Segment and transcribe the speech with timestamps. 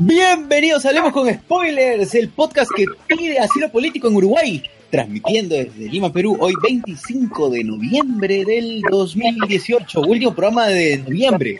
[0.00, 4.62] Bienvenidos a Hablemos con Spoilers, el podcast que pide asilo político en Uruguay,
[4.92, 11.58] transmitiendo desde Lima, Perú, hoy 25 de noviembre del 2018, último programa de noviembre.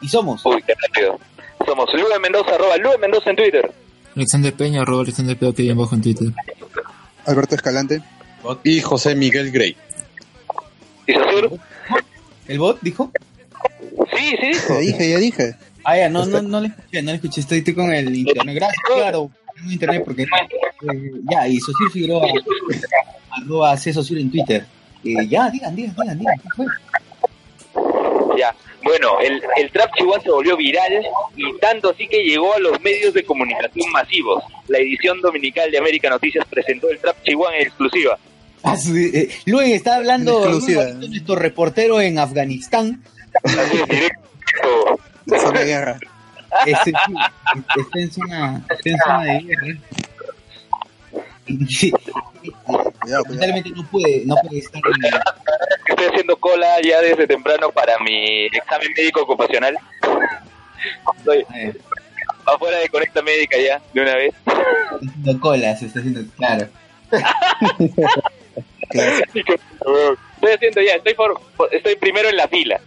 [0.00, 1.20] Y somos Uy, qué rápido.
[1.66, 3.70] Somos Lube Mendoza, arroba Lube Mendoza en Twitter.
[4.16, 6.28] Alexander Peña, arroba Alexander Peña, que bien bajo en Twitter.
[7.26, 8.00] Alberto Escalante.
[8.64, 9.76] y José Miguel Grey.
[11.06, 11.58] ¿Y Sosur?
[12.48, 13.10] el bot, dijo.
[14.16, 14.68] Sí, sí dijo.
[14.72, 15.54] Ya dije, ya dije.
[15.84, 18.54] Ah, ya, no, no, no le escuché, no le escuché, estoy, estoy con el internet.
[18.54, 20.22] Gracias, claro, tengo internet porque.
[20.22, 20.26] eh,
[21.30, 22.26] ya, y Socir Figueroa,
[23.30, 24.64] arroba C Socir en Twitter.
[25.04, 26.66] Eh, ya, digan, digan, digan, digan, ¿qué fue?
[28.38, 28.54] Ya.
[28.82, 30.92] Bueno, el, el trap chihuahua se volvió viral
[31.36, 34.42] y tanto así que llegó a los medios de comunicación masivos.
[34.68, 38.18] La edición dominical de América Noticias presentó el trap chihuahua en exclusiva.
[38.62, 43.02] Ah, sí, eh, Luen está hablando es nuestro reportero en Afganistán.
[43.42, 44.98] Así es, directo.
[45.26, 45.98] Zona de guerra.
[46.66, 47.14] Este, sí,
[47.80, 49.78] está en zona, está en zona de guerra.
[51.68, 51.92] Sí,
[53.00, 53.24] Cuidado,
[53.76, 55.20] no puede, no puede estar en
[55.88, 59.76] Estoy haciendo cola ya desde temprano para mi examen médico ocupacional.
[61.18, 61.74] Estoy eh,
[62.46, 64.34] afuera de Conecta Médica ya, de una vez.
[64.46, 66.68] está haciendo cola, se está haciendo, claro.
[68.90, 69.24] Claro.
[69.34, 71.40] Estoy haciendo ya, estoy, por-
[71.72, 72.80] estoy primero en la fila.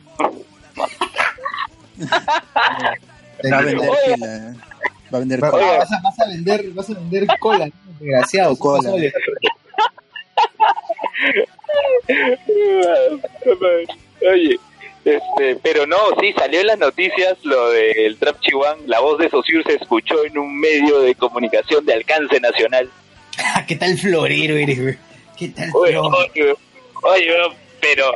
[2.01, 4.35] Va a vender fila.
[4.35, 4.53] eh.
[5.13, 5.77] Va a vender cola.
[5.77, 7.73] vas, a, vas a vender, vas a vender cola, ¿no?
[7.99, 8.55] desgraciado.
[8.57, 8.91] Cola.
[14.31, 14.59] Oye,
[15.05, 18.77] este, pero no, sí, salió en las noticias lo del Trap Chihuahua.
[18.87, 22.89] La voz de Sosur se escuchó en un medio de comunicación de alcance nacional.
[23.67, 24.97] ¿Qué tal florero eres, güey?
[25.37, 26.07] ¿Qué tal Oye, florero?
[26.07, 26.55] oye,
[27.03, 27.27] oye,
[27.79, 28.11] pero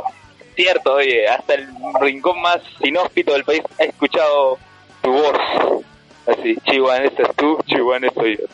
[0.55, 1.67] cierto, oye, hasta el
[1.99, 4.57] rincón más inhóspito del país ha escuchado
[5.01, 5.83] tu voz.
[6.27, 8.45] Así, Chihuahua, esta es tú, Chihuahua, soy yo.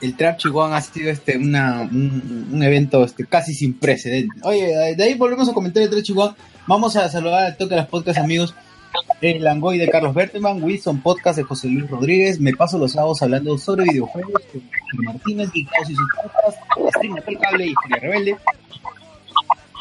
[0.00, 4.42] el Trap Chihuahua ha sido este una, un, evento este, casi sin precedentes.
[4.44, 6.36] Oye, de ahí volvemos a comentar el Trap Chihuahua.
[6.66, 8.54] Vamos a saludar al toque a los podcast amigos.
[9.20, 12.40] El Langoy de Carlos Berteman, Wilson Podcast de José Luis Rodríguez.
[12.40, 17.66] Me paso los sábados hablando sobre videojuegos con Martínez, y y sus podcast, Stream Cable
[17.66, 18.36] y Historia Rebelde.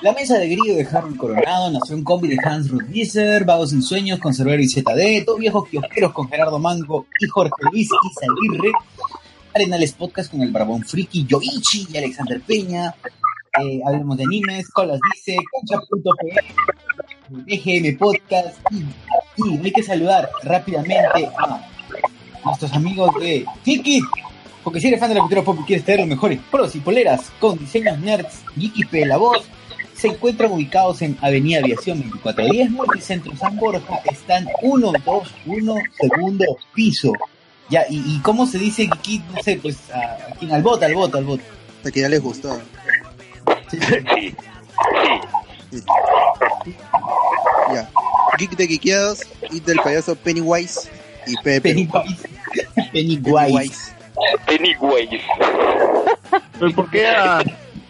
[0.02, 4.18] La mesa de grillo de Harold Coronado, Nación Combi de Hans Rudwieser, Vagos sin Sueños
[4.18, 8.72] con Cerbero y ZD, Dos Viejos Kiosqueros con Gerardo Mango y Jorge Luis Izaguirre,
[9.54, 12.96] Arenales Podcast con el Barbón Friki, Yoichi y Alexander Peña.
[13.62, 16.34] Eh, hablemos de animes, Colas dice, Concha.pe,
[17.46, 18.58] EGM Podcast.
[18.72, 18.84] Y,
[19.38, 21.70] y hay que saludar rápidamente a
[22.44, 24.02] nuestros amigos de Tiki.
[24.64, 26.80] Porque si eres fan de la cultura pop y quieres tener los mejores pros y
[26.80, 29.48] poleras con diseños nerds, Geeky la voz,
[30.02, 36.46] se encuentran ubicados en Avenida Aviación 2410, Multicentro San Borja, están 1, 2, 1, segundo
[36.74, 37.14] piso.
[37.70, 40.96] Ya, y, y cómo se dice Geeky, no sé, pues a, a al bot, al
[40.96, 41.40] bot, al bot.
[41.78, 42.60] Hasta que ya les gustó.
[43.70, 43.78] Sí,
[45.72, 45.86] Sí.
[47.74, 47.90] Ya.
[48.38, 50.90] Geek de Geekeados, It del payaso Pennywise
[51.28, 51.62] y Pepe.
[51.62, 52.28] Pennywise.
[52.92, 53.94] Pennywise.
[54.48, 55.24] Pennywise.
[56.60, 57.42] ¿Pero por qué a,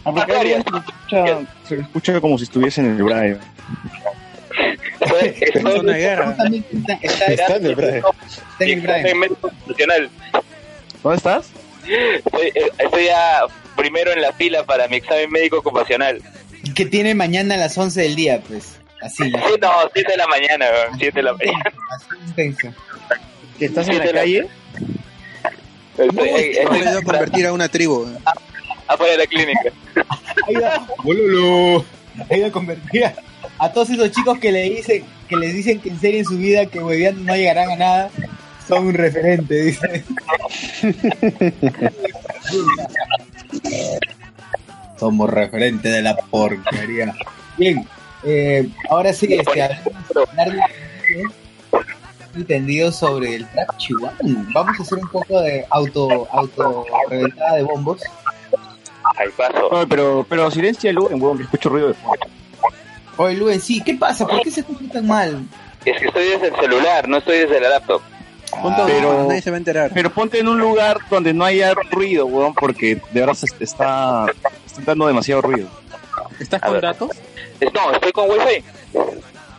[0.04, 3.38] se escucha, se le escucha como si estuviese en el Braille?
[5.54, 6.36] En guerra.
[6.72, 8.02] Está, está, Está en el Braille.
[8.60, 10.10] está en el.
[11.04, 11.50] ¿Dónde estás?
[11.84, 13.42] Estoy, eh, estoy ya
[13.76, 16.22] primero en la fila para mi examen médico ocupacional.
[16.76, 18.78] Que tiene mañana a las 11 del día, pues.
[19.02, 19.24] Así.
[19.24, 21.64] Sí, no, 7 de la mañana, weón, 7 de la mañana.
[21.96, 22.68] Así intenso.
[23.58, 24.48] ¿Que estás en Sí, la calle?
[25.98, 28.06] Estoy, eh, estoy a convertir a una tribu.
[28.06, 28.18] eh.
[28.88, 29.72] afuera de la clínica.
[31.04, 31.86] Bololo.
[32.30, 32.52] Ha ido
[33.58, 36.38] a todos esos chicos que le dicen que les dicen que en serio en su
[36.38, 38.12] vida que hueveando no llegarán a nada.
[38.68, 40.04] Son un referente, dice.
[45.00, 47.16] Somos referente de la porquería.
[47.58, 47.88] Bien,
[48.24, 50.04] eh, ahora sí, este, hablemos
[50.36, 50.62] largo
[52.36, 54.18] y tendido sobre el trap chihuahua.
[54.54, 58.02] Vamos a hacer un poco de auto, auto reventada de bombos.
[59.18, 59.70] Ahí paso.
[59.72, 62.26] No, pero, pero silencia el Luen, weón, que escucho ruido de fondo.
[63.18, 64.26] Oye, Luen, sí, ¿qué pasa?
[64.26, 65.44] ¿Por qué se escucha tan mal?
[65.86, 68.02] Es que estoy desde el celular, no estoy desde la laptop.
[68.62, 69.92] Ponte Pero- nadie se va a enterar.
[69.94, 74.26] Pero ponte en un lugar donde no haya ruido, weón, porque de verdad se está,
[74.66, 75.68] está dando demasiado ruido.
[76.40, 76.82] ¿Estás A con ver.
[76.82, 77.10] datos?
[77.74, 78.64] No, estoy con wifi.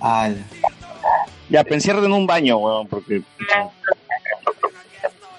[0.01, 0.45] Al.
[1.49, 3.23] Ya, pensé en un baño, weón, porque...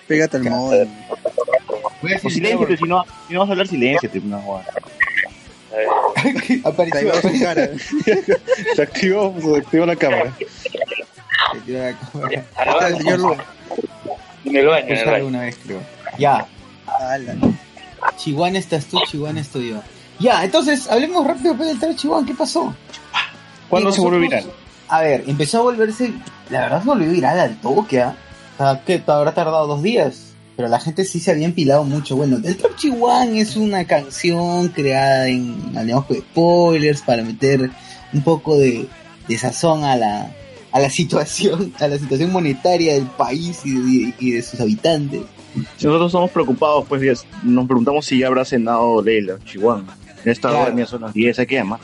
[0.08, 0.86] Pégate al modo.
[2.04, 4.62] Voy a O decir silénciate, si no, si no vas a hablar, silénciate, no, weón.
[5.72, 6.44] A ver.
[6.46, 7.14] Te Apareció.
[7.16, 7.70] su cara.
[8.76, 10.34] Se activó, se activó la cámara.
[11.66, 12.30] Ya, Está
[12.64, 13.40] el ahora señor Luen.
[14.46, 15.16] En el baño, en el Escuchar baño.
[15.16, 15.80] alguna vez, creo.
[16.20, 16.46] Ya.
[18.18, 19.82] Chihuahua estás tú, Chihuahua estoy yo.
[20.20, 22.76] Ya, entonces, hablemos rápido pues, del trap Chihuahua, ¿qué pasó?
[23.70, 24.46] ¿Cuándo se volvió viral?
[24.90, 26.14] A ver, empezó a volverse,
[26.50, 28.16] la verdad se volvió viral al toque, ¿ah?
[28.54, 32.16] O sea, que habrá tardado dos días, pero la gente sí se había empilado mucho.
[32.16, 37.70] Bueno, el Trap Chihuahua es una canción creada en hablemos de spoilers para meter
[38.14, 38.88] un poco de,
[39.28, 40.32] de sazón a la,
[40.72, 45.22] a la situación, a la situación monetaria del país y de, y de sus habitantes.
[45.78, 49.84] Si nosotros estamos preocupados, pues nos preguntamos si ya habrá cenado Leila, Chihuahua.
[50.26, 50.74] En esta Claro.
[50.74, 51.80] hora son las 10, hay que llamar.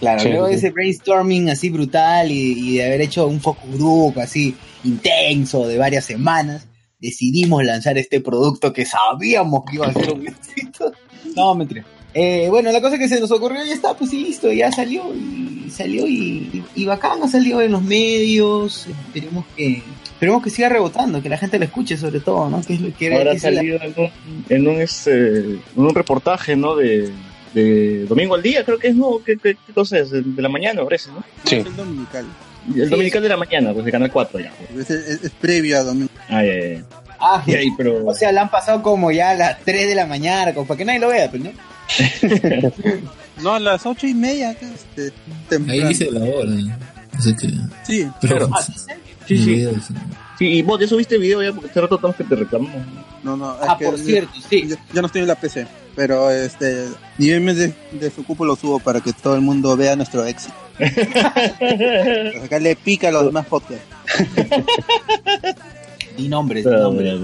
[0.00, 0.54] Claro, Sí, luego sí.
[0.54, 4.54] ese brainstorming así brutal y, y de haber hecho un focus group así
[4.84, 6.66] intenso de varias semanas,
[7.06, 10.92] decidimos lanzar este producto que sabíamos que iba a ser un éxito.
[11.36, 11.84] No, mentira.
[12.14, 15.68] Eh, bueno, la cosa que se nos ocurrió ya está, pues listo, ya salió y
[15.70, 16.14] salió y,
[16.52, 18.86] y, y bacán, ha salido en los medios.
[18.86, 22.62] Esperemos que esperemos que siga rebotando, que la gente lo escuche sobre todo, ¿no?
[22.62, 24.10] Que es lo que era- Habrá que es la- salido en un,
[24.48, 26.74] en un, este, en un reportaje, ¿no?
[26.74, 27.12] De,
[27.52, 29.18] de Domingo al Día, creo que es, ¿no?
[29.24, 30.10] ¿Qué, qué, qué cosa es?
[30.10, 31.22] De, de la mañana, parece, ¿no?
[31.44, 31.56] Sí.
[31.56, 32.24] El dominical.
[32.74, 32.90] El Sí.
[32.90, 34.52] Dominical de la mañana, pues de Canal 4 ya.
[34.78, 36.10] Es, es- es previo a domingo.
[36.28, 36.84] Ay, ay, ay.
[37.18, 38.04] Ah, ahí, pero...
[38.06, 40.76] o sea, la han pasado como ya a las 3 de la mañana, como para
[40.78, 41.50] que nadie lo vea, pues, ¿no?
[43.42, 44.50] No, a las ocho y media.
[44.52, 45.12] Este, Ahí
[45.48, 45.88] temprano.
[45.88, 46.50] dice la hora.
[47.18, 47.48] Así que.
[47.84, 48.48] Sí, Pero.
[48.52, 48.62] Ah,
[49.26, 49.36] ¿sí?
[49.36, 49.68] Sí,
[50.38, 52.82] Sí, y vos ya subiste el video ya, porque hace rato estamos que te reclamamos.
[53.22, 53.54] no, no.
[53.54, 54.68] es Ah, que por yo- cierto, sí.
[54.68, 56.86] Yo, yo no estoy en la PC, pero este,
[57.18, 60.24] ni en de, de su cupo lo subo para que todo el mundo vea nuestro
[60.26, 60.54] éxito.
[60.78, 63.82] Para sacarle pica a los demás podcasts.
[66.16, 67.14] Di nombres, di nombres.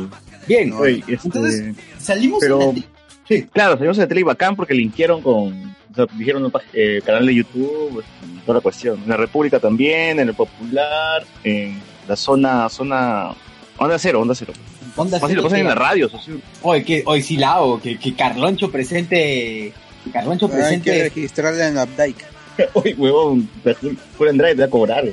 [0.46, 2.86] Bien, No, Oye, este, Entonces- salimos pero- en la tele.
[3.28, 3.42] Sí.
[3.52, 5.72] Claro, salimos en la tele y bacán porque linkearon con.
[5.92, 9.00] O sea, dijeron un eh, canal de YouTube, este, toda la cuestión.
[9.02, 12.68] En la República también, en el Popular, en la zona.
[12.68, 13.30] zona
[13.78, 14.52] Onda cero, onda cero.
[14.96, 16.34] Onda Fácil, lo Cero pasan en que- la radio, socio.
[16.62, 19.72] Hoy que hoy sí la hago, que, que Carloncho presente,
[20.04, 22.24] que Carloncho Hay que presente, registrarla en Updike.
[22.74, 23.48] Uy, huevón,
[24.18, 25.04] Full Andrade te va a cobrar.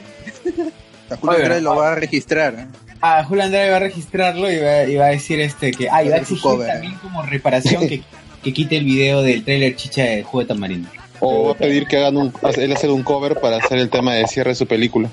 [0.44, 0.72] Julio
[1.22, 1.74] Oye, Andrade no.
[1.74, 2.54] lo va a registrar.
[2.56, 2.68] ¿eh?
[3.02, 6.04] a Julio Andrade va a registrarlo y va, y va a decir este que, ah,
[6.04, 6.68] y va a exigir cover.
[6.68, 8.02] también como reparación que,
[8.44, 10.90] que quite el video del trailer chicha de Juego de Tamarindo.
[11.22, 14.14] O va a pedir que hagan un, él hacer un cover para hacer el tema
[14.16, 15.10] de cierre de su película.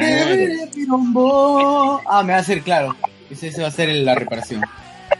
[0.00, 2.00] Claro.
[2.06, 2.94] Ah, me va a hacer claro.
[3.30, 4.62] Ese, ese va a ser el- la reparación.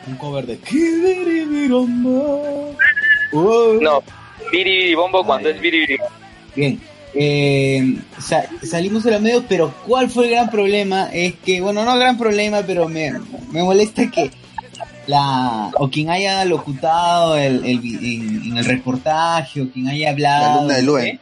[0.07, 0.59] Un cover de.
[3.33, 3.79] Oh.
[3.81, 4.03] No,
[4.53, 5.97] Biri Bombo cuando es Biri
[6.55, 6.81] Bien.
[7.17, 11.09] Eh, sa- salimos de la medio, pero ¿cuál fue el gran problema?
[11.13, 13.13] Es que, bueno, no gran problema, pero me,
[13.53, 14.31] me molesta que
[15.07, 20.11] la o quien haya locutado el, el vi- en, en el reportaje o quien haya
[20.11, 20.45] hablado.
[20.45, 21.21] La alumna de Luen.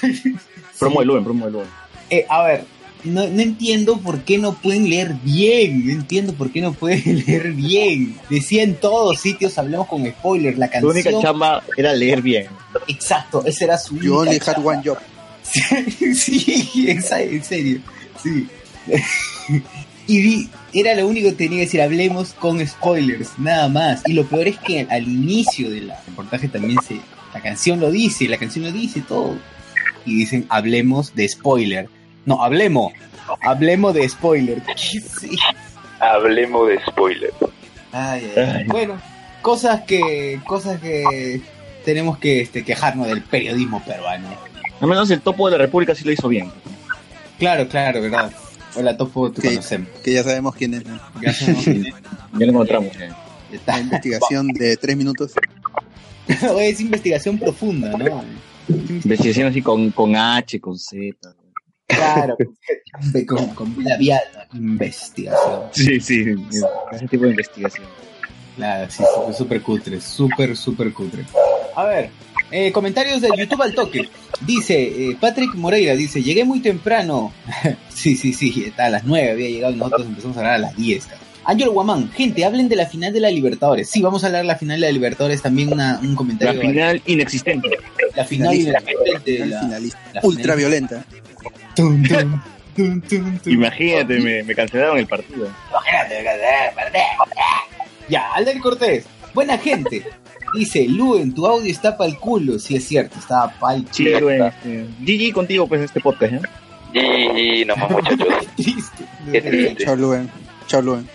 [0.00, 0.34] sé.
[0.78, 1.66] Promo de Luen, promo de Luen.
[2.10, 2.64] Eh, a ver,
[3.04, 5.86] no, no entiendo por qué no pueden leer bien.
[5.86, 8.16] No entiendo por qué no pueden leer bien.
[8.30, 11.22] Decía en todos sitios, hablemos con spoilers, la Su única canción.
[11.22, 12.46] chamba era leer bien.
[12.88, 14.70] Exacto, esa era su You única only had chamba.
[14.70, 14.98] one job.
[16.14, 17.80] sí, exa- en serio,
[18.22, 18.46] sí.
[20.06, 24.02] y di- era lo único que tenía que decir, hablemos con spoilers, nada más.
[24.06, 26.98] Y lo peor es que al inicio del reportaje también se,
[27.32, 29.36] la canción lo dice, la canción lo dice todo.
[30.06, 31.88] Y dicen, hablemos de spoiler.
[32.26, 32.92] No, hablemos,
[33.42, 34.62] hablemos de spoiler.
[36.00, 37.32] Hablemos de spoiler.
[37.92, 38.64] Ay, ay, ay.
[38.66, 39.00] Bueno,
[39.42, 41.40] cosas que, cosas que
[41.84, 44.28] tenemos que este, quejarnos del periodismo peruano.
[44.80, 46.50] Al menos el topo de la República sí lo hizo bien.
[47.38, 48.32] Claro, claro, verdad.
[48.76, 49.48] Hola, Topo, Sí.
[49.48, 49.88] conocemos.
[50.02, 50.84] Que ya sabemos quién es.
[50.84, 50.98] ¿no?
[51.22, 51.94] Ya sabemos quién es.
[52.38, 52.88] Ya lo encontramos.
[52.96, 53.10] eh.
[53.52, 53.74] Está.
[53.74, 55.32] La investigación de tres minutos.
[56.52, 58.24] Oye, es investigación profunda, ¿no?
[58.68, 61.32] Investigación así con, con H, con Z.
[61.86, 62.36] Claro,
[63.26, 64.20] con, con labial,
[64.54, 65.60] investigación.
[65.72, 66.24] Sí, sí,
[66.92, 67.86] ese tipo de investigación.
[68.56, 71.24] Claro, sí, súper, súper cutre, súper, súper cutre.
[71.76, 72.10] A ver,
[72.50, 74.08] eh, comentarios de YouTube al toque.
[74.46, 77.32] Dice, eh, Patrick Moreira dice, llegué muy temprano.
[77.88, 80.58] sí, sí, sí, está a las 9 había llegado y nosotros empezamos a hablar a
[80.58, 81.06] las 10.
[81.06, 81.20] cara.
[81.46, 83.90] Ángel Guamán, gente, hablen de la final de la Libertadores.
[83.90, 86.60] Sí, vamos a hablar de la final de la Libertadores, también una- un La comentario.
[86.60, 87.68] final inexistente.
[88.16, 89.98] La final de la, de la- finalista.
[90.14, 90.24] la final.
[90.24, 91.04] Ultraviolenta.
[91.76, 92.40] Tum, tum,
[92.76, 93.52] tum, tum, tum.
[93.52, 95.48] Imagínate, me, me cancelaron el partido.
[98.08, 100.02] Ya, Alder Cortés, buena gente.
[100.54, 102.58] Dice, Lu, en tu audio está pa'l culo.
[102.58, 104.40] Sí, es cierto, estaba pa'l Sí, güey.
[104.40, 106.40] este, GG contigo, pues, este podcast, ¿eh?
[106.92, 108.28] Y nomás muchachos.
[108.56, 109.04] triste.
[109.32, 109.84] Qué triste.
[109.84, 110.30] Chao, Luen.
[110.68, 111.08] Chao, Luen.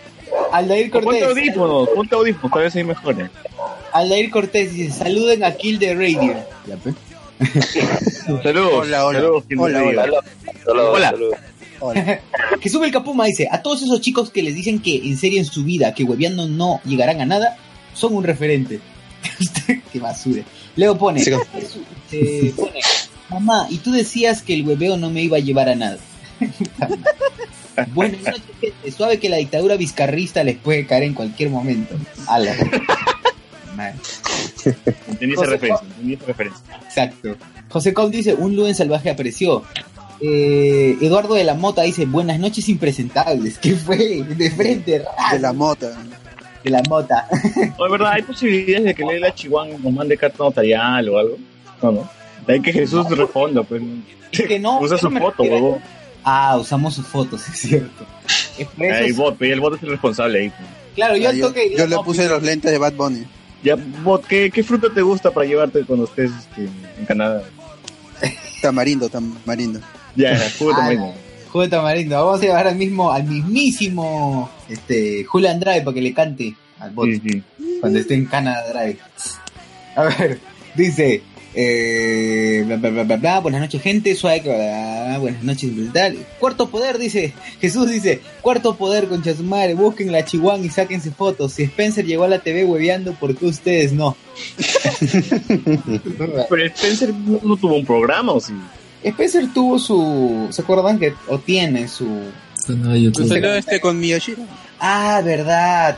[0.51, 3.29] Aldair Ponte Cortés, audífonos, ponte audífonos, tal vez hay mejores.
[3.93, 6.35] Aldair Cortés dice, saluden a Kill the Radio.
[6.67, 6.93] Ya, pe.
[8.43, 8.88] Saludos.
[8.88, 9.19] Hola, hola.
[9.19, 9.43] Saludos,
[10.65, 11.13] Hola,
[11.79, 12.19] hola.
[12.60, 15.39] Que sube el Capuma dice, a todos esos chicos que les dicen que en serio
[15.39, 17.58] en su vida, que hueveando no llegarán a nada,
[17.93, 18.79] son un referente.
[19.93, 20.43] Qué basura.
[20.75, 21.31] Leo pone, Sí.
[22.12, 22.79] eh, pone,
[23.29, 25.98] mamá, y tú decías que el hueveo no me iba a llevar a nada.
[27.93, 28.91] bueno, noches, gente.
[28.91, 31.96] suave que la dictadura vizcarrista les puede caer en cualquier momento.
[32.27, 32.55] Ala.
[33.79, 33.95] Madre.
[35.07, 36.63] Entendí esa referencia, entendí esa referencia.
[36.86, 37.36] Exacto.
[37.69, 39.63] José Com dice, un Luen salvaje apareció.
[40.21, 43.57] Eh, Eduardo de la Mota dice, buenas noches impresentables.
[43.62, 44.24] ¿Qué fue?
[44.24, 45.91] De frente, ras, De la mota.
[46.63, 47.27] de la Mota.
[47.77, 51.38] No, es verdad, hay posibilidades de que Leila Chihuahua nos mande carta notarial o algo.
[51.81, 52.09] No, no.
[52.48, 53.81] Ahí que Jesús responda, pues.
[54.31, 54.79] Es que no.
[54.79, 55.79] Usa yo su no foto, huevón.
[56.24, 58.05] Ah, usamos sus fotos, es cierto.
[58.57, 60.50] Es El bot, el bot es el responsable ahí.
[60.50, 60.67] pues.
[60.95, 61.74] claro, yo Ah, yo, toque.
[61.77, 63.25] yo le no, puse los lentes de Bad Bunny.
[63.63, 66.63] Ya, bot, ¿qué, ¿qué fruta te gusta para llevarte cuando estés este,
[66.97, 67.43] en Canadá?
[68.61, 69.79] Tamarindo, tamarindo.
[70.15, 71.13] Ya, jugo Ah, tamarindo.
[71.51, 72.15] Juego de tamarindo.
[72.25, 76.91] Vamos a llevar al mismo, al mismísimo este, Julio Andrade para que le cante al
[76.91, 77.07] bot.
[77.09, 77.43] Sí, sí.
[77.79, 78.99] cuando esté en Canada Drive.
[79.95, 80.39] A ver,
[80.75, 81.23] dice,
[81.61, 84.41] eh, bla, bla, bla, bla, bla, buenas noches gente, suave,
[85.19, 86.17] buenas noches, tal.
[86.39, 91.11] Cuarto poder, dice, Jesús dice, cuarto poder, concha su madre, busquen la chihuahua y sáquense
[91.11, 91.51] fotos.
[91.53, 94.15] Si Spencer llegó a la TV hueveando, ¿por qué ustedes no?
[96.49, 98.53] Pero Spencer no, no tuvo un programa, ¿o sí?
[99.03, 102.05] Spencer tuvo su, ¿se acuerdan que, o tiene su,
[102.69, 103.11] No.
[103.13, 104.43] Pues salió este con Miyashiro.
[104.79, 105.97] ah, verdad,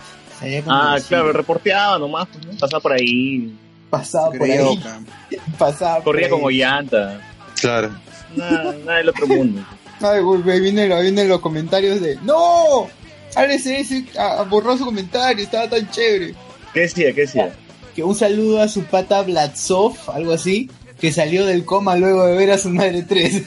[0.67, 2.53] Ah, claro, reporteaba nomás, pues, ¿no?
[2.57, 3.53] pasaba por ahí,
[3.91, 4.83] pasaba por ahí,
[5.59, 6.31] pasaba por corría ahí.
[6.31, 7.21] como llanta.
[7.59, 7.91] Claro.
[8.35, 9.61] Nada, nada del otro mundo.
[10.01, 12.87] Ay, güey, vienen, vienen los comentarios de ¡No!
[13.35, 16.33] RSS a, a borró su comentario, estaba tan chévere.
[16.73, 17.13] ¿Qué decía?
[17.13, 17.53] ¿Qué decía?
[17.95, 22.35] Que un saludo a su pata Blatsov, algo así, que salió del coma luego de
[22.35, 23.43] ver a su madre 3.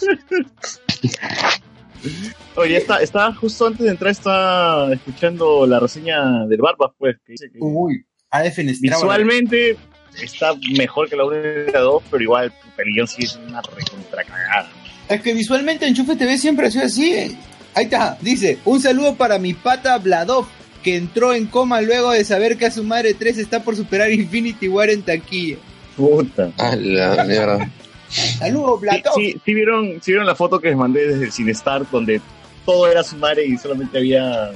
[2.56, 7.32] Oye, está, estaba justo antes de entrar, estaba escuchando la reseña del Barbas, pues, que
[7.32, 9.02] dice que Uy, ha defenestrado.
[9.02, 9.76] visualmente
[10.22, 11.36] está mejor que la 1
[11.68, 14.68] y la 2, pero igual el guion sí es una recontra cagada.
[15.08, 17.12] Es que visualmente Enchufe TV siempre ha sido así.
[17.12, 17.36] eh.
[17.74, 20.46] Ahí está, dice, un saludo para mi pata Vladov,
[20.82, 24.10] que entró en coma luego de saber que a su madre 3 está por superar
[24.10, 25.56] Infinity War en taquilla.
[25.96, 26.50] Puta.
[26.58, 27.70] A la mierda.
[28.08, 28.80] Saludos,
[29.16, 32.20] Sí, sí, sí vieron, sí vieron la foto que les mandé desde el Cinestar, donde
[32.64, 34.50] todo era su madre y solamente había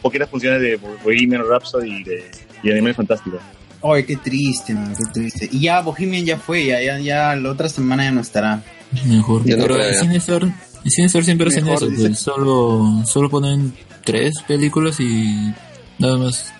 [0.00, 2.30] poquitas funciones de Bohemian Rhapsody y de
[2.62, 3.38] y Animal Fantástico.
[3.82, 5.48] Ay, qué triste, man, qué triste.
[5.50, 8.62] Y ya Bohemian ya fue, ya, ya, ya la otra semana ya no estará.
[9.06, 9.44] Mejor.
[9.44, 10.00] Ya no Pero en ya.
[10.00, 12.08] Cinestar, en Cinestar siempre hacen eso, dice.
[12.08, 13.74] pues solo, solo ponen
[14.04, 15.52] tres películas y
[15.98, 16.52] nada más.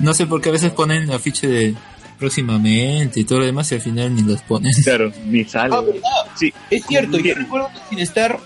[0.00, 1.74] no sé por qué a veces ponen afiche de
[2.18, 4.72] próximamente y todo lo demás y al final ni las ponen.
[4.84, 5.74] Claro, ni sale.
[5.74, 6.00] Ah, ¿verdad?
[6.36, 6.52] Sí.
[6.70, 8.38] Es cierto, yo recuerdo que sin estar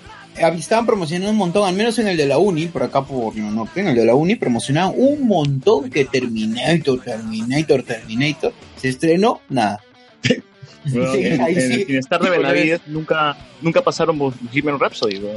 [0.59, 3.51] estaban promocionando un montón, al menos en el de la Uni, por acá por no,
[3.51, 8.53] no, en el de la Uni promocionaban un montón que Terminator, Terminator, Terminator.
[8.77, 9.81] Se estrenó, nada.
[10.85, 11.73] Bueno, Sí, en, ahí en sí.
[11.81, 15.19] el Cinestar de Benavides nunca, nunca pasaron Bohemian Rhapsody.
[15.19, 15.37] weón.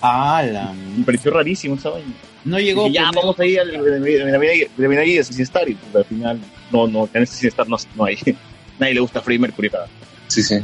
[0.00, 2.08] Ah, Me pareció rarísimo esa vaina.
[2.44, 2.84] no llegó.
[2.84, 6.04] Dije, ya, pues, vamos a ir al Benavides de Benavides a Cinestar y pues, al
[6.04, 6.40] final,
[6.72, 8.16] no, no, en ese Cinestar no, no hay.
[8.78, 9.86] Nadie le gusta Freddie Mercury cada
[10.28, 10.56] Sí, sí.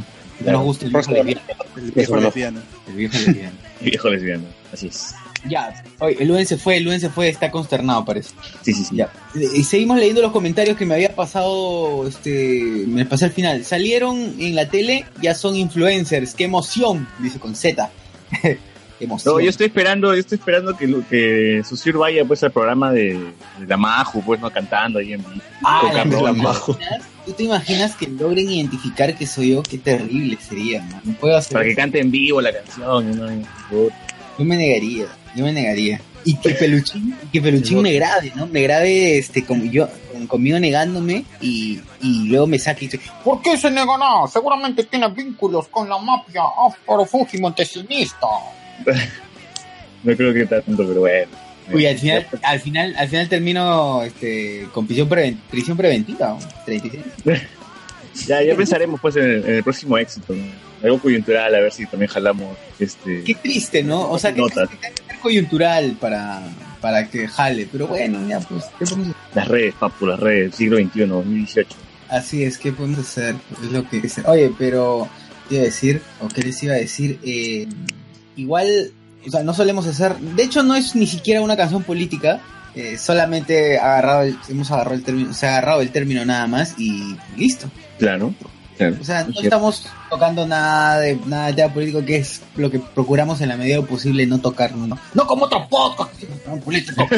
[0.45, 1.41] No nos gusta el viejo lesbiano.
[1.77, 2.21] El viejo no.
[2.21, 2.59] lesbiano.
[2.87, 3.51] El viejo lesbiano.
[3.81, 4.43] viejo lesbiano.
[4.73, 5.13] Así es.
[5.47, 8.31] Ya, oye, el Luen se fue, el Luen se fue, está consternado parece.
[8.63, 8.95] Sí, sí, sí.
[8.95, 9.09] Ya.
[9.35, 13.63] Y seguimos leyendo los comentarios que me había pasado, este, me pasé al final.
[13.63, 17.89] Salieron en la tele, ya son influencers, qué emoción, dice con Z.
[18.99, 19.35] emoción.
[19.35, 22.91] No, yo estoy esperando, yo estoy esperando que, lo- que Susur vaya pues al programa
[22.91, 23.13] de,
[23.59, 25.23] de la Maju, pues no cantando ahí en.
[25.63, 25.81] Ah.
[25.81, 26.61] ¿tú te imaginas-
[27.27, 29.61] ¿Tú te imaginas que logren identificar que soy yo?
[29.61, 31.01] Qué terrible sería, man.
[31.03, 31.81] No puedo hacer Para que eso.
[31.81, 33.17] cante en vivo la canción.
[33.17, 33.29] ¿no?
[33.69, 35.99] Yo me negaría, yo me negaría.
[36.23, 38.47] Y que Peluchín, que Peluchín me grabe, ¿no?
[38.47, 43.01] Me grabe, este, como yo, con, conmigo negándome y, y luego me saca y dice,
[43.25, 44.25] ¿por qué se nega nada?
[44.31, 48.27] Seguramente tiene vínculos con la mafia afro-fuji montesinista.
[50.03, 51.31] No creo que tanto, pero bueno.
[51.73, 56.39] Uy, al final, al final, al final termino este, con prisión, preven- prisión preventiva, ¿no?
[56.65, 57.03] 36.
[58.27, 60.43] Ya, ya pensaremos pues en el, en el próximo éxito, ¿no?
[60.83, 64.09] Algo coyuntural, a ver si también jalamos este Qué triste, ¿no?
[64.09, 64.69] O sea, que notas.
[64.69, 66.41] que ser coyuntural para,
[66.81, 69.15] para que jale, pero bueno, ya pues, ¿qué podemos hacer?
[69.35, 71.69] Las redes, papu, las redes, siglo XXI, 2018.
[72.09, 73.35] Así es, ¿qué podemos hacer?
[73.63, 74.17] Es lo que es.
[74.25, 75.07] Oye, pero
[75.47, 77.67] te iba a decir, o qué les iba a decir, eh,
[78.35, 78.91] igual,
[79.27, 82.39] o sea, no solemos hacer, de hecho no es ni siquiera una canción política,
[82.75, 86.75] eh, solamente agarrado el- hemos agarrado el término, se ha agarrado el término nada más
[86.77, 87.69] y listo.
[87.97, 88.33] Claro,
[88.77, 88.97] claro.
[89.01, 89.41] O sea, no Es cierto.
[89.43, 93.57] estamos tocando nada de nada de tema político, que es lo que procuramos en la
[93.57, 96.11] medida posible no tocar, no, no como otro podcast,
[96.47, 97.07] no político.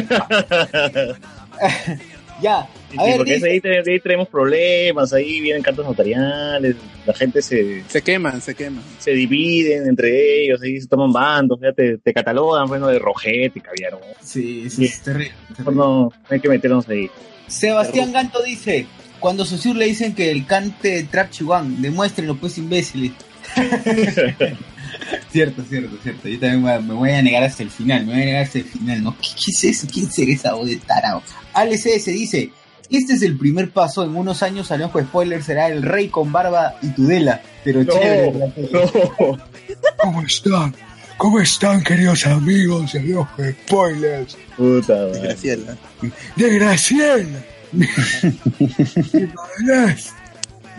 [2.41, 3.61] ya, Sí, a sí, ver, porque dice- ahí,
[3.93, 8.83] ahí tenemos problemas, ahí vienen cartas notariales, la gente se, Se queman, se queman.
[8.97, 13.61] se dividen entre ellos, ahí se toman bandos, ya te, te catalogan, bueno, de rojete,
[13.61, 13.99] caviar, ¿no?
[14.21, 15.33] sí, sí, es terrible.
[15.57, 17.09] Mejor no, no hay que meternos ahí.
[17.47, 18.87] Sebastián Ganto dice,
[19.19, 23.11] cuando Saussure le dicen que el cante de Trap Chihuahua, demuéstrenlo pues imbéciles.
[25.31, 26.27] cierto, cierto, cierto.
[26.27, 28.59] Yo también me, me voy a negar hasta el final, me voy a negar hasta
[28.59, 29.15] el final, ¿no?
[29.17, 29.87] ¿Qué, qué es eso?
[29.91, 31.21] ¿Quién será esa voz de tarao?
[31.53, 32.51] ALCS dice,
[32.89, 36.31] este es el primer paso, en unos años, al ojo spoiler, será el rey con
[36.31, 38.53] barba y tudela, pero No, chévere.
[38.71, 39.37] no.
[39.97, 40.75] ¿Cómo están?
[41.17, 43.27] ¿Cómo están, queridos amigos de los
[43.65, 44.37] spoilers?
[44.55, 45.19] Puta, madre.
[45.21, 45.77] Graciela.
[46.37, 47.39] De Graciela.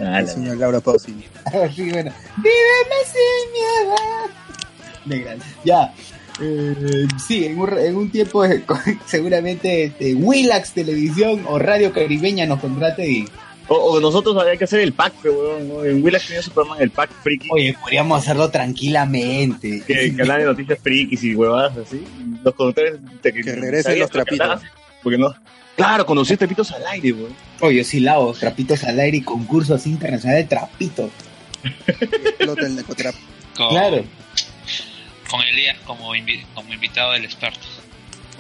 [0.01, 1.25] Ah, la Señor Laura Pausini.
[1.45, 2.13] Así, bueno.
[2.37, 3.95] Víveme sin miedo.
[5.05, 5.93] De gran- Ya.
[6.43, 8.65] Eh, sí, en un, en un tiempo eh,
[9.07, 13.29] seguramente este, Willax Televisión o Radio Caribeña nos contrate y...
[13.69, 15.85] O, o nosotros habría que hacer el pack, pero, ¿no?
[15.85, 19.83] En Willax tenía su programa, el pack friki, Oye, podríamos hacerlo tranquilamente.
[19.87, 22.03] que, que hablan de noticias frikis y huevadas así.
[22.43, 24.61] Los conductores te, Que regresen los trapitos.
[25.03, 25.33] Porque no.
[25.77, 27.35] Claro, conducir trapitos al aire, weón.
[27.61, 31.11] Oye, sí lavo trapitos al aire y concursos internacionales de trapitos.
[31.87, 33.15] Explota el necotrap.
[33.57, 34.05] Con, Claro,
[35.31, 37.61] con Elías como, invi- como invitado del experto.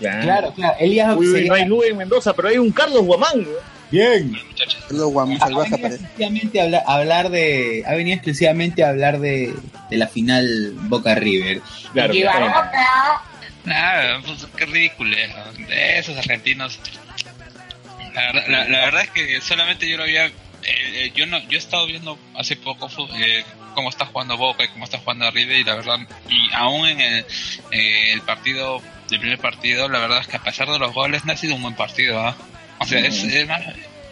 [0.00, 0.76] claro, claro.
[0.80, 3.70] Elías Uy, sería- no hay en Mendoza, pero hay un Carlos Guamán, weón.
[3.90, 4.30] Bien.
[4.30, 5.96] Muchachos, Es lo guam Ha salvaje aparece.
[6.04, 9.52] exclusivamente a hablar, a hablar de, ha venido exclusivamente a hablar de,
[9.90, 11.60] de la final Boca River.
[11.92, 12.52] Claro, Y claro.
[13.64, 16.78] Nada, pues qué ridículo es, de esos argentinos.
[18.14, 20.26] La, verdad- la- la verdad es que solamente yo lo había.
[20.26, 23.44] eh, eh, yo no yo he estado viendo hace poco eh,
[23.74, 27.00] cómo está jugando Boca y cómo está jugando River y la verdad y aún en
[27.00, 27.24] el,
[27.70, 31.24] eh, el partido el primer partido la verdad es que a pesar de los goles
[31.24, 32.36] no ha sido un buen partido ¿ah?
[32.78, 33.62] o sea es, es más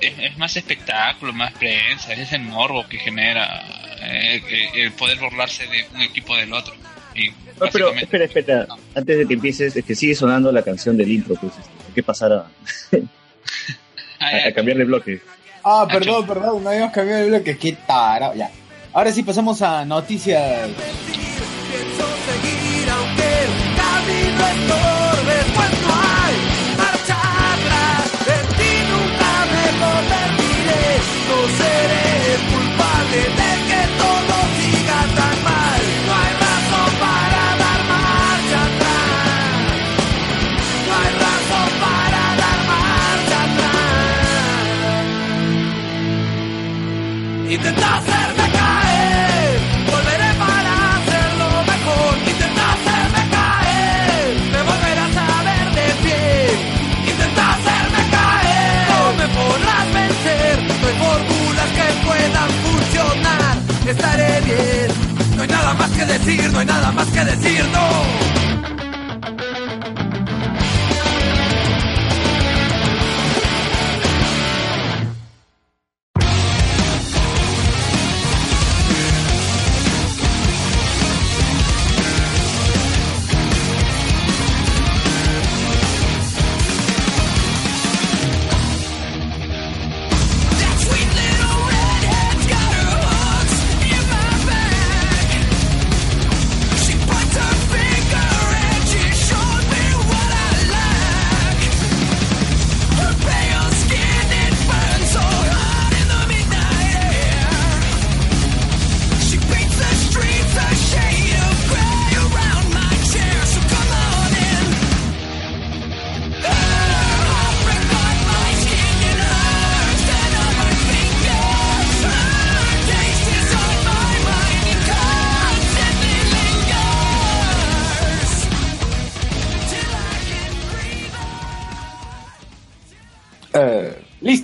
[0.01, 3.63] es, es más espectáculo más prensa es el morbo que genera
[4.01, 4.41] eh,
[4.75, 6.75] el poder burlarse de un equipo del otro
[7.15, 8.67] y No, pero espera, espera.
[8.95, 12.03] Antes de que empieces, es que sigue sonando la canción del intro, pues hay que
[12.05, 12.47] pasar a,
[14.21, 14.49] a- ya.
[14.49, 15.21] a cambiar de bloque.
[15.65, 18.51] Ah, perdón, perdón, no habíamos cambiado de bloque, qué tarao, ya.
[18.93, 20.69] Ahora sí pasamos a noticias.
[47.59, 49.59] Intenta hacerme caer,
[49.91, 52.13] volveré para hacerlo mejor.
[52.31, 56.23] Intenta hacerme caer, me volverás a ver de pie.
[57.11, 60.55] Intenta hacerme caer, no me podrás vencer.
[60.81, 63.55] No hay fórmulas que puedan funcionar.
[63.89, 64.89] Estaré bien,
[65.37, 68.28] no hay nada más que decir, no hay nada más que decir, no.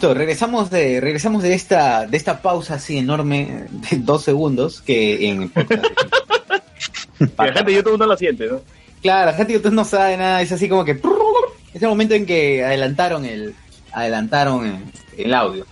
[0.05, 5.31] Listo, regresamos de regresamos de esta de esta pausa así enorme de dos segundos que
[5.31, 5.83] en podcast.
[7.39, 8.61] La gente de YouTube no lo siente, ¿no?
[9.01, 11.01] Claro, la gente de YouTube no sabe nada, es así como que
[11.73, 13.55] es el momento en que adelantaron el
[13.93, 15.65] adelantaron el, el audio.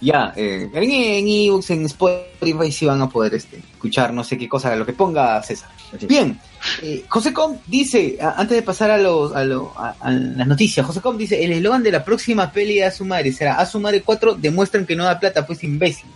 [0.00, 4.38] Ya, eh, en, en ebooks, en Spotify sí van a poder este, escuchar no sé
[4.38, 5.70] qué cosa, lo que ponga César.
[6.02, 6.38] Bien,
[6.82, 10.46] eh, José Com dice, a- antes de pasar a, los, a, lo- a- a las
[10.46, 13.54] noticias, José Com dice, el eslogan de la próxima peli de A su madre será
[13.54, 16.06] A su madre 4 demuestran que no da plata, pues imbécil.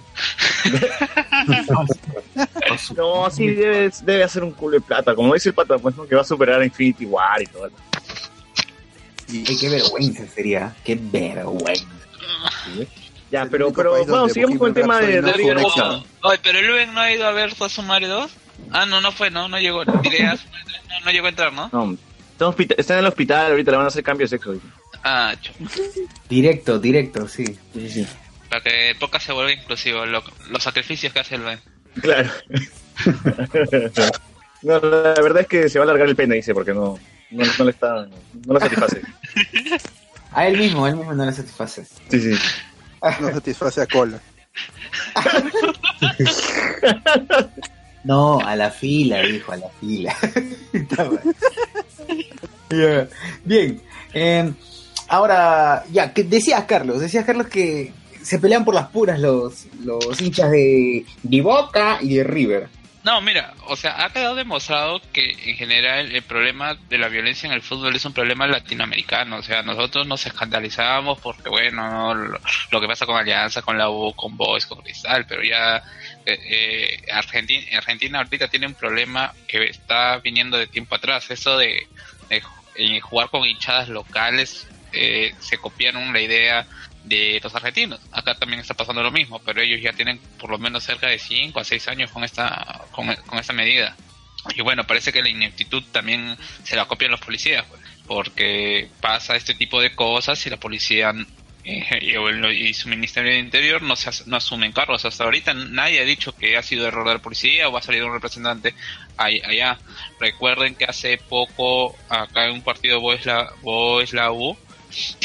[2.97, 5.15] No, sí, debe, debe hacer un culo de plata.
[5.15, 6.07] Como dice el pata, pues, ¿no?
[6.07, 7.71] Que va a superar a Infinity War y todo.
[9.29, 11.85] Ay, qué vergüenza sería, qué vergüenza.
[13.31, 16.05] Ya, pero, pero bueno, sigamos con el tema de, de Rhapsody River no
[16.43, 18.31] pero Luen no ha ido a ver a Mario 2.
[18.71, 19.85] Ah, no, no fue, no, no llegó.
[20.03, 20.35] Diré, no,
[21.05, 21.69] no llegó a entrar, ¿no?
[21.73, 21.93] No,
[22.33, 24.55] está, en hospita- está en el hospital, ahorita le van a hacer cambio de sexo.
[25.05, 25.53] Ah, ch-
[26.29, 27.45] Directo, directo, sí.
[27.75, 28.07] Sí, sí.
[28.49, 31.61] para que el podcast se vuelva inclusivo, lo- los sacrificios que hace el Ben.
[32.01, 32.31] Claro.
[34.63, 36.99] no, la verdad es que se va a alargar el pene, dice, porque no,
[37.31, 38.07] no, no le está,
[38.47, 39.03] no le satisface.
[40.33, 41.85] A él mismo, a él mismo no le satisface.
[42.11, 42.35] Sí, sí.
[43.21, 44.19] No satisface a cola.
[48.05, 50.15] No, a la fila, dijo, a la fila.
[52.71, 53.09] Ya.
[53.45, 53.81] Bien.
[54.15, 54.53] eh,
[55.09, 60.21] ahora, ya, que decías Carlos, decías Carlos que se pelean por las puras los, los
[60.21, 62.69] hinchas de, de Boca y de River.
[63.05, 67.47] No, mira, o sea, ha quedado demostrado que en general el problema de la violencia
[67.47, 69.37] en el fútbol es un problema latinoamericano.
[69.37, 72.39] O sea, nosotros nos escandalizamos porque, bueno, lo,
[72.71, 75.77] lo que pasa con Alianza, con la U, con Boys, con Cristal, pero ya
[76.25, 81.31] eh, eh, Argentina, Argentina ahorita tiene un problema que está viniendo de tiempo atrás.
[81.31, 81.91] Eso de,
[82.31, 86.67] de ju- jugar con hinchadas locales, eh, se copiaron la idea
[87.05, 88.01] de los argentinos.
[88.13, 91.19] Acá también está pasando lo mismo, pero ellos ya tienen por lo menos cerca de
[91.19, 93.97] 5 a 6 años con esta con, con esta medida.
[94.55, 99.37] Y bueno, parece que la ineptitud también se la copian los policías, pues, porque pasa
[99.37, 101.15] este tipo de cosas y la policía
[101.65, 101.99] eh,
[102.53, 105.05] y, su Ministerio de Interior no, se as- no asumen cargos.
[105.05, 108.07] Hasta ahorita nadie ha dicho que ha sido error de la policía o ha salido
[108.07, 108.75] un representante
[109.17, 109.79] allá.
[110.21, 113.01] Recuerden que hace poco acá en un partido
[114.13, 114.57] la U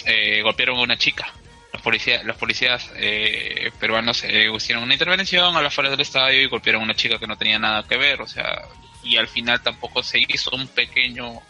[0.05, 1.33] eh, golpearon a una chica.
[1.79, 6.41] Los policías, los policías eh, peruanos eh, hicieron una intervención a las afuera del estadio
[6.41, 8.63] y golpearon a una chica que no tenía nada que ver, o sea,
[9.01, 11.41] y al final tampoco se hizo un pequeño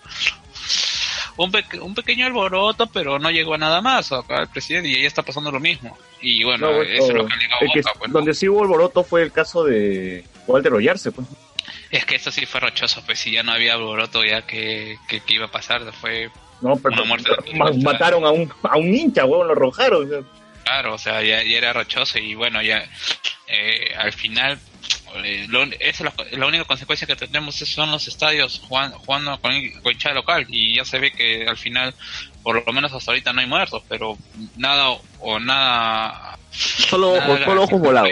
[1.37, 4.95] un, peque- un pequeño alboroto, pero no llegó a nada más acá el presidente y
[4.97, 5.97] ahí está pasando lo mismo.
[6.21, 8.47] Y bueno, No, eso es lo que ha llegado el que- Boca, pues, donde sí
[8.47, 11.27] hubo alboroto fue el caso de Walter Ollarse, pues.
[11.89, 15.21] Es que eso sí fue rochoso, pues si ya no había alboroto ya que, que,
[15.21, 16.29] que iba a pasar, fue
[16.61, 17.05] No, pero,
[17.55, 20.05] ma- mataron a un, a un hincha, huevón, lo arrojaron.
[20.05, 20.21] o sea.
[20.63, 22.83] Claro, o sea, ya, ya era rochoso y bueno, ya
[23.47, 24.59] eh, al final,
[25.23, 29.39] eh, lo, esa es la, la única consecuencia que tenemos son los estadios jugando, jugando
[29.41, 31.95] con, con hinchada local y ya se ve que al final,
[32.43, 34.17] por lo menos hasta ahorita no hay muertos, pero
[34.57, 36.37] nada o nada...
[36.51, 38.09] Solo nada ojos, solo ojos volados.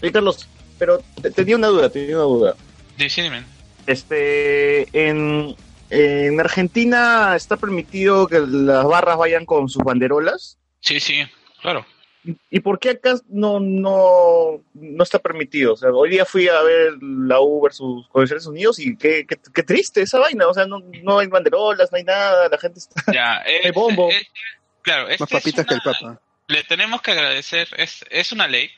[0.00, 0.48] Sí, Carlos,
[0.78, 2.56] pero te- tenía una duda, tenía una duda.
[2.98, 3.42] Sí, sí, dime.
[3.86, 5.56] Este, en,
[5.94, 10.58] en Argentina está permitido que las barras vayan con sus banderolas.
[10.80, 11.22] Sí, sí,
[11.62, 11.86] claro.
[12.50, 15.74] ¿Y por qué acá no, no, no está permitido?
[15.74, 19.26] O sea, hoy día fui a ver la U versus con Estados Unidos y qué,
[19.26, 20.46] qué, qué triste esa vaina.
[20.48, 23.02] O sea, no, no hay banderolas, no hay nada, la gente está...
[23.12, 24.08] Ya, hay es- bombo.
[24.10, 24.26] es-
[24.80, 26.18] claro, Más esta es papitas que el Papa.
[26.48, 28.70] le tenemos que agradecer, es, es una ley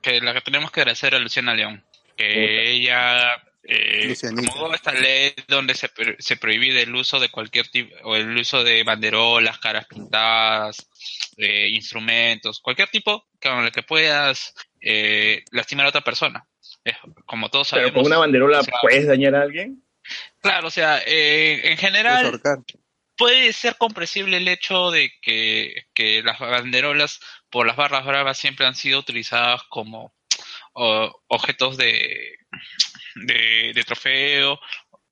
[0.00, 1.84] que la que tenemos que agradecer a Luciana León,
[2.16, 7.94] que ella eh, promulgó esta ley donde se, se prohíbe el uso de cualquier tipo,
[8.04, 10.88] o el uso de banderolas, caras pintadas,
[11.36, 16.44] eh, instrumentos, cualquier tipo con el que puedas eh, lastimar a otra persona.
[16.84, 16.92] Eh,
[17.26, 18.02] como todos Pero sabemos.
[18.02, 19.84] con una banderola o sea, puedes dañar a alguien.
[20.40, 22.40] Claro, o sea, eh, en general
[23.16, 27.20] puede ser comprensible el hecho de que, que las banderolas
[27.50, 30.12] por las barras bravas siempre han sido utilizadas como
[30.72, 32.36] o- objetos de,
[33.14, 34.58] de, de trofeo.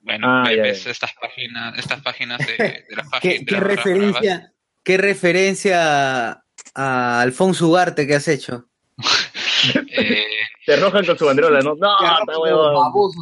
[0.00, 0.90] Bueno, Ah, ves ya, ves ya.
[0.92, 6.42] estas páginas, estas páginas de, de las ¿Qué, páginas qué referencia, qué referencia
[6.74, 8.66] a Alfonso Ugarte que has hecho?
[9.92, 10.24] Eh,
[10.64, 11.74] Te arrojan con su banderola, ¿no?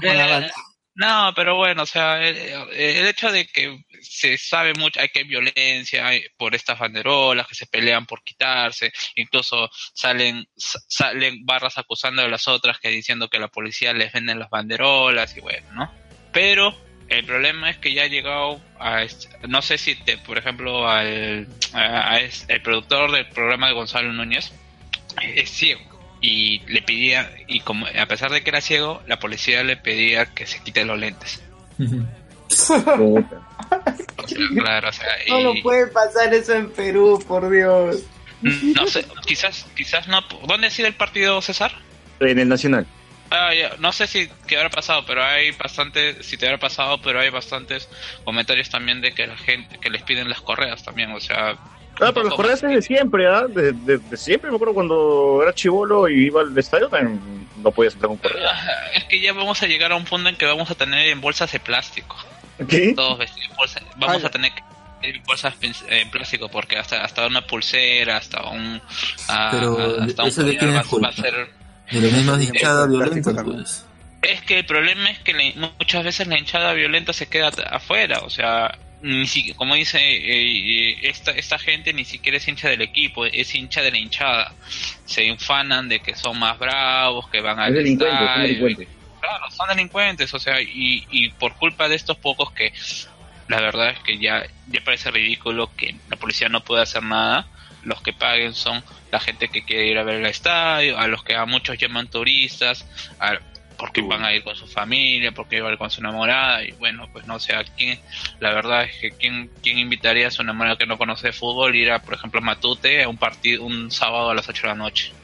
[0.02, 0.50] Eh.
[0.94, 2.36] No, pero bueno, o sea, el,
[2.72, 7.54] el hecho de que se sabe mucho, hay que hay violencia por estas banderolas que
[7.54, 13.28] se pelean por quitarse, incluso salen sa- salen barras acusando a las otras que diciendo
[13.28, 15.92] que la policía les vende las banderolas y bueno, ¿no?
[16.32, 16.76] Pero
[17.08, 20.88] el problema es que ya ha llegado a este- no sé si te, por ejemplo,
[20.88, 24.52] al a- el productor del programa de Gonzalo Núñez
[25.22, 25.80] es ciego
[26.20, 30.26] y le pedía y como a pesar de que era ciego, la policía le pedía
[30.26, 31.40] que se quite los lentes.
[34.54, 38.02] Claro, o sea, y- No puede pasar eso en Perú, por Dios.
[38.42, 40.20] Mm, No sé, quizás, quizás no.
[40.46, 41.72] ¿Dónde ha sido el partido, César?
[42.20, 42.86] En el Nacional.
[43.30, 47.00] Ah, ya, No sé si qué habrá pasado, pero hay bastante, si te habrá pasado,
[47.02, 47.88] pero hay bastantes
[48.24, 51.50] comentarios también de que la gente, que les piden las correas también, o sea.
[52.00, 53.46] Ah, pero los correas es de siempre, ¿ah?
[53.48, 57.20] De, de- de siempre, me acuerdo cuando era chivolo y iba al estadio, también
[57.56, 58.50] no podías entrar con correa.
[58.52, 61.08] Ah, Es que ya vamos a llegar a un punto en que vamos a tener
[61.08, 62.16] en bolsas de plástico.
[62.66, 62.92] ¿Qué?
[62.94, 63.82] Todos vestidos en bolsas.
[63.96, 64.62] Vamos a tener que
[65.00, 65.54] en bolsas
[65.88, 68.80] en plástico porque hasta hasta una pulsera, hasta un
[69.28, 71.08] ah, Pero, hasta un ¿eso de quién es va, culpa?
[71.08, 71.48] a ser
[71.90, 73.84] De la misma hinchada violenta, pues.
[74.22, 78.18] Es que el problema es que la- muchas veces la hinchada violenta se queda afuera,
[78.24, 82.68] o sea, ni si, como dice eh, eh, esta esta gente ni siquiera es hincha
[82.68, 84.52] del equipo, es hincha de la hinchada.
[85.04, 87.86] Se infanan de que son más bravos, que van Es
[89.28, 92.72] Claro, son delincuentes, o sea, y, y por culpa de estos pocos que
[93.46, 97.50] la verdad es que ya, ya parece ridículo que la policía no puede hacer nada,
[97.82, 101.22] los que paguen son la gente que quiere ir a ver el estadio, a los
[101.24, 102.88] que a muchos llaman turistas,
[103.18, 103.38] a-
[103.76, 106.72] porque van a ir con su familia, porque van a ir con su enamorada, y
[106.72, 108.00] bueno, pues no sé a quién,
[108.40, 111.76] la verdad es que quién, quién invitaría a su enamorada que no conoce de fútbol
[111.76, 114.72] ir a, por ejemplo, a Matute a un partido, un sábado a las 8 de
[114.72, 115.14] la noche.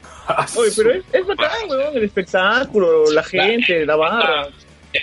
[0.55, 4.47] Oye, pero es, es bacán, weón, el espectáculo, la gente, la barra.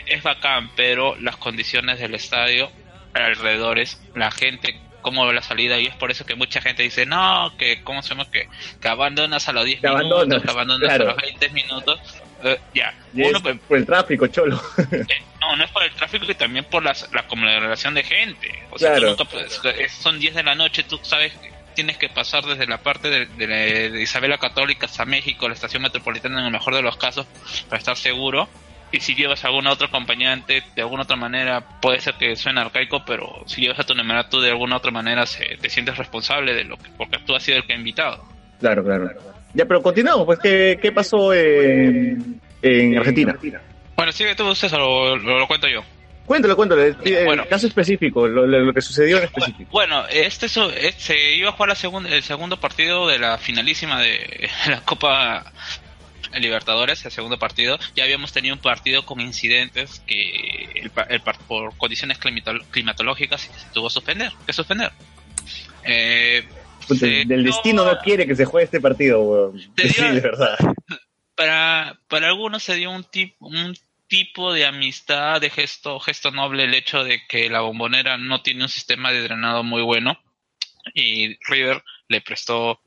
[0.06, 2.70] Es, bacán, pero las condiciones del estadio,
[3.12, 7.04] alrededores, la gente, cómo ve la salida, y es por eso que mucha gente dice,
[7.06, 8.30] no, que, ¿cómo se llama?
[8.30, 8.48] Que,
[8.80, 11.04] que abandonas a los 10 Que minutos, abandonas, que abandonas claro.
[11.04, 12.00] a los 20 minutos.
[12.44, 14.60] Eh, ya, Y uno, es pues, por el tráfico, cholo.
[14.92, 15.04] eh,
[15.40, 18.48] no, no es por el tráfico y también por las, la acumulación de gente.
[18.70, 19.10] O sea, tú Claro.
[19.10, 22.66] nunca puedes- es- son 10 de la noche, tú sabes que tienes que pasar desde
[22.66, 26.74] la parte de, de, de Isabela Católica hasta México, la estación metropolitana en el mejor
[26.74, 27.26] de los casos,
[27.68, 28.48] para estar seguro.
[28.92, 32.60] Y si llevas a algún otro acompañante, de alguna otra manera, puede ser que suene
[32.60, 35.96] arcaico, pero si llevas a tu enamorada, tú de alguna otra manera se, te sientes
[35.96, 38.22] responsable de lo que, porque tú has sido el que ha invitado.
[38.60, 39.10] Claro, claro.
[39.54, 43.34] Ya, pero continuamos, pues, ¿qué, qué pasó en, en Argentina?
[43.96, 45.82] Bueno, sigue tú, César, o lo, lo cuento yo.
[46.26, 47.44] Cuéntalo, cuéntalo, el, el Bueno.
[47.48, 49.70] caso específico, lo, que sucedió en específico.
[49.72, 51.74] Bueno, este eh, se iba a jugar la
[52.06, 55.52] el segundo partido de la finalísima de la Copa
[56.38, 57.78] Libertadores, el segundo partido.
[57.94, 63.50] Ya habíamos tenido un partido con incidentes que el, el por condiciones climato- climatológicas se
[63.74, 64.32] tuvo que suspender.
[64.46, 64.92] Que suspender.
[65.84, 66.44] Eh,
[66.88, 69.58] Puta, se el- dio- destino no quiere que se juegue este partido, weón.
[69.76, 70.56] Sí, de verdad.
[71.34, 73.76] para, para algunos se dio un tipo, un
[74.12, 78.64] tipo de amistad, de gesto, gesto noble el hecho de que la bombonera no tiene
[78.64, 80.22] un sistema de drenado muy bueno
[80.92, 82.82] y River le prestó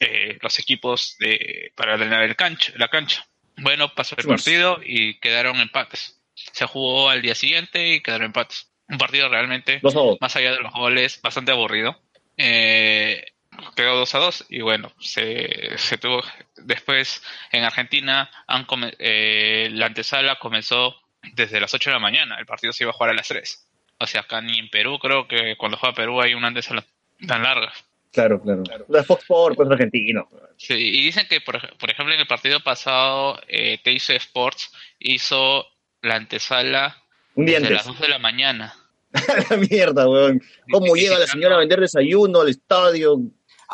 [0.00, 3.26] eh, los equipos de, para drenar el cancha, la cancha.
[3.58, 6.18] Bueno, pasó el partido y quedaron empates.
[6.34, 8.72] Se jugó al día siguiente y quedaron empates.
[8.88, 9.82] Un partido realmente,
[10.18, 12.00] más allá de los goles, bastante aburrido.
[12.38, 13.33] Eh,
[13.76, 16.22] quedó 2 a 2 y bueno, se, se tuvo
[16.56, 20.96] después en Argentina han come- eh, la antesala comenzó
[21.32, 23.66] desde las 8 de la mañana, el partido se iba a jugar a las 3.
[24.00, 26.84] O sea, acá ni en Perú creo que cuando juega Perú hay una antesala
[27.26, 27.72] tan larga.
[28.12, 28.62] Claro, claro.
[28.88, 30.28] La Fox Sport, pues argentino.
[30.56, 35.66] Sí, y dicen que, por, por ejemplo, en el partido pasado, eh, TIC Sports hizo
[36.02, 37.02] la antesala
[37.34, 37.86] Un día desde antes.
[37.86, 38.74] las 2 de la mañana.
[39.50, 40.40] la mierda, weón.
[40.70, 43.16] ¿Cómo llega la señora a vender desayuno al estadio?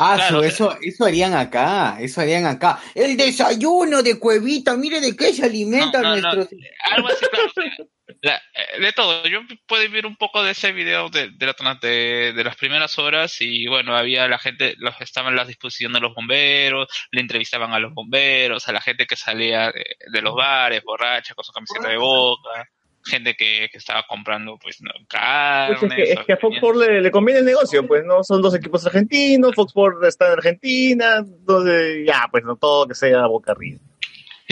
[0.03, 2.81] Ah, Claro, su- o sea- eso, eso harían acá, eso harían acá.
[2.95, 6.35] El desayuno de Cuevita, mire de qué se alimentan No, no, no.
[6.37, 6.61] nuestros...
[6.93, 7.47] Algo así, claro.
[7.47, 7.87] o sea,
[8.23, 9.27] la- eh, de todo.
[9.27, 12.99] Yo pude ver un poco de ese video de, de, la- de, de las primeras
[12.99, 17.21] horas y bueno, había la gente, los estaban en la disposición de los bomberos, le
[17.21, 21.45] entrevistaban a los bomberos, a la gente que salía de, de los bares, borracha, con
[21.45, 22.67] su camiseta de boca,
[23.05, 25.77] gente que, que estaba comprando pues no, carne.
[25.79, 28.23] Pues es, que, es que a Fox Sport le, le conviene el negocio, pues no
[28.23, 32.95] son dos equipos argentinos, Fox Sport está en Argentina, entonces ya, pues no todo que
[32.95, 33.81] sea boca arriba.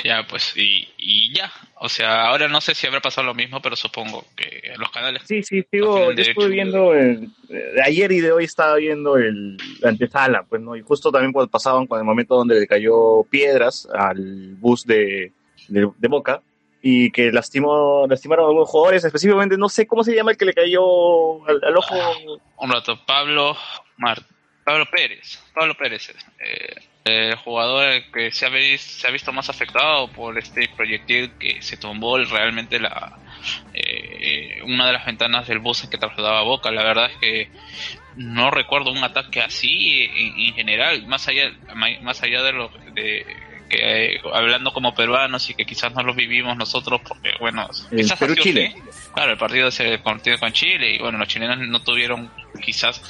[0.04, 1.50] Ya, pues, y, y ya.
[1.80, 5.22] O sea, ahora no sé si habrá pasado lo mismo, pero supongo que los canales
[5.26, 9.56] Sí, sí, sigo, yo estuve viendo, el, de ayer y de hoy estaba viendo el,
[9.80, 13.24] la antesala, pues no, y justo también cuando pasaban con el momento donde le cayó
[13.24, 15.32] piedras al bus de,
[15.68, 16.42] de, de Boca
[16.82, 20.44] y que lastimó, lastimaron a algunos jugadores, específicamente no sé cómo se llama el que
[20.44, 21.94] le cayó al, ojo.
[22.58, 22.98] un rato.
[23.04, 23.56] Pablo
[23.96, 24.18] Mar
[24.64, 25.42] Pablo Pérez.
[25.54, 26.14] Pablo Pérez.
[26.44, 31.32] eh, el jugador que se ha, vis- se ha visto más afectado por este proyectil
[31.38, 33.18] que se tumbó realmente la,
[33.72, 36.70] eh, eh, una de las ventanas del bus en que trasladaba Boca.
[36.70, 37.50] La verdad es que
[38.16, 41.50] no recuerdo un ataque así en, en general, más allá,
[42.02, 43.24] más allá de lo de
[43.68, 47.98] que eh, hablando como peruanos y que quizás no lo vivimos nosotros porque bueno El
[47.98, 48.74] quizás Perú-Chile.
[48.74, 49.10] así.
[49.14, 52.30] claro el partido se partido con Chile y bueno los chilenos no tuvieron
[52.62, 53.00] quizás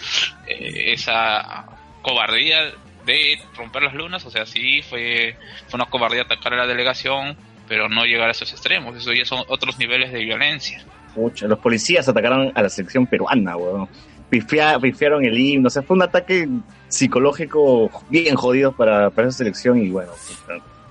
[0.46, 1.66] eh, esa
[2.02, 2.72] cobardía
[3.06, 5.36] de romper las lunas o sea sí fue
[5.68, 7.36] fue una cobardía atacar a la delegación
[7.68, 11.58] pero no llegar a esos extremos eso ya son otros niveles de violencia Pucha, los
[11.58, 13.88] policías atacaron a la selección peruana, weón.
[14.30, 16.48] Pifiaron el himno, o sea, fue un ataque
[16.88, 20.12] psicológico bien jodido para, para esa selección y bueno,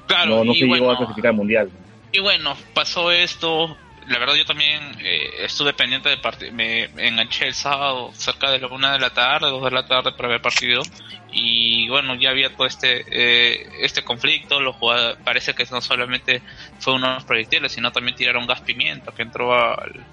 [0.08, 1.70] Claro, no, no y se llegó bueno, a clasificar al mundial.
[2.12, 3.78] Y bueno, pasó esto.
[4.08, 6.54] La verdad, yo también eh, estuve pendiente del partido.
[6.54, 10.14] Me enganché el sábado cerca de la una de la tarde, dos de la tarde
[10.14, 10.82] para ver partido.
[11.30, 14.62] Y bueno, ya había todo este eh, este conflicto.
[14.62, 16.42] Los jugadores, parece que no solamente
[16.80, 20.06] fue unos proyectiles, sino también tiraron gas pimienta que entró al,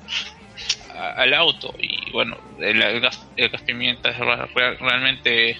[0.94, 1.74] al auto.
[1.78, 5.58] Y bueno, el, el gas, el gas pimienta es realmente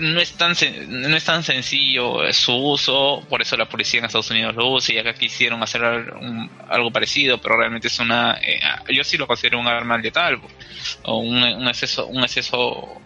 [0.00, 0.54] no es tan
[0.88, 3.24] no es tan sencillo su uso.
[3.28, 7.38] Por eso la policía en Estados Unidos lo usa y acá quisieron hacer algo parecido
[7.38, 10.40] pero realmente es una eh, yo sí lo considero un arma letal
[11.02, 13.00] o un, un exceso un exceso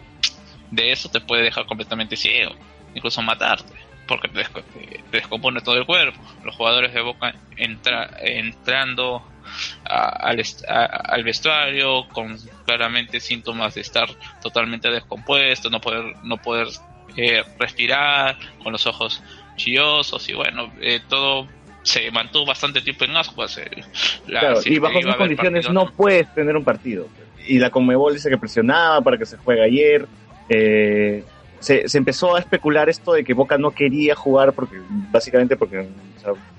[0.71, 2.55] de eso te puede dejar completamente ciego
[2.93, 8.09] incluso matarte porque te, desco- te descompone todo el cuerpo los jugadores de Boca entra,
[8.19, 9.23] entrando
[9.85, 14.07] a- al, est- a- al vestuario con claramente síntomas de estar
[14.41, 16.67] totalmente descompuesto, no poder, no poder
[17.17, 19.21] eh, respirar, con los ojos
[19.55, 21.47] chillosos y bueno, eh, todo
[21.83, 23.57] se mantuvo bastante tiempo en ascuas.
[23.59, 23.69] eh,
[24.27, 27.07] la- Claro, y bajo esas condiciones partido, no puedes tener un partido.
[27.47, 30.07] Y la Conmebol dice que presionaba para que se juegue ayer.
[30.49, 31.23] Eh,
[31.65, 34.79] se, empezó a especular esto de que Boca no quería jugar porque
[35.11, 35.87] básicamente porque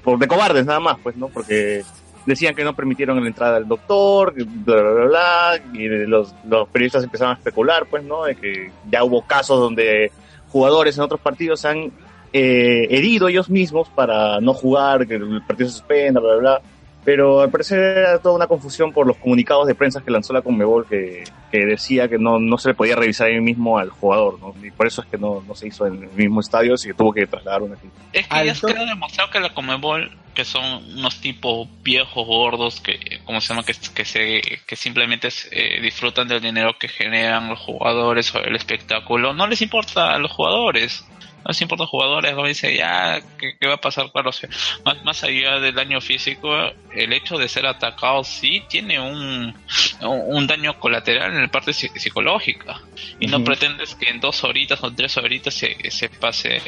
[0.02, 1.28] por de cobardes nada más, pues, ¿no?
[1.28, 1.84] Porque
[2.26, 6.68] decían que no permitieron la entrada del doctor, bla, bla, bla, bla, y los, los
[6.68, 8.24] periodistas empezaron a especular, pues, ¿no?
[8.24, 10.10] De que ya hubo casos donde
[10.48, 11.92] jugadores en otros partidos han
[12.32, 16.62] eh, herido ellos mismos para no jugar, que el partido se suspenda, bla, bla, bla.
[17.06, 20.42] Pero al parecer era toda una confusión por los comunicados de prensa que lanzó la
[20.42, 24.40] Conmebol que, que decía que no, no se le podía revisar ahí mismo al jugador,
[24.40, 24.56] ¿no?
[24.60, 26.94] Y por eso es que no, no se hizo en el mismo estadio, así que
[26.94, 27.86] tuvo que trasladar una aquí.
[28.12, 30.64] Es que ya quedó demostrado que la Comebol, que son
[30.98, 33.62] unos tipos viejos, gordos, que, ¿cómo se llama?
[33.62, 38.56] Que, que, se, que simplemente eh, disfrutan del dinero que generan los jugadores o el
[38.56, 41.06] espectáculo, no les importa a los jugadores.
[41.46, 44.10] No les importa jugadores, como dice, ya, ¿qué, qué va a pasar?
[44.10, 44.48] Claro, o sea,
[44.84, 46.52] más, más allá del daño físico,
[46.92, 49.54] el hecho de ser atacado sí tiene un,
[50.02, 52.80] un, daño colateral en la parte psi- psicológica.
[53.20, 56.60] Y no pretendes que en dos horitas o tres horitas se, se pase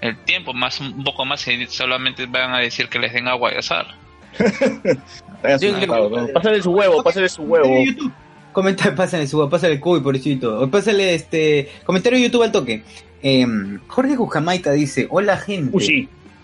[0.00, 3.52] el tiempo, más un poco más y solamente van a decir que les den agua
[3.52, 3.86] y azar.
[6.08, 6.28] ¿no?
[6.32, 7.84] Pásale su huevo, pásale su huevo.
[8.52, 10.68] Comenta, pásale su pásale el cubo, pobrecito.
[10.70, 12.82] Pásale este comentario de YouTube al toque.
[13.22, 15.76] Em, Jorge Jujamaica dice, hola gente.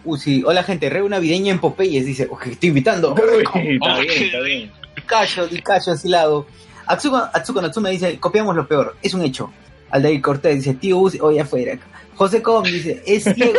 [0.04, 0.42] Uy, sí.
[0.44, 3.14] hola gente, re navideña en Popeyes, dice, "Oje, estoy invitando.
[3.16, 4.72] está bien, está bien.
[4.96, 6.46] Dicacho, Dicacho asilado.
[6.86, 9.50] Atsuko, Atsuko Natsume dice, copiamos lo peor, es un hecho.
[9.90, 11.78] Aldair Cortés dice, tío Uzi, hoy afuera.
[12.16, 13.52] José Com dice, es ciego.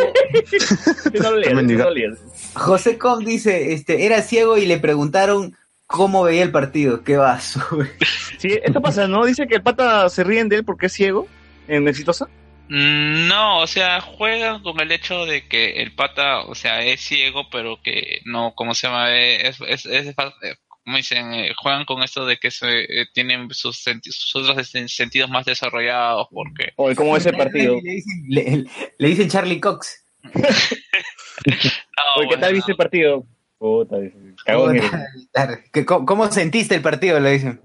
[1.20, 1.62] No leas,
[2.14, 2.60] no.
[2.60, 7.02] José Com dice, este, era ciego y le preguntaron cómo veía el partido.
[7.02, 7.60] Qué vaso.
[8.38, 9.24] Sí, esto pasa, ¿no?
[9.24, 11.26] Dice que el pata se ríen de él porque es ciego
[11.68, 12.28] en Exitosa.
[12.68, 17.00] Mm, No, o sea, juegan con el hecho de que el pata, o sea, es
[17.00, 19.14] ciego, pero que no, ¿cómo se llama?
[19.16, 20.14] Eh, Es, es, es, eh,
[20.84, 24.72] como dicen, eh, juegan con esto de que se, eh, tienen sus, senti- sus otros
[24.72, 26.72] sen- sentidos más desarrollados, porque...
[26.76, 27.80] O cómo es el partido.
[27.82, 28.64] Le dicen, le-
[28.98, 30.04] le dicen Charlie Cox.
[32.16, 33.24] Oye, ¿qué tal viste el partido?
[33.58, 34.16] Puta, dice,
[35.86, 37.18] ¿Cómo, cómo sentiste el partido?
[37.20, 37.60] Le dicen.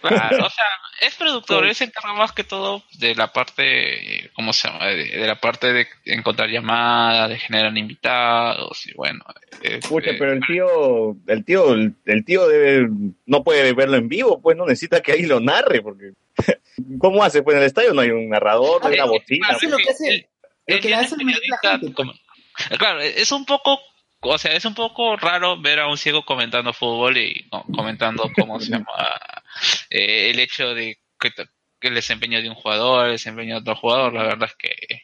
[0.00, 0.64] Claro, o sea,
[1.00, 4.86] es productor, él se encarga más que todo de la parte, ¿cómo se llama?
[4.86, 9.24] De, de la parte de encontrar llamadas, de generar invitados, y bueno.
[9.62, 12.88] eh, Escucha, eh, pero el tío, el tío, el, el tío debe,
[13.26, 16.12] no puede verlo en vivo, pues no necesita que alguien lo narre, porque
[16.98, 17.42] ¿cómo hace?
[17.42, 19.48] Pues en el estadio no hay un narrador, no hay una bocina.
[19.50, 20.28] Hace lo que hace.
[20.66, 21.94] Lo que él hace es la mayoría de la periodista, gente.
[21.94, 22.14] como-
[22.78, 23.80] Claro, es un poco,
[24.22, 28.30] o sea, es un poco raro ver a un ciego comentando fútbol y no, comentando
[28.38, 28.86] cómo se llama
[29.90, 31.32] eh, el hecho de que,
[31.80, 35.02] el desempeño de un jugador, el desempeño de otro jugador, la verdad es que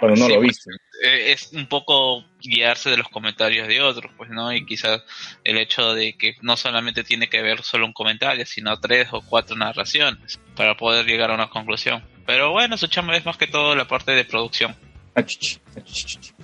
[0.00, 0.70] Bueno, no Sí, lo pues, viste.
[1.04, 4.52] eh, es un poco guiarse de los comentarios de otros, pues, ¿no?
[4.52, 5.02] Y quizás
[5.44, 9.20] el hecho de que no solamente tiene que ver solo un comentario, sino tres o
[9.20, 12.02] cuatro narraciones para poder llegar a una conclusión.
[12.26, 14.74] Pero bueno, su chamba es más que todo la parte de producción.
[15.14, 15.22] Ah.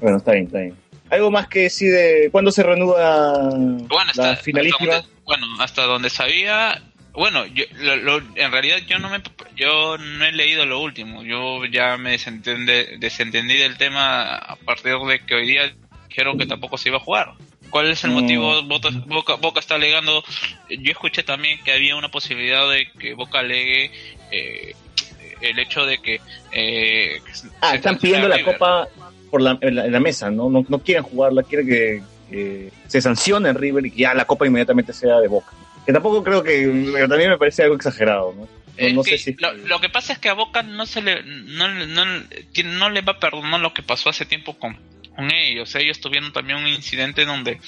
[0.00, 0.87] Bueno, está bien, está bien.
[1.10, 4.94] Algo más que decir de cuándo se reanuda Bueno, la hasta, finalísima.
[4.94, 6.82] hasta donde- bueno, hasta donde sabía,
[7.12, 9.20] bueno, yo, lo- lo- en realidad yo no me,
[9.56, 11.22] yo no he leído lo último.
[11.22, 15.72] Yo ya me desentendí del tema a partir de que hoy día
[16.08, 17.32] dijeron que tampoco se iba a jugar.
[17.70, 18.22] ¿Cuál es el No.
[18.22, 18.62] motivo?
[18.62, 20.24] Boca, Boca, Boca está alegando.
[20.70, 23.90] Yo escuché también que había una posibilidad de que Boca alegue
[24.30, 24.74] eh,
[25.42, 26.20] el hecho de que.
[26.52, 27.20] Eh,
[27.60, 28.88] Ah, están pidiendo la copa
[29.30, 30.50] por la, en, la, en la mesa, ¿no?
[30.50, 30.64] ¿no?
[30.68, 34.46] No quieren jugarla, quieren que, que se sancione en River y que ya la copa
[34.46, 35.52] inmediatamente sea de Boca.
[35.86, 38.48] Que tampoco creo que, pero también me parece algo exagerado, ¿no?
[38.94, 39.34] No, sé si...
[39.34, 43.00] lo, lo que pasa es que a Boca no se le no, no, no le
[43.00, 44.78] va a perdonar lo que pasó hace tiempo con,
[45.16, 45.74] con ellos.
[45.74, 47.58] Ellos tuvieron también un incidente donde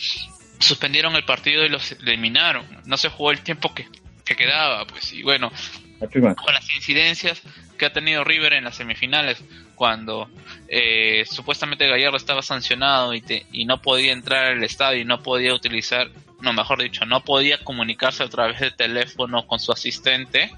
[0.60, 2.64] suspendieron el partido y los eliminaron.
[2.84, 3.88] No se jugó el tiempo que,
[4.24, 5.50] que quedaba, pues y bueno,
[5.98, 7.42] con las incidencias
[7.80, 9.42] que ha tenido River en las semifinales,
[9.74, 10.30] cuando
[10.68, 15.22] eh, supuestamente Gallardo estaba sancionado y, te- y no podía entrar al estadio y no
[15.22, 16.10] podía utilizar,
[16.40, 20.52] no, mejor dicho, no podía comunicarse a través de teléfono con su asistente,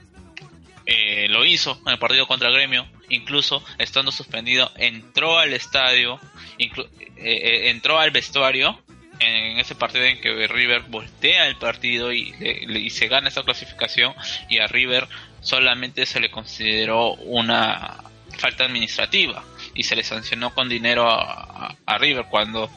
[0.84, 6.18] eh, lo hizo en el partido contra Gremio, incluso estando suspendido, entró al estadio,
[6.58, 8.82] inclu- eh, eh, entró al vestuario
[9.20, 14.12] en ese partido en que River voltea el partido y, y se gana esa clasificación
[14.48, 15.06] y a River
[15.42, 17.96] solamente se le consideró una
[18.38, 22.70] falta administrativa y se le sancionó con dinero a, River cuando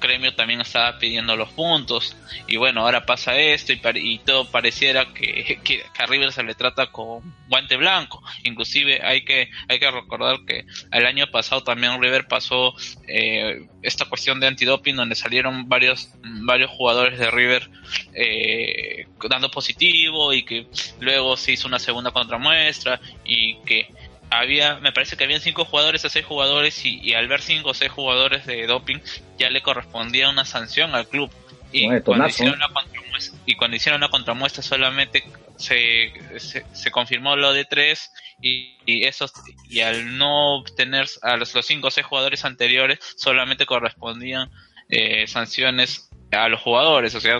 [0.00, 2.14] Gremio también estaba pidiendo los puntos.
[2.46, 6.42] Y bueno ahora pasa esto y, y todo pareciera que, que- que a River se
[6.42, 8.22] le trata con guante blanco.
[8.44, 12.74] Inclusive hay que hay que recordar que el año pasado también River pasó
[13.08, 17.68] eh, esta cuestión de antidoping donde salieron varios varios jugadores de River
[18.14, 20.66] eh, dando positivo y que
[21.00, 23.88] luego se hizo una segunda contramuestra y que
[24.30, 27.70] había, me parece que habían cinco jugadores a seis jugadores y, y al ver cinco
[27.70, 28.98] o seis jugadores de doping
[29.38, 31.30] ya le correspondía una sanción al club.
[31.72, 35.24] Y No, cuando hicieron la contramuestra y cuando hicieron la contramuestra solamente
[35.56, 38.10] se, se, se confirmó lo de tres
[38.40, 39.32] y, y esos
[39.68, 44.50] y al no tener a los, los cinco o seis jugadores anteriores solamente correspondían
[44.88, 47.38] eh, sanciones a los jugadores, o sea,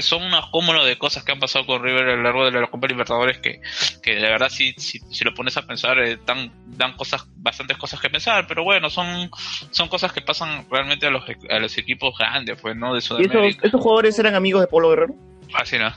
[0.00, 2.66] son un acúmulo de cosas que han pasado con River a lo largo de la
[2.68, 3.60] Copa Libertadores que,
[4.02, 7.76] que de verdad si, si, si lo pones a pensar eh, dan, dan cosas, bastantes
[7.76, 9.30] cosas que pensar, pero bueno, son,
[9.70, 12.94] son cosas que pasan realmente a los, a los equipos grandes, pues, ¿no?
[12.94, 13.66] De ¿Y esos, Sudamérica.
[13.66, 15.14] esos jugadores eran amigos de Pablo Guerrero?
[15.54, 15.92] Así no.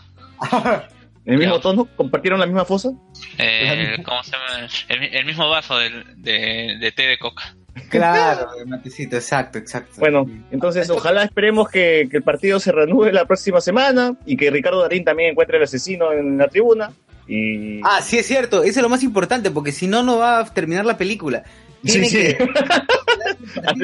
[1.26, 1.86] ¿En el mismo tono?
[1.96, 2.90] ¿Compartieron la misma fosa?
[3.38, 4.68] Eh, ¿Cómo se llama?
[4.90, 7.56] El, el mismo vaso del- de, de té de coca.
[7.90, 9.94] Claro, el matecito, exacto, exacto.
[9.98, 14.52] Bueno, entonces ojalá esperemos que, que el partido se reanude la próxima semana y que
[14.52, 16.92] Ricardo Darín también encuentre el asesino en la tribuna.
[17.28, 17.80] Y...
[17.84, 20.54] Ah, sí es cierto, eso es lo más importante, porque si no, no va a
[20.54, 21.44] terminar la película.
[21.84, 22.18] Sí, Tiene sí.
[22.18, 22.38] que-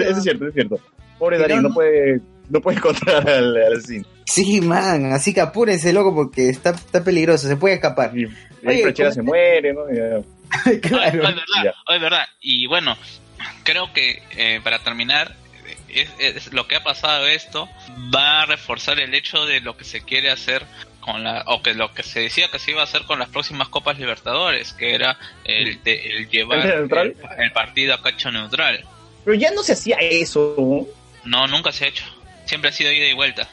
[0.02, 0.80] Eso es cierto, es cierto.
[1.18, 4.06] Pobre Darín, no no- puede, no puede encontrar al, al asesino.
[4.26, 8.16] Sí, man, así que apúrense, loco, porque está, está peligroso, se puede escapar.
[8.18, 8.36] Y Oye,
[8.66, 9.82] ahí Franchella ¿cómo- se muere, ¿no?
[10.82, 11.22] Claro.
[11.26, 12.24] Ah, es verdad, es verdad.
[12.42, 12.96] Y bueno,
[13.64, 15.36] creo que eh, para terminar,
[15.88, 17.68] es, es- lo que ha pasado esto
[18.14, 20.66] va a reforzar el hecho de lo que se quiere hacer
[21.00, 23.30] con la, o que lo que se decía que se iba a hacer con las
[23.30, 28.84] próximas Copas Libertadores, que era el, de- el llevar el, el partido a cancha neutral.
[29.26, 30.86] Pero ya no se hacía eso.
[31.24, 31.48] ¿no?
[31.48, 32.04] Nunca se ha hecho.
[32.46, 33.48] Siempre ha sido ida y vuelta.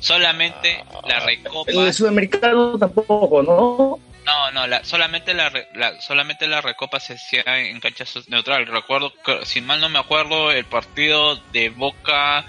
[0.00, 1.70] Solamente la recopa.
[1.70, 3.98] El sudamericano tampoco, ¿no?
[4.28, 8.66] No, no, la, solamente la, re- la- solamente la recopa se hacía en cancha neutral.
[8.66, 12.44] Recuerdo, que, si mal no me acuerdo, el partido de Boca,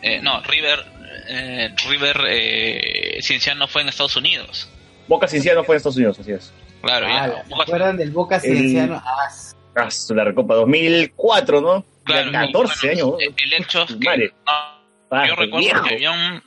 [0.00, 0.86] eh, no, River,
[1.28, 4.68] eh, River eh, Cienciano fue en Estados Unidos.
[5.08, 6.52] Boca Cinciano fue en Estados Unidos, así es.
[6.82, 7.42] Claro, Ah, ya.
[7.42, 9.02] ¿Se Boca- acuerdan del Boca Cienciano?
[9.04, 9.28] Ah,
[9.76, 11.84] Ah, la Recopa 2004, ¿no?
[12.04, 13.20] claro, Ya y 14 bueno, años.
[13.20, 15.82] El, el hecho es que no, Ah, yo recuerdo viejo.
[15.84, 16.42] que había un,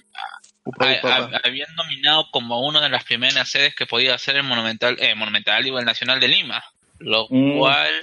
[1.44, 5.64] Habían nominado como una de las primeras sedes que podía ser el Monumental, eh, Monumental,
[5.64, 6.64] digo, el Nacional de Lima.
[7.00, 7.58] Lo Mm.
[7.58, 8.00] cual,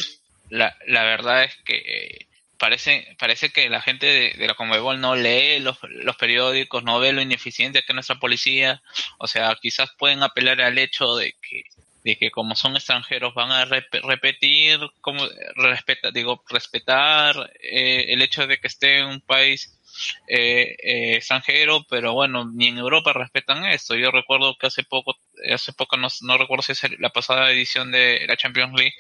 [0.51, 2.27] la, la verdad es que eh,
[2.59, 6.99] parece, parece que la gente de, de la Conmebol no lee los, los periódicos, no
[6.99, 8.83] ve lo ineficiente que es nuestra policía.
[9.19, 11.63] O sea, quizás pueden apelar al hecho de que
[12.05, 18.23] de que como son extranjeros van a rep- repetir, como respeta, digo, respetar eh, el
[18.23, 19.78] hecho de que esté en un país
[20.27, 20.77] eh,
[21.17, 23.95] extranjero, pero bueno, ni en Europa respetan esto.
[23.97, 25.17] Yo recuerdo que hace poco,
[25.53, 28.95] hace poco no, recuerdo si es la pasada edición de la Champions League,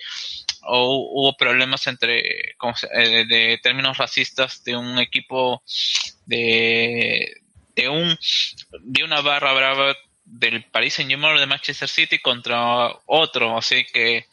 [0.63, 5.63] o hubo problemas entre, ¿cómo se- eh, de términos racistas de un equipo
[6.27, 7.33] de,
[7.75, 8.17] de un,
[8.81, 14.27] de una barra brava del Paris Saint Germain de Manchester City contra otro, así que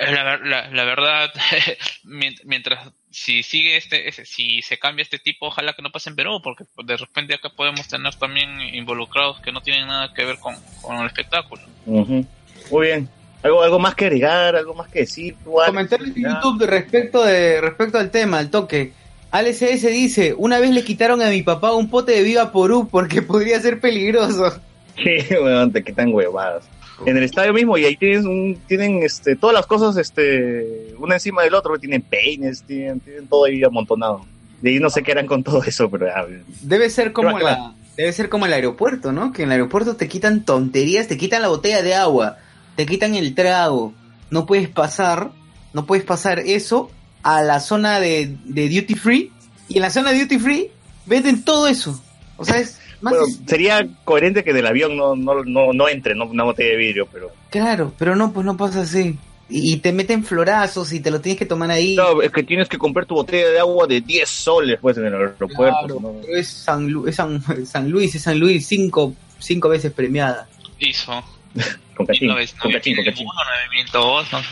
[0.00, 1.32] la, ver- la, la verdad,
[2.04, 6.10] mien- mientras si sigue este, ese- si se cambia este tipo, ojalá que no pase
[6.10, 10.24] en Perú, porque de repente acá podemos tener también involucrados que no tienen nada que
[10.24, 11.62] ver con, con el espectáculo.
[11.86, 13.08] Muy bien.
[13.42, 14.56] ¿Algo, ¿Algo más que agregar?
[14.56, 15.36] ¿Algo más que decir?
[15.44, 18.92] Comentarios en YouTube de respecto, de respecto al tema, al toque.
[19.30, 22.88] Alex S dice, una vez le quitaron a mi papá un pote de Viva Porú
[22.88, 24.58] porque podría ser peligroso.
[24.96, 26.64] Sí, weón, te quitan huevadas.
[27.06, 31.14] En el estadio mismo, y ahí tienes un, tienen este, todas las cosas este, una
[31.14, 34.24] encima del otro, tienen peines, tienen, tienen todo ahí amontonado.
[34.60, 36.26] De ahí no sé qué eran con todo eso, pero ya,
[36.62, 39.32] Debe ser como Pero, la, debe ser como el aeropuerto, ¿no?
[39.32, 42.38] Que en el aeropuerto te quitan tonterías, te quitan la botella de agua,
[42.74, 43.92] te quitan el trago,
[44.30, 45.30] no puedes pasar,
[45.72, 46.90] no puedes pasar eso
[47.22, 49.32] a la zona de, de duty free
[49.68, 50.70] y en la zona de duty free
[51.06, 52.02] venden todo eso.
[52.36, 56.14] O sea, es más Bueno, sería coherente que del avión no, no, no, no entre
[56.14, 56.24] ¿no?
[56.26, 57.30] una botella de vidrio, pero...
[57.50, 59.16] claro, pero no, pues no pasa así.
[59.50, 61.96] Y, y te meten florazos y te lo tienes que tomar ahí.
[61.96, 65.06] No, es que tienes que comprar tu botella de agua de 10 soles pues en
[65.06, 65.56] el aeropuerto.
[65.56, 66.20] Claro, ¿no?
[66.20, 70.46] pero es San, Lu- es San, San Luis, es San Luis cinco, cinco veces premiada.
[70.78, 71.12] Hizo
[71.96, 73.26] Con cachín, 19- con cachín, con cachín.
[73.26, 74.46] 9001, 9002, no sé.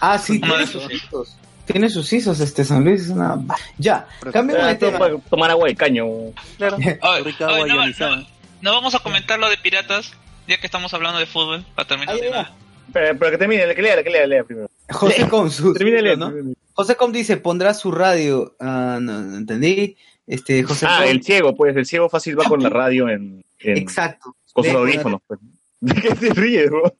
[0.00, 0.82] Ah, sí, tiene sus.
[1.66, 3.38] Tiene sus hijos, este San Luis es una...
[3.78, 4.98] Ya, cambiemos Ah, de todo tema.
[5.00, 6.06] para tomar agua de caño.
[6.56, 8.26] Claro, Ay, rica ay, agua no, no,
[8.62, 10.12] no vamos a comentar lo de piratas,
[10.46, 12.14] ya que estamos hablando de fútbol, para terminar.
[12.14, 12.40] Ahí de va.
[12.40, 12.52] una.
[12.92, 14.70] Pero, pero que termine, que lea, que lea, lea primero.
[14.90, 16.32] José Com, su, Termine de leer, ¿no?
[16.32, 16.54] termine.
[16.72, 18.54] José Com dice, pondrá su radio.
[18.60, 19.96] Ah, no, no entendí.
[20.26, 23.44] Este, José Ah, Com- el ciego, pues, el ciego fácil va con la radio en,
[23.58, 24.36] en- Exacto.
[24.52, 25.20] con sus audífonos.
[25.26, 25.40] Pues.
[25.80, 26.96] ¿De qué te ríes, bro?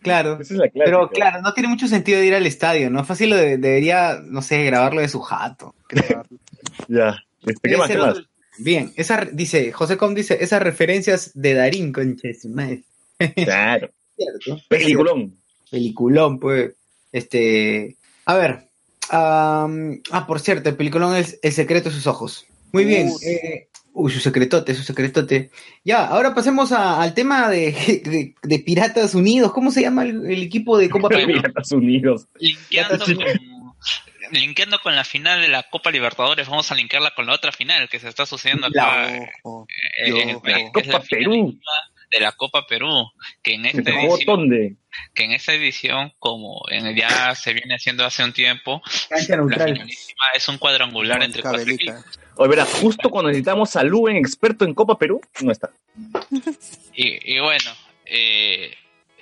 [0.00, 0.38] Claro.
[0.40, 0.84] Esa es la clásica.
[0.84, 3.04] Pero claro, no tiene mucho sentido ir al estadio, ¿no?
[3.04, 5.74] Fácil lo de- debería, no sé, grabarlo de su jato.
[6.88, 7.16] Ya.
[7.46, 7.90] Este, ¿Qué más?
[8.58, 12.82] Bien, esa dice, José Com dice, esas referencias de Darín, conches, madre.
[13.36, 13.90] Claro.
[14.16, 14.60] Cierto.
[14.68, 15.36] Peliculón.
[15.70, 16.72] Peliculón, pues.
[17.12, 17.96] Este.
[18.26, 18.68] A ver.
[19.10, 22.44] ah, por cierto, el peliculón es El secreto de sus ojos.
[22.72, 23.08] Muy bien.
[23.24, 25.50] Eh, uy, su secretote, su secretote.
[25.84, 27.72] Ya, ahora pasemos a- al tema de,
[28.04, 29.52] de, de Piratas Unidos.
[29.52, 31.36] ¿Cómo se llama el, el equipo de Copa Perú?
[31.36, 32.26] Estados Unidos.
[32.38, 33.16] Linkeando con,
[34.32, 37.88] linkeando con la final de la Copa Libertadores, vamos a linkearla con la otra final
[37.88, 39.06] que se está sucediendo acá.
[39.12, 39.66] La- Ojo.
[39.96, 41.58] eh, yo- en- que es Copa la Perú.
[42.10, 43.10] de la Copa Perú,
[43.42, 44.48] que en esta edición,
[45.14, 49.18] que en esta edición, como en, ya se viene haciendo hace un tiempo, la
[49.74, 52.04] finalísima es un cuadrangular entre cuatro equipos.
[52.36, 55.70] Oye, verá, justo cuando necesitamos a Luen, experto en Copa Perú, no está.
[56.96, 57.72] Y, y bueno,
[58.06, 58.72] eh,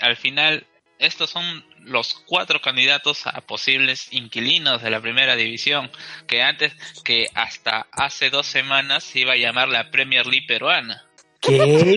[0.00, 0.66] al final,
[0.98, 5.90] estos son los cuatro candidatos a posibles inquilinos de la primera división,
[6.26, 11.04] que antes, que hasta hace dos semanas se iba a llamar la Premier League peruana.
[11.40, 11.96] ¿Qué?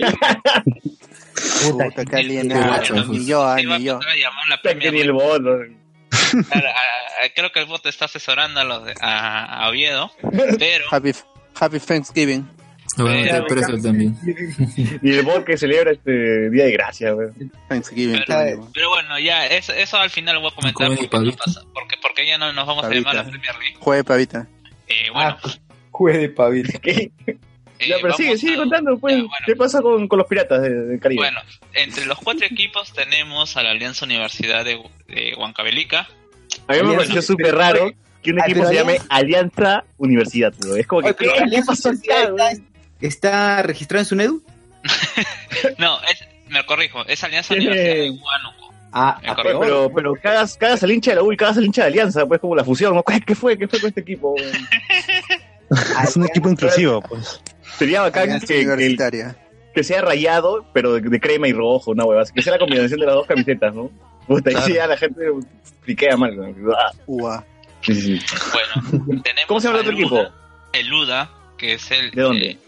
[1.62, 1.90] Puta.
[2.04, 2.94] Qué guacho.
[3.04, 3.98] Ni yo, Se ah, iba a ni yo.
[3.98, 5.76] a llamar la Que Premier League.
[6.10, 10.10] Claro, a- a- creo que el voto está asesorando a, los de- a, a Oviedo,
[10.58, 11.12] pero Happy,
[11.58, 12.48] happy Thanksgiving.
[12.98, 14.16] A Pero- preso también.
[15.02, 17.28] Y el voto que celebra este Día de Gracia, güey.
[17.68, 18.22] Thanksgiving.
[18.26, 21.36] Pero- pero bueno, ya eso, eso al final lo voy a comentar ¿Comen porque, no
[21.36, 23.30] pasa- porque, porque ya no nos vamos a llamar la Pavita.
[23.30, 23.76] Premier League.
[23.80, 24.46] Juegue pavita.
[24.88, 25.50] Eh, bueno, Ah,
[25.90, 26.78] juez de pavito.
[26.80, 27.10] ¿Qué?
[27.78, 29.14] eh, Ya, pero sigue, sigue a- contando, pues.
[29.14, 29.34] Ya, bueno.
[29.46, 31.22] ¿Qué pasa con, con los piratas de- Caribe?
[31.22, 31.40] Bueno,
[31.74, 36.08] entre los cuatro equipos tenemos a la Alianza Universidad de, de Huancavelica.
[36.68, 40.76] a mí me pareció súper raro que un equipo pero se llame Alianza- Universidad, bro.
[40.76, 42.50] Es como que, Oye, pero ¿qué, ¿qué Alianza está,
[43.00, 44.42] está registrado en SUNEDU?
[45.78, 48.74] No, es, me corrijo, es Alianza Tiene- Universidad de Huánuco.
[48.92, 49.36] Ah, Eh, ah.
[49.44, 51.88] Oye, pero, pero cagas, cagas al hincha de la U y cagas al hincha de
[51.88, 53.02] Alianza, pues como la fusión, ¿no?
[53.26, 53.58] ¿Qué fue?
[53.58, 54.34] ¿Qué fue con este equipo?
[56.02, 57.40] Es un equipo inclusivo, pues.
[57.78, 62.24] Sería bacán que, sea rayado, pero de, de crema y rojo, una hueva.
[62.34, 63.90] Que sea la combinación de las dos camisetas, ¿no?
[64.26, 64.66] Puta, y Claro.
[64.66, 65.24] sí, ya la gente
[65.82, 66.34] friquea mal.
[66.36, 66.72] ¿no?
[67.28, 67.44] Ah,
[67.82, 68.20] sí, sí.
[68.52, 70.24] Bueno, tenemos ¿Cómo se llama el otro equipo?
[70.72, 72.10] El Luda, que es el...
[72.10, 72.46] ¿De dónde?
[72.50, 72.58] eh,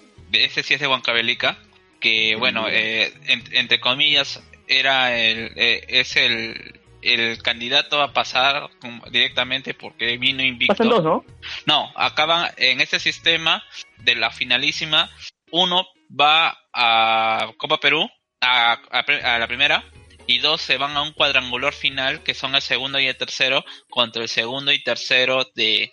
[0.45, 1.59] ese sí es de Huancavelica,
[2.01, 8.68] que bueno, eh, en- entre comillas, era el, eh, es el, el candidato a pasar
[8.80, 10.74] como- directamente porque vino invicto.
[10.74, 11.24] Pasan dos, ¿no?
[11.66, 13.62] No, acaban en este sistema
[13.99, 15.11] de la finalísima.
[15.51, 18.09] Uno va a Copa Perú,
[18.40, 19.84] a, a pre- a la primera,
[20.26, 23.64] y dos se van a un cuadrangular final, que son el segundo y el tercero,
[23.88, 25.92] contra el segundo y tercero de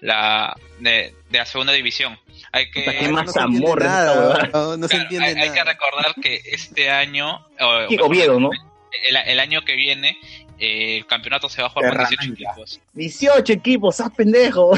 [0.00, 2.18] la, de, de la segunda división.
[2.52, 4.48] Hay que, qué más No amor nada.
[4.52, 5.72] No, no se claro, entiende hay, hay que nada.
[5.72, 8.50] recordar que este año, o- Sí, Oviedo, ¿no?
[9.08, 10.18] El, el año que viene,
[10.58, 12.62] eh, el campeonato se va a jugar con 18 Terranova.
[12.62, 12.80] equipos.
[12.94, 14.70] 18 equipos, ¡ah, pendejo!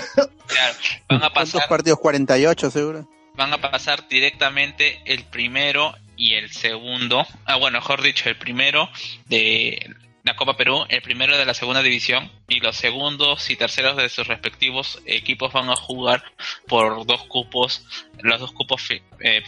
[0.48, 0.74] Claro,
[1.08, 1.98] van a ¿Cuántos pasar partidos?
[2.00, 3.08] 48, seguro.
[3.34, 8.88] van a pasar directamente el primero y el segundo, ah bueno, mejor dicho, el primero
[9.26, 9.94] de,
[10.28, 14.10] la Copa Perú, el primero de la segunda división y los segundos y terceros de
[14.10, 16.22] sus respectivos equipos van a jugar
[16.66, 17.86] por dos cupos,
[18.20, 18.90] los dos cupos
[19.20, 19.42] eh,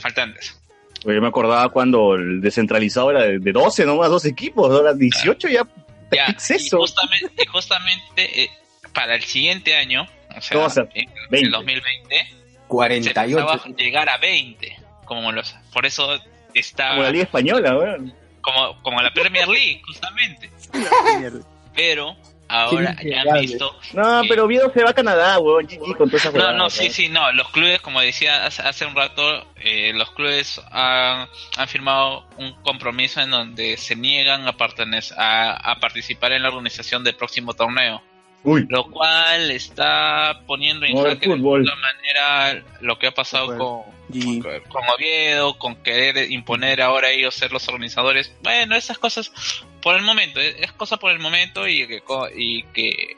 [0.00, 0.57] faltantes.
[1.02, 4.94] Pues yo me acordaba cuando el descentralizado era de, de 12 nomás, dos equipos, ahora
[4.94, 5.66] 18 ya.
[6.10, 6.76] Ya, ¿Qué es eso?
[6.78, 8.50] Y justamente, y justamente eh,
[8.92, 10.88] para el siguiente año, o sea, ¿Cómo va a ser?
[10.94, 11.46] en 20.
[11.46, 12.28] el 2020, se
[12.66, 13.14] 48.
[13.14, 16.18] pensaba llegar a 20, como los, por eso
[16.54, 18.14] está Como la Liga Española, weón.
[18.40, 20.50] como, como la Premier League, justamente.
[21.74, 22.16] Pero
[22.48, 23.76] ahora ya han visto.
[23.92, 27.30] No, pero Oviedo se va a Canadá, weón, GG con No, no, sí, sí, no.
[27.32, 32.52] Los clubes, como decía hace, hace un rato, eh, los clubes han, han firmado un
[32.62, 34.56] compromiso en donde se niegan a,
[35.16, 38.02] a, a participar en la organización del próximo torneo.
[38.44, 43.82] Uy, Lo cual está poniendo en jaque de alguna manera lo que ha pasado con,
[44.12, 48.32] Y con Oviedo, con querer imponer ahora ellos ser los organizadores.
[48.42, 49.32] Bueno, esas cosas
[49.82, 52.02] por el momento, es cosa por el momento y que,
[52.36, 53.16] y que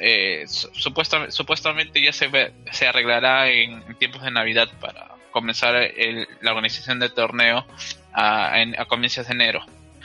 [0.00, 5.08] eh, su- supuesta- supuestamente ya se, ve- se arreglará en, en tiempos de Navidad para
[5.30, 7.66] comenzar el- la organización del torneo
[8.12, 9.64] a, en- a comienzos de enero.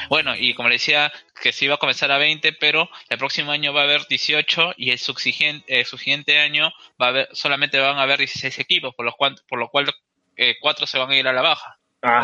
[0.09, 3.51] Bueno, y como le decía, que se iba a comenzar a 20, pero el próximo
[3.51, 6.71] año va a haber 18 y el subsiguiente, el subsiguiente año
[7.01, 9.91] va a haber, solamente van a haber 16 equipos, por, los cual, por lo cual
[10.35, 11.77] eh, cuatro se van a ir a la baja.
[12.03, 12.21] ah.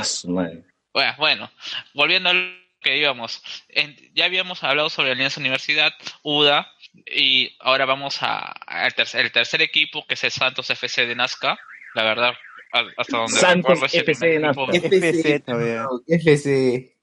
[0.93, 1.51] Bueno, bueno,
[1.95, 6.71] volviendo a lo que íbamos, en- ya habíamos hablado sobre Alianza Universidad, UDA,
[7.07, 11.15] y ahora vamos a, al tercer, el tercer equipo, que es el Santos FC de
[11.15, 11.57] Nazca.
[11.95, 12.33] La verdad,
[12.71, 14.87] a- hasta donde Santos recuerdo, FC de primer equipo- Nazca.
[14.95, 15.85] FC todavía.
[16.07, 16.95] FC.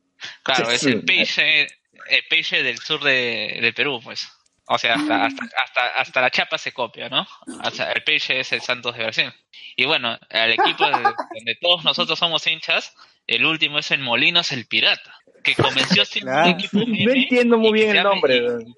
[0.43, 1.67] Claro, es el peixe,
[2.09, 4.29] el peixe del sur de, del Perú, pues.
[4.73, 7.27] O sea, hasta, hasta, hasta, hasta la chapa se copia, ¿no?
[7.65, 9.33] O sea, el peixe es el Santos de Brasil.
[9.75, 12.95] Y bueno, el equipo de- donde todos nosotros somos hinchas,
[13.37, 16.49] el último es el Molinos el Pirata, que comenzó siendo Claro.
[16.51, 18.37] un equipo No meme entiendo muy bien el nombre.
[18.37, 18.77] y- weón.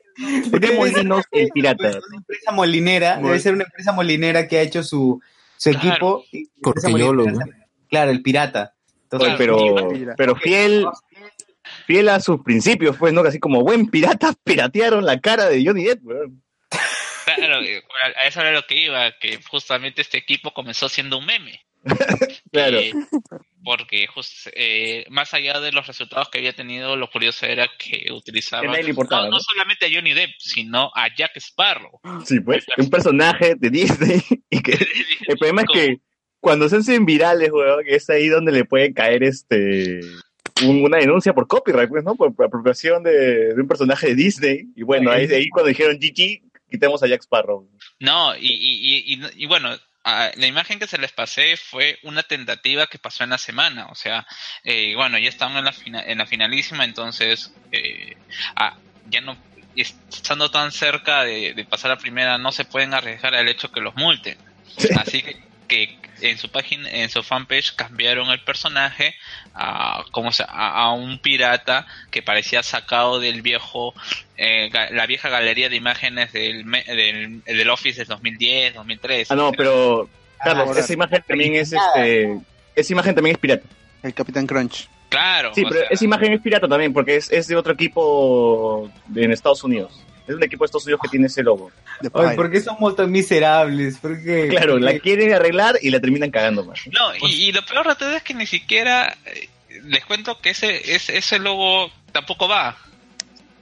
[0.51, 1.89] ¿Por qué Molinos el pirata?
[1.89, 5.21] Una empresa molinera, debe ser una empresa molinera que ha hecho su,
[5.57, 6.25] su Claro.
[6.31, 6.75] equipo.
[6.91, 7.47] molinera-
[7.89, 8.75] Claro, el pirata.
[9.05, 9.59] Entonces, pero,
[10.17, 10.87] pero fiel,
[11.87, 13.23] fiel a sus principios, pues, ¿no?
[13.23, 16.43] Así como buen pirata, piratearon la cara de Johnny Depp, weón.
[17.25, 17.83] Claro, eh,
[18.23, 21.61] a eso era lo que iba, que justamente este equipo comenzó siendo un meme.
[22.53, 22.79] Claro.
[22.79, 22.93] Eh,
[23.65, 28.07] porque just- eh, más allá de los resultados que había tenido, lo curioso era que
[28.13, 28.63] utilizaba
[29.31, 32.01] no, no solamente a Johnny Depp, sino a Jack Sparrow.
[32.25, 34.21] Sí, pues, un personaje de Disney.
[34.51, 34.73] Y que
[35.29, 35.97] el problema es que
[36.41, 40.01] cuando se hacen virales, weón, es ahí donde le puede caer este
[40.65, 42.15] un- una denuncia por copyright, pues, ¿no?
[42.17, 44.65] Por, por apropiación de, de un personaje de Disney.
[44.77, 47.69] Y bueno, ahí, ahí cuando dijeron GG, quitemos a Jack Sparrow.
[48.01, 49.71] No, y, y, y, y- bueno,
[50.05, 53.95] la imagen que se les pasé fue una tentativa que pasó en la semana, o
[53.95, 54.27] sea,
[54.65, 58.17] eh, bueno, ya estamos en la, fina- en la finalísima, entonces eh,
[58.57, 59.39] ah, ya no,
[59.75, 63.81] estando tan cerca de, de pasar a primera, no se pueden arriesgar al hecho que
[63.81, 64.37] los multen.
[64.97, 65.37] Así que,
[65.69, 69.15] que en su página, en su fanpage cambiaron el personaje
[69.55, 73.95] a, como se- a, a un pirata que parecía sacado del viejo,
[74.37, 79.33] eh, la vieja galería de imágenes del, me- del, del Office del 2010, 2013.
[79.33, 80.09] Ah, no, pero,
[80.43, 82.39] Carlos, ahora- esa imagen también es este.
[82.75, 83.67] Esa imagen también es pirata.
[84.03, 84.89] El Capitán Crunch.
[85.11, 88.91] Claro, Sí, pero sea, esa imagen es pirata también, porque es, es de otro equipo
[89.09, 90.01] de- en Estados Unidos.
[90.27, 91.71] Es un equipo de Estados Unidos que tiene ese logo.
[92.01, 92.37] Pirate.
[92.37, 93.99] ¿por qué somos tan miserables?
[93.99, 94.49] ¿Por qué?
[94.49, 96.81] Claro, ¿Por la quieren arreglar y la terminan cagando más.
[96.93, 99.49] No, y, y lo peor de todo es que ni siquiera eh,
[99.85, 102.77] les cuento que ese, ese, ese logo tampoco va.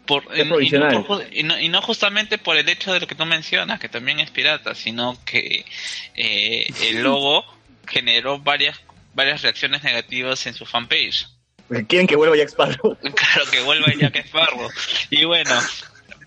[0.07, 0.93] Por, Es y, no, provisional.
[0.93, 3.25] y no ju- y no- y no justamente por el hecho de lo que tú
[3.27, 5.65] mencionas, que también es pirata, sino que
[6.17, 7.45] eh, el logo
[7.87, 8.79] generó varias
[9.15, 11.27] varias reacciones negativas en su fanpage.
[11.89, 12.97] Quieren que vuelva Jack Sparrow.
[13.03, 14.69] Claro que vuelva Jack Sparrow.
[15.11, 15.53] Y bueno,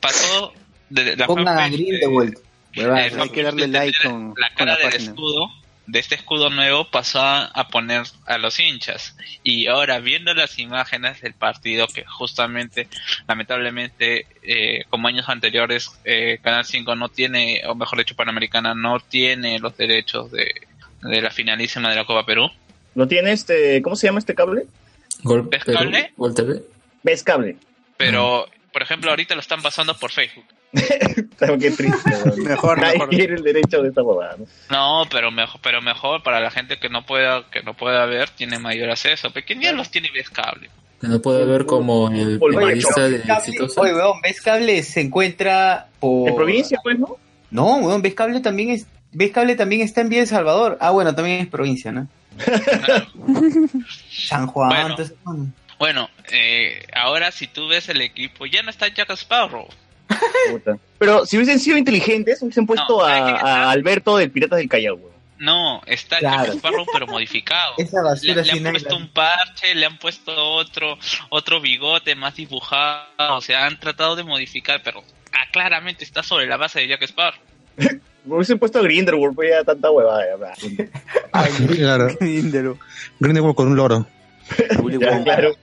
[0.04, 0.54] pasó
[0.90, 2.40] de la Pongan a vuelta.
[2.76, 3.08] Huevada.
[3.08, 5.04] eh, Hay que darle de like con- la con cara la del página.
[5.12, 5.50] escudo
[5.86, 10.58] de este escudo nuevo pasó a a poner a los hinchas y ahora viendo las
[10.58, 12.88] imágenes del partido que justamente
[13.28, 19.00] lamentablemente eh, como años anteriores eh, Canal 5 no tiene o mejor dicho Panamericana no
[19.02, 20.54] tiene los derechos de,
[21.02, 22.50] de la finalísima de la Copa Perú
[22.96, 23.82] ¿No tiene este.
[23.82, 24.68] ¿Cómo se llama este cable?
[25.24, 26.14] Gol ¿Ves Perú, cable?
[26.16, 26.62] Gol TV.
[27.02, 27.58] ¿Ves cable?
[27.98, 32.12] pero por ejemplo ahorita lo están pasando por Facebook qué triste.
[32.26, 32.44] weón.
[32.44, 33.10] Mejor, Nadie mejor.
[33.10, 34.36] quiere el derecho de esta bobada.
[34.38, 34.46] ¿no?
[34.72, 38.30] No, pero mejor, pero mejor para la gente que no pueda, que no pueda ver,
[38.32, 39.30] tiene mayor acceso.
[39.32, 40.70] Pequeña los tiene ves cable.
[41.00, 43.22] Que no puede ver como el periodista de.
[43.78, 44.82] Oye, weón, ¿ves cable?
[44.84, 46.30] Se encuentra por...
[46.30, 47.18] En provincia, pues, ¿no?
[47.52, 48.88] No, weón, ¿ves cable también es...
[49.12, 50.78] ¿Ves cable también está en Villa El Salvador?
[50.82, 52.08] Ah, bueno, también es provincia, ¿no?
[54.10, 54.88] San Juan, Bueno.
[54.90, 55.52] entonces, bueno.
[55.84, 59.68] Bueno, eh, ahora si tú ves el equipo, ya no está Jack Sparrow.
[60.50, 60.78] Puta.
[60.98, 64.98] Pero si hubiesen sido inteligentes, hubiesen puesto No, a, Alberto del Piratas del Callao.
[65.40, 66.46] No, está Claro.
[66.46, 67.74] Jack Sparrow pero modificado.
[67.78, 68.72] Esa Le, han nada.
[68.72, 74.16] puesto un parche, le han puesto otro otro bigote más dibujado, o sea, han tratado
[74.16, 75.04] de modificar, pero
[75.34, 77.42] ah, claramente está sobre la base de Jack Sparrow.
[78.26, 80.24] Hubiesen puesto a Grindelwald, pues ya tanta huevada.
[80.30, 80.54] ya, va.
[81.76, 82.08] Claro.
[82.22, 82.80] Grindelwald.
[83.20, 84.08] Grindelwald con un loro.
[85.00, 85.56] Ya, claro,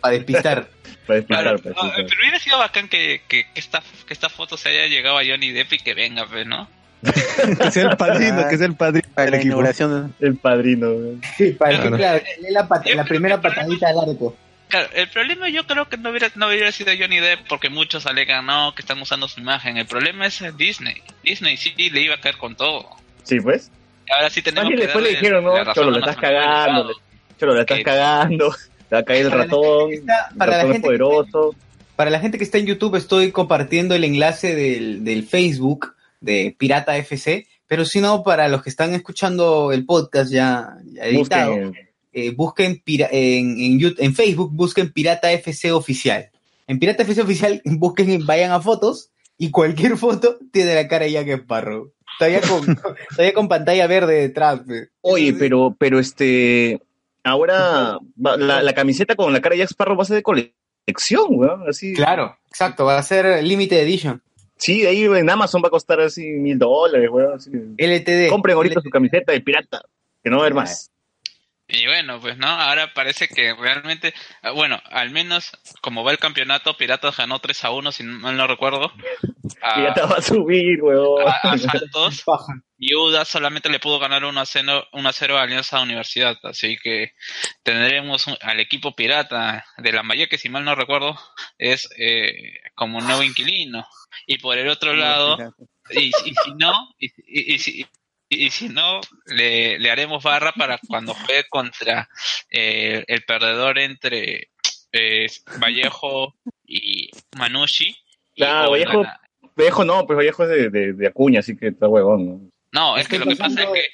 [0.00, 0.68] Para despistar.
[1.06, 2.06] para despistar, Claro, para no, despistar.
[2.08, 5.22] pero hubiera sido bacán que, que, que esta, que esta foto se haya llegado a
[5.24, 6.68] Johnny Depp y que venga, pues, ¿no?
[7.02, 9.46] Que sea el padrino, que sea el padrino Para del la equipo.
[9.48, 10.14] inauguración.
[10.20, 10.88] El padrino.
[11.36, 11.96] Sí, para Claro.
[11.96, 14.36] claro, que la, pat- la primera patadita al arco.
[14.68, 18.04] Claro, el problema yo creo que no hubiera, no hubiera sido Johnny Depp porque muchos
[18.04, 19.78] alegan no, que están usando su imagen.
[19.78, 21.00] El problema es Disney.
[21.22, 22.90] Disney sí le iba a caer con todo.
[23.22, 23.70] Sí, pues.
[24.10, 26.92] Ahora sí tenemos que después le dijeron, la no, Cholo, a le los estás cagando.
[27.38, 28.54] Cholo, la estás cagando,
[28.88, 30.72] te va a caer el Para la ratón, gente que está- para la ratón es
[30.74, 31.54] gente que- poderoso.
[31.96, 36.54] Para la gente que está en YouTube estoy compartiendo el enlace del, del Facebook de
[36.56, 41.50] Pirata FC, pero si no, para los que están escuchando el podcast ya, ya editado,
[41.56, 41.74] Busquen,
[42.12, 46.30] eh, busquen pira- en, en, Yout- en Facebook, busquen Pirata FC Oficial.
[46.68, 51.12] En Pirata FC Oficial, busquen, vayan a fotos y cualquier foto tiene la cara de
[51.12, 51.92] Jack Sparrow.
[52.18, 52.64] Todavía con,
[53.16, 54.60] todavía con pantalla verde detrás.
[55.00, 56.80] Oye, pero, pero este,
[57.24, 61.26] ahora la, la camiseta con la cara de Jack Sparrow va a ser de colección,
[61.30, 61.94] weón, así.
[61.94, 64.22] Claro, exacto, va a ser Limited Edition.
[64.56, 67.34] Sí, ahí en Amazon va a costar así mil dólares, weón.
[67.34, 67.50] así.
[67.50, 68.28] LTD.
[68.28, 69.82] Compren ahorita su camiseta de pirata,
[70.22, 70.90] que no va a haber más.
[71.70, 75.50] Y bueno, pues no, ahora parece que realmente, ah, bueno, al menos
[75.82, 78.90] como va el campeonato, Piratas ganó 3 a 1, si mal no recuerdo.
[79.62, 81.26] A, Pirata va a subir, weón.
[81.28, 82.24] a- a Santos.
[82.80, 86.38] Y UDA solamente le pudo ganar 1 a 0, 1 a 0 a Alianza Universidad.
[86.44, 87.12] Así que
[87.64, 91.18] tendremos un- al equipo pirata de la Maya, que si mal no recuerdo,
[91.58, 92.30] es eh,
[92.76, 93.84] como nuevo inquilino.
[94.28, 95.36] Y por el otro lado,
[95.90, 97.86] y, y si no, y, y- y si,
[98.28, 102.08] y- si no, le, le haremos barra para cuando juegue contra
[102.50, 104.48] eh, el perdedor entre
[104.92, 105.26] eh,
[105.58, 106.34] Vallejo
[106.66, 107.96] y Manucci.
[108.36, 109.04] Claro, Vallejo-
[109.56, 112.40] Vallejo no, pues Vallejo es de, de, de Acuña, así que está huevón, ¿no?
[112.72, 113.84] No, es que lo que pasa es que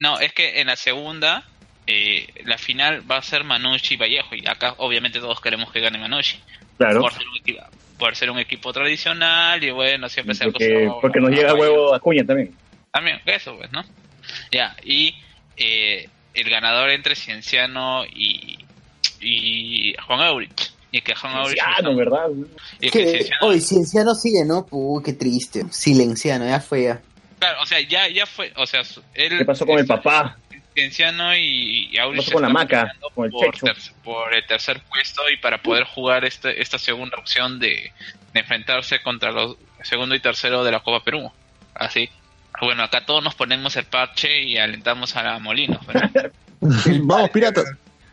[0.00, 1.44] no, es que en la segunda
[1.86, 5.80] eh, la final va a ser Manucci y Vallejo y acá obviamente todos queremos que
[5.80, 6.38] gane Manucci
[6.78, 7.62] Claro, por ser un equipo,
[7.98, 11.94] por ser un equipo tradicional y bueno siempre se ha porque, porque nos llega huevo
[11.94, 12.52] Acuña también.
[12.94, 13.84] También, eso pues, ¿no?
[14.52, 15.14] Ya, y
[15.56, 18.56] eh, el ganador entre Cienciano y,
[19.20, 20.70] y Juan Aurich.
[20.92, 21.58] Y que Juan Aurich...
[21.60, 22.28] Ah, no, ¿verdad?
[22.80, 24.64] y que Que, Cienciano- hoy Cienciano sigue, ¿no?
[24.70, 25.64] Uy, qué triste.
[25.70, 27.02] Silenciano, ya fue ya.
[27.40, 28.82] claro, o sea, ya, ya fue, o sea,
[29.14, 29.38] él...
[29.38, 30.38] ¿Qué pasó con el papá?
[30.72, 32.92] Cienciano y, y Aurich pasó con la maca?
[33.14, 37.16] Con el por, ter- por el tercer puesto y para poder jugar este, esta segunda
[37.18, 37.92] opción de,
[38.32, 41.30] de enfrentarse contra los segundo y tercero de la Copa Perú.
[41.74, 42.08] Así.
[42.60, 45.84] Bueno, acá todos nos ponemos el parche y alentamos a la Molinos.
[45.86, 46.30] ¿verdad?
[47.02, 47.64] Vamos, piratas.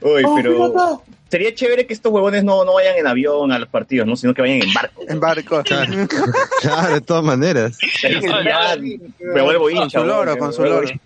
[0.02, 0.98] Uy, ¡Oh, pero pirata!
[1.30, 4.16] sería chévere que estos huevones no, no vayan en avión a los partidos, ¿no?
[4.16, 5.02] Sino que vayan en barco.
[5.08, 5.64] En barco.
[5.68, 6.08] Claro,
[6.62, 7.78] claro, de todas maneras.
[8.04, 8.76] Ahí sí, ya
[9.20, 10.00] me vuelvo Con hincha.
[10.00, 10.84] su loro, huevón, con su loro.
[10.88, 11.00] hincha.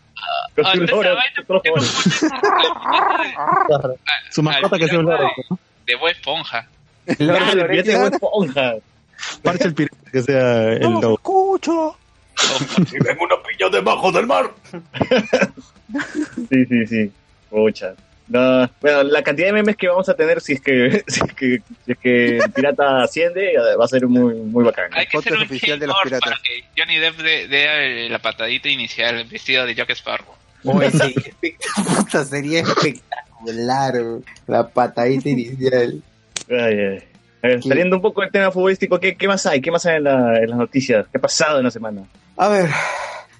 [0.56, 3.96] Con Ah, su loro, con ¿por qué no su loro.
[4.32, 5.30] Su mascota que sea un loro.
[5.86, 6.68] de Esponja.
[7.06, 8.76] El de Esponja.
[9.44, 11.14] Parche el pirata que sea el lobo.
[11.16, 11.98] escucho.
[12.94, 14.52] Y ven una piña debajo del mar.
[16.50, 17.12] Sí, sí, sí.
[17.50, 17.94] Pucha.
[18.28, 21.34] No, bueno, la cantidad de memes que vamos a tener si es que, si es
[21.34, 24.90] que, si es que el pirata asciende va a ser muy, muy bacán.
[24.94, 26.32] Hay que hacer un oficial de los piratas.
[26.32, 30.34] para que Johnny Depp dé dé, eh, la patadita inicial vestido de Jack Sparrow.
[30.64, 30.90] Oye.
[31.98, 33.94] Puta, sería espectacular.
[34.48, 36.02] La patadita inicial.
[36.50, 37.04] Ay, ay.
[37.44, 39.62] A ver, saliendo un poco del tema futbolístico, ¿qué, qué más hay?
[39.62, 41.06] ¿Qué más hay en, la- en las noticias?
[41.12, 42.02] ¿Qué ha pasado en la semana?
[42.38, 42.70] A ver,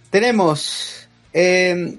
[0.10, 1.08] tenemos.
[1.34, 1.98] eh,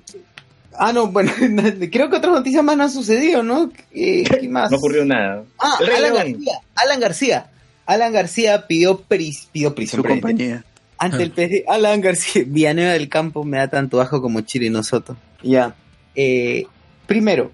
[0.79, 1.33] ah, no, bueno,
[1.93, 3.71] creo que otras noticias más no han sucedido, ¿no?
[3.93, 4.71] ¿Qué más?
[4.71, 5.43] No ocurrió nada.
[5.59, 6.15] Ah, Alan.
[6.15, 6.61] García.
[6.75, 7.51] Alan García.
[7.87, 10.65] Alan García pidió, pris, pidió prisión Su compañía.
[10.99, 15.17] Ante el PD, Alan García, Villanueva del Campo me da tanto asco como Chirino Soto.
[15.43, 15.75] Ya.
[16.15, 16.67] Eh,
[17.07, 17.53] primero,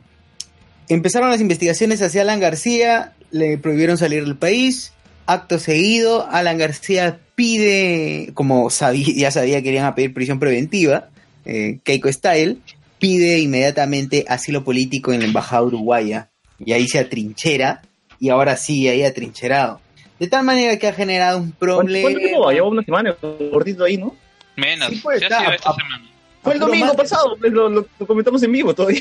[0.89, 4.93] empezaron las investigaciones hacia Alan García, le prohibieron salir del país.
[5.27, 11.09] Acto seguido, Alan García pide, como sabía, ya sabía que iban a pedir prisión preventiva,
[11.45, 12.59] eh, Keiko Style,
[12.99, 16.29] pide inmediatamente asilo político en la embajada uruguaya.
[16.65, 17.83] Y ahí se atrinchera,
[18.21, 19.81] y ahora sí, ahí atrincherado.
[20.21, 22.03] De tal manera que ha generado un ¿Cuánto, problema.
[22.03, 22.53] cuánto tiempo va?
[22.53, 23.17] Lleva una semana,
[23.51, 24.15] gordito ahí, ¿no?
[24.57, 26.09] Menos, Sí, pues, ya está, ha sido esta a- semana.
[26.43, 26.97] Fue el domingo mate.
[26.99, 29.01] pasado, pues, lo, lo- lo comentamos en vivo todavía.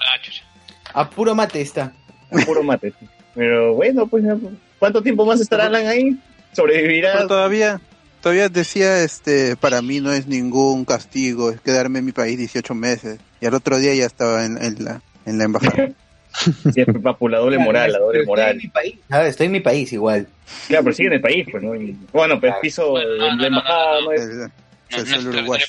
[0.00, 0.42] Ah, chucha.
[0.94, 1.92] A puro mate está.
[2.46, 2.92] Puro mate.
[3.34, 4.24] Pero bueno, pues,
[4.78, 6.18] ¿cuánto tiempo más estará Alan ahí?
[6.52, 7.12] ¿Sobrevivirá?
[7.14, 7.80] Pero todavía,
[8.22, 12.74] todavía decía, este, para mí no es ningún castigo, es quedarme en mi país 18
[12.74, 13.18] meses.
[13.40, 15.90] Y al otro día ya estaba en, en la, en la embajada.
[16.72, 18.56] Siempre papu, la doble moral, la doble Pero estoy en moral.
[18.62, 18.94] mi país.
[19.10, 20.26] A ver, estoy en mi país igual.
[20.68, 21.72] Claro, pero sigue en el país, pues, ¿no?
[22.12, 24.20] Bueno, pues piso de la embajada, no es...
[24.90, 25.64] El- uruguayo.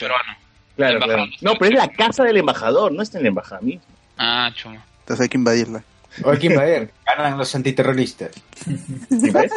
[0.75, 1.25] Claro, claro.
[1.41, 3.81] no No, pero es la casa del embajador, no está en la embajada misma.
[4.17, 4.83] Ah, chuma.
[5.01, 5.83] Entonces hay que invadirla.
[6.23, 6.91] O quién va a ver.
[7.05, 8.31] Ganan los antiterroristas.
[9.09, 9.51] ¿Sí ves?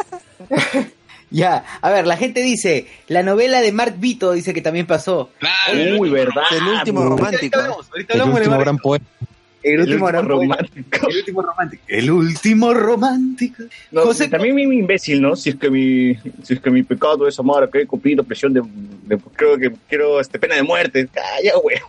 [1.29, 5.31] Ya, a ver, la gente dice, la novela de Mark Vito dice que también pasó.
[5.39, 6.43] Claro, Uy, verdad.
[6.51, 7.17] El último bro.
[7.17, 7.59] romántico.
[7.59, 9.05] Ahorita El hablamos último gran poeta.
[9.63, 11.07] el El último último romántico.
[11.09, 11.83] El último romántico.
[11.87, 13.63] El último romántico.
[13.89, 15.35] No, José- también mi imbécil, ¿no?
[15.35, 18.53] Si es que mi, si es que mi pecado es amar, que he cumplido presión
[18.53, 21.07] de, de- creo que quiero este pena de muerte.
[21.11, 21.81] Calla, weón.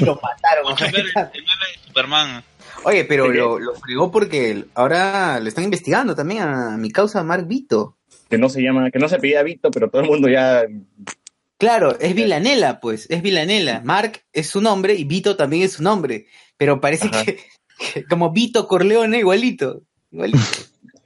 [0.06, 0.72] lo mataron.
[0.72, 2.42] o sea, el meme el meme de Superman.
[2.84, 7.46] Oye, pero lo, lo fregó porque ahora lo están investigando también a mi causa Mark
[7.46, 7.96] Vito.
[8.28, 10.64] Que no se llama, que no se pedía Vito, pero todo el mundo ya.
[11.58, 13.80] Claro, es Vilanela, pues, es Vilanela.
[13.84, 16.26] Mark es su nombre y Vito también es su nombre.
[16.56, 17.38] Pero parece que
[18.08, 19.82] como Vito Corleone, igualito.
[20.10, 20.38] igualito.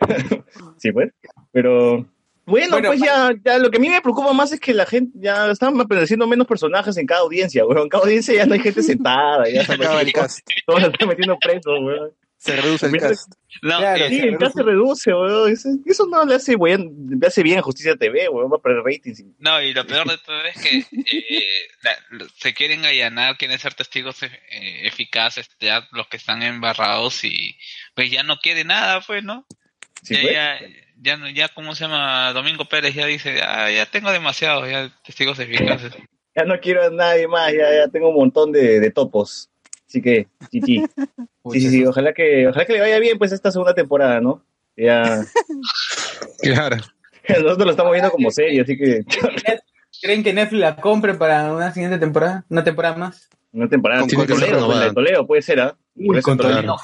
[0.78, 1.12] Sí, pues.
[1.52, 2.04] Pero.
[2.44, 4.84] Bueno, Bueno, pues ya, ya lo que a mí me preocupa más es que la
[4.84, 7.82] gente ya están apareciendo menos personajes en cada audiencia, weón.
[7.82, 10.38] En cada audiencia ya no hay gente sentada, ya Se están acaba el metiendo- cast.
[10.66, 12.10] todos se están metiendo presos, weón.
[12.38, 13.32] Se reduce el cast.
[13.62, 15.52] No, Claro, Sí, se el cast se reduce, weón.
[15.52, 18.50] Eso, eso no le hace, bien, le hace bien a Justicia TV, weón.
[18.50, 19.22] Va a perder ratings.
[19.38, 21.44] no, y lo peor de todo es que eh,
[21.82, 24.30] la- se quieren allanar, quieren ser testigos eh,
[24.82, 27.56] eficaces, ya los que están embarrados y
[27.94, 29.46] pues ya no quiere nada, pues, ¿no?
[30.02, 30.32] Sí, ya, pues.
[30.32, 30.58] ya,
[31.02, 32.32] ya, no- ya, ¿cómo se llama?
[32.32, 35.92] Domingo Pérez ya dice, ah, ya tengo demasiados, ya testigos eficaces.
[36.34, 39.50] Ya no quiero a nadie más, ya, ya tengo un montón de, de topos.
[39.86, 40.82] Así que, chichi.
[41.52, 44.42] Sí, sí, sí, ojalá que, ojalá que le vaya bien pues esta segunda temporada, ¿no?
[44.76, 45.22] Ya,
[46.42, 46.76] Claro.
[47.28, 49.04] nosotros lo estamos viendo como serie, así que
[50.00, 52.44] ¿Creen que Netflix la compre para una siguiente temporada?
[52.48, 53.28] ¿Una temporada más?
[53.52, 54.26] una temporada Con con
[54.94, 55.76] Toledo, puede ser, ¿ah?
[56.22, 56.76] Con Toledo,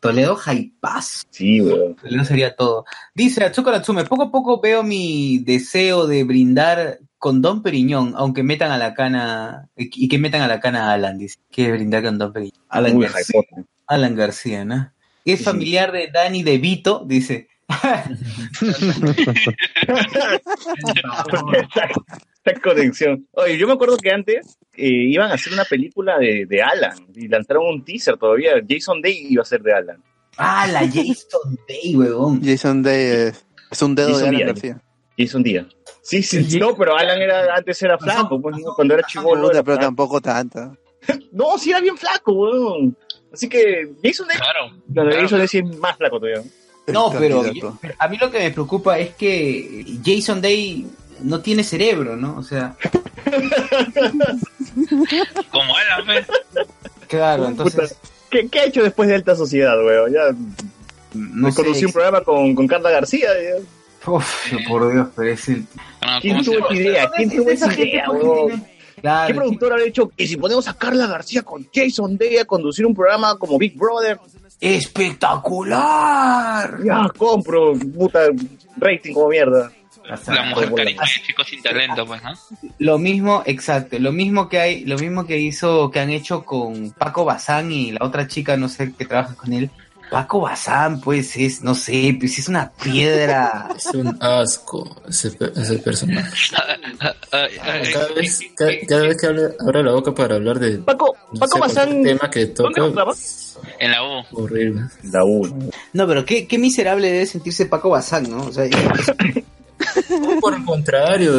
[0.00, 0.38] Toledo.
[0.80, 1.26] Paz.
[1.30, 1.96] Sí, weón.
[1.96, 2.84] Toledo sería todo.
[3.14, 8.42] Dice Atsuko Natsume, poco a poco veo mi deseo de brindar con Don Periñón, aunque
[8.42, 11.38] metan a la cana, y que metan a la cana a Alan, dice.
[11.50, 12.62] Quiere brindar con Don Periñón.
[12.68, 13.40] Alan Uy, García.
[13.86, 14.92] Alan García, ¿no?
[15.24, 15.44] Es Sí, sí.
[15.44, 17.48] familiar de Dani De Vito, dice.
[22.54, 23.26] conexión.
[23.32, 26.96] Oye, yo me acuerdo que antes eh, iban a hacer una película de, de Alan
[27.14, 28.52] y lanzaron un teaser todavía.
[28.68, 30.02] Jason Day iba a ser de Alan.
[30.36, 32.40] Ah, la Jason Day, huevón.
[32.44, 34.46] Jason Day es, es un dedo Jason de Alan Díaz.
[34.48, 34.82] García.
[35.18, 35.66] Jason Díaz.
[36.02, 38.72] Sí, sí, no, pero Alan era, antes era flaco, pues, ¿no?
[38.74, 39.48] cuando era chivolo.
[39.48, 39.80] Pero flaco.
[39.80, 40.72] tampoco tanta.
[41.32, 42.96] No, sí era bien flaco, weón.
[43.32, 45.12] Así que Jason Day, Claro.
[45.12, 46.42] Jason Day sí es más flaco todavía.
[46.88, 47.42] No, pero
[47.98, 50.86] a mí lo que me preocupa es que Jason Day
[51.22, 52.36] no tiene cerebro, ¿no?
[52.36, 52.76] O sea,
[55.50, 56.26] Como Alan, pues.
[57.08, 57.96] claro, entonces
[58.30, 60.12] ¿Qué, qué ha hecho después de Alta Sociedad, weón?
[60.12, 60.20] Ya
[61.14, 63.28] no un programa con, con Carla García.
[63.42, 64.10] ya.
[64.10, 65.64] Uf, por Dios, pero es el
[66.02, 67.10] No, ¿Quién ¿cómo se tuvo esa idea?
[67.16, 68.66] ¿Quién tuvo esa idea, weón?
[69.00, 70.10] Claro, ¿Qué productor ha dicho?
[70.16, 73.78] Y si ponemos a Carla García con Jason Day a conducir un programa como Big
[73.78, 74.18] Brother,
[74.60, 76.78] espectacular.
[76.84, 78.24] ya compro, puta,
[78.76, 79.70] rating como mierda.
[80.08, 82.32] La mujer carismática sin talento, pues, ¿no?
[82.78, 86.90] Lo mismo, exacto, lo mismo que hay, lo mismo que hizo, que han hecho con
[86.92, 89.70] Paco Bazán y la otra chica, no sé, que trabaja con él.
[90.10, 93.68] Paco Bazán, pues es, no sé, pues es una piedra.
[93.76, 96.30] Es un asco ese, ese personaje.
[97.30, 101.38] Cada vez, cada, cada vez que abre, abre la boca para hablar de Paco, no
[101.38, 103.04] Paco sé, Bazán, tema que ¿dónde toca?
[103.78, 104.24] En la U.
[104.32, 104.82] horrible.
[105.04, 105.70] La U.
[105.92, 108.46] No, pero qué, qué miserable debe sentirse Paco Bazán, ¿no?
[108.46, 108.64] O sea,
[110.40, 111.32] Por el contrario,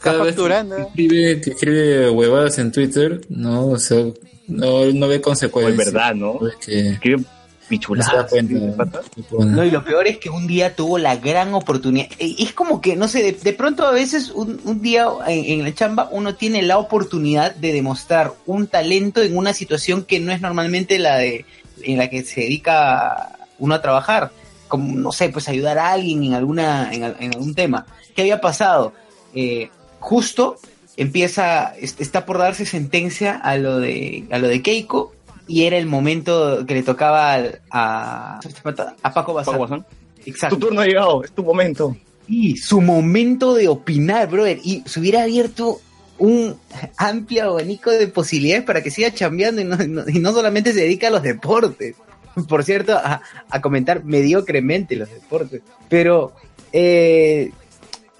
[0.00, 4.04] cada vez que escribe, que escribe huevadas en Twitter, no, o sea,
[4.48, 5.92] no, no ve Pues consecuencias.
[5.92, 6.38] verdad, ¿no?
[6.38, 7.16] Ve que Qué
[7.68, 12.06] no No, y lo peor es que un día tuvo la gran oportunidad.
[12.18, 15.60] Eh, Es como que, no sé, de, de pronto a veces un, un día en,
[15.60, 20.20] en la chamba uno tiene la oportunidad de demostrar un talento en una situación que
[20.20, 21.44] no es normalmente la de
[21.82, 24.30] en la que se dedica uno a trabajar.
[24.68, 27.86] Como, no sé, pues ayudar a alguien en alguna en, al- en algún tema.
[28.14, 28.92] ¿Qué había pasado?
[29.34, 29.68] Eh,
[30.00, 30.58] justo
[30.96, 35.12] empieza, est- está por darse sentencia a lo de a lo de Keiko
[35.46, 37.36] y era el momento que le tocaba
[37.70, 38.40] a,
[39.02, 39.52] a Paco Bazán.
[39.54, 39.86] Paco Bazán.
[40.24, 40.56] Exacto.
[40.56, 41.96] Tu turno ha llegado, es tu momento.
[42.28, 44.58] Y su momento de opinar, brother.
[44.64, 45.80] Y se hubiera abierto
[46.18, 46.56] un
[46.96, 50.80] amplio abanico de posibilidades para que siga chambeando y no, no- y no solamente se
[50.80, 51.94] dedica a los deportes.
[52.48, 53.20] por cierto, a,
[53.50, 55.62] a comentar mediocremente los deportes.
[55.88, 56.32] Pero,
[56.72, 57.50] eh,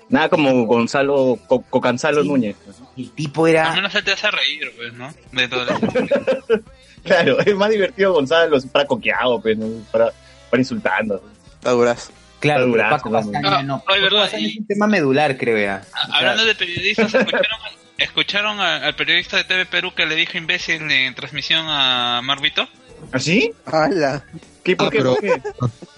[0.08, 2.54] Nada como Gonzalo, Co- Cocanzalo Núñez.
[2.96, 3.70] el tipo era...
[3.70, 5.12] Al menos él te hace reír, pues, ¿no?
[5.32, 5.80] De todo eso.
[7.02, 9.66] Claro, es más divertido Gonzalo, para coqueado, pues, ¿no?
[9.92, 10.10] para,
[10.50, 11.22] para insultando.
[11.54, 12.12] Está durazo.
[12.40, 13.16] Claro, Está durazo, Paco ¿no?
[13.32, 13.78] Castaña Ah, no.
[13.84, 15.82] Paco verdad, y- es un tema medular, creo ya.
[16.12, 17.58] Hablando de periodistas, ¿escucharon,
[17.98, 22.68] escucharon a- al periodista de TV Perú que le dijo imbécil en transmisión a Marvito?
[23.12, 23.52] ¿Así?
[23.66, 24.24] ¡Hala!
[24.64, 25.42] ¿Qué, por Ah, qué, pero- por qué?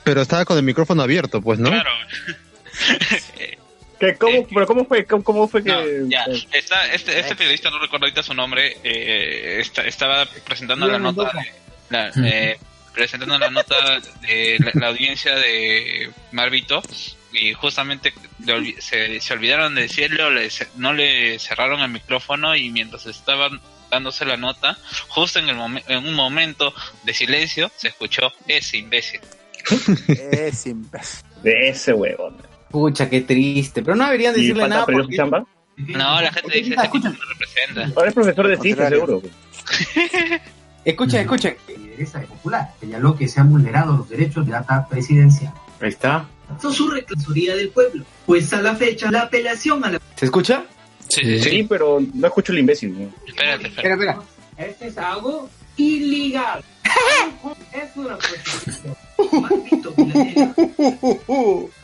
[0.05, 1.71] Pero estaba con el micrófono abierto, pues, ¿no?
[1.71, 1.91] Claro.
[3.99, 5.73] ¿Qué, cómo, pero ¿Cómo fue, cómo, cómo fue que...?
[5.73, 6.25] No, ya.
[6.53, 11.25] Está, este, este periodista, no recuerdo ahorita su nombre, eh, está- estaba presentando la nota,
[11.33, 11.53] de-
[11.91, 12.59] la- eh,
[12.95, 13.75] presentando la nota
[14.23, 16.81] de la, la audiencia de Marvito
[17.33, 18.13] y justamente
[18.45, 23.05] le olvi- se, se olvidaron de decirlo, le no le cerraron el micrófono y mientras
[23.07, 24.77] estaban dándose la nota,
[25.09, 26.73] justo en, el momen- en un momento
[27.05, 29.21] de silencio se escuchó ese imbécil.
[30.19, 31.25] Es imbécil.
[31.43, 32.37] De ese huevón.
[32.71, 33.83] Pucha, qué triste.
[33.83, 35.17] Pero no deberían ¿Y decirle nada porque...
[35.17, 35.45] chamba?
[35.77, 37.93] No, la gente dice, ese tipo no me representa.
[37.97, 39.23] Ahora es profesor de ciencia, seguro.
[40.85, 41.57] Escuchen, escuchen.
[41.69, 45.53] Lideresa de Popular señaló que se han vulnerado los derechos de data presidencial.
[45.81, 46.25] Ahí está.
[46.63, 50.01] Son su reclamación del pueblo, pues a la fecha la apelación a la...
[50.17, 50.65] ¿Se escucha?
[51.09, 52.99] Sí, Sí, pero no escucho el imbécil.
[52.99, 53.11] ¿no?
[53.27, 54.21] Espérate, Espera, espérate.
[54.21, 54.69] espera.
[54.71, 56.65] Este es algo ilegal.
[57.73, 58.97] es una prostitución.
[59.43, 59.95] Maldito.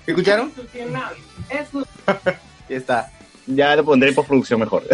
[0.06, 0.46] ¿Escucharon?
[0.48, 1.14] Institucional.
[1.50, 1.86] Es una-
[2.68, 3.10] Ya está.
[3.46, 4.84] Ya lo pondré en postproducción mejor.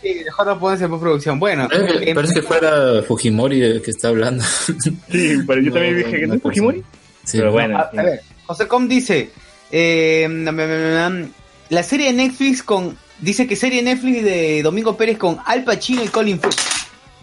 [0.00, 1.40] Sí, mejor no pones en postproducción.
[1.40, 4.44] Bueno, Eh, Parece que fuera Fujimori el que está hablando.
[4.44, 6.78] sí, pero yo también No, dije que no es Fujimori.
[7.24, 7.52] Sí, Pero ¿no?
[7.52, 9.30] bueno, a, a ver, José Com dice,
[9.72, 11.30] eh, nam, nam, nam,
[11.70, 16.02] la serie de Netflix con, dice que serie Netflix de Domingo Pérez con Al Pacino
[16.04, 16.58] y Colin Firth.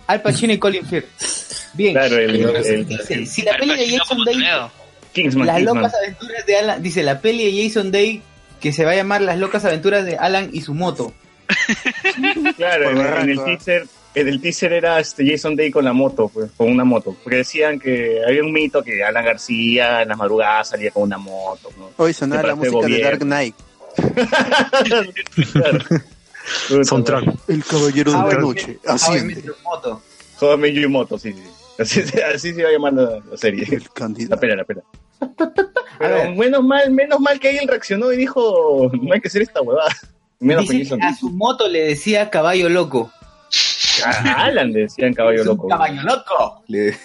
[0.08, 1.08] Al Pacino y Colin Firth.
[1.74, 1.94] Bien.
[1.94, 4.36] claro, el, Creo que el Dice, si la peli de Jason Day.
[5.14, 5.48] Kingsman.
[5.48, 5.76] las Kingsman.
[5.84, 8.22] locas aventuras de Alan, dice la peli de Jason Day
[8.60, 11.14] que se va a llamar Las locas aventuras de Alan y su moto.
[12.58, 16.30] Claro, en, en el teaser, en el teaser era este Jason Day con la moto,
[16.30, 17.16] pues, con una moto.
[17.22, 21.18] Porque decían que había un mito que Alan García en las madrugadas salía con una
[21.18, 21.90] moto, ¿no?
[21.98, 23.02] Hoy sonaba la música de.
[23.02, 23.56] Dark Knight.
[25.52, 25.80] Claro.
[26.84, 27.24] Soundtrack.
[27.48, 28.80] El caballero de Ah, la noche.
[28.84, 29.36] Ahora Asciende.
[29.36, 30.02] Metro Moto.
[30.38, 31.44] Joder, y moto, sí, sí.
[31.80, 33.64] Así, se- así se iba a llamar la, la serie.
[33.70, 34.40] El La candidato.
[34.40, 34.82] pena, la pena.
[35.22, 35.28] A
[36.00, 36.36] Pero ver.
[36.36, 39.92] menos mal, menos mal que alguien reaccionó y dijo, no hay que hacer esta huevada.
[40.40, 43.12] Menos Dice Jason que a su moto le decía caballo loco.
[44.06, 45.68] A Alan le decían caballo Es un loco.
[45.70, 46.64] Caballo loco.
[46.68, 46.98] Le,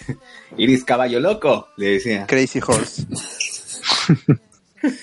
[0.57, 2.27] Iris caballo loco, le decía.
[2.27, 3.05] Crazy Horse.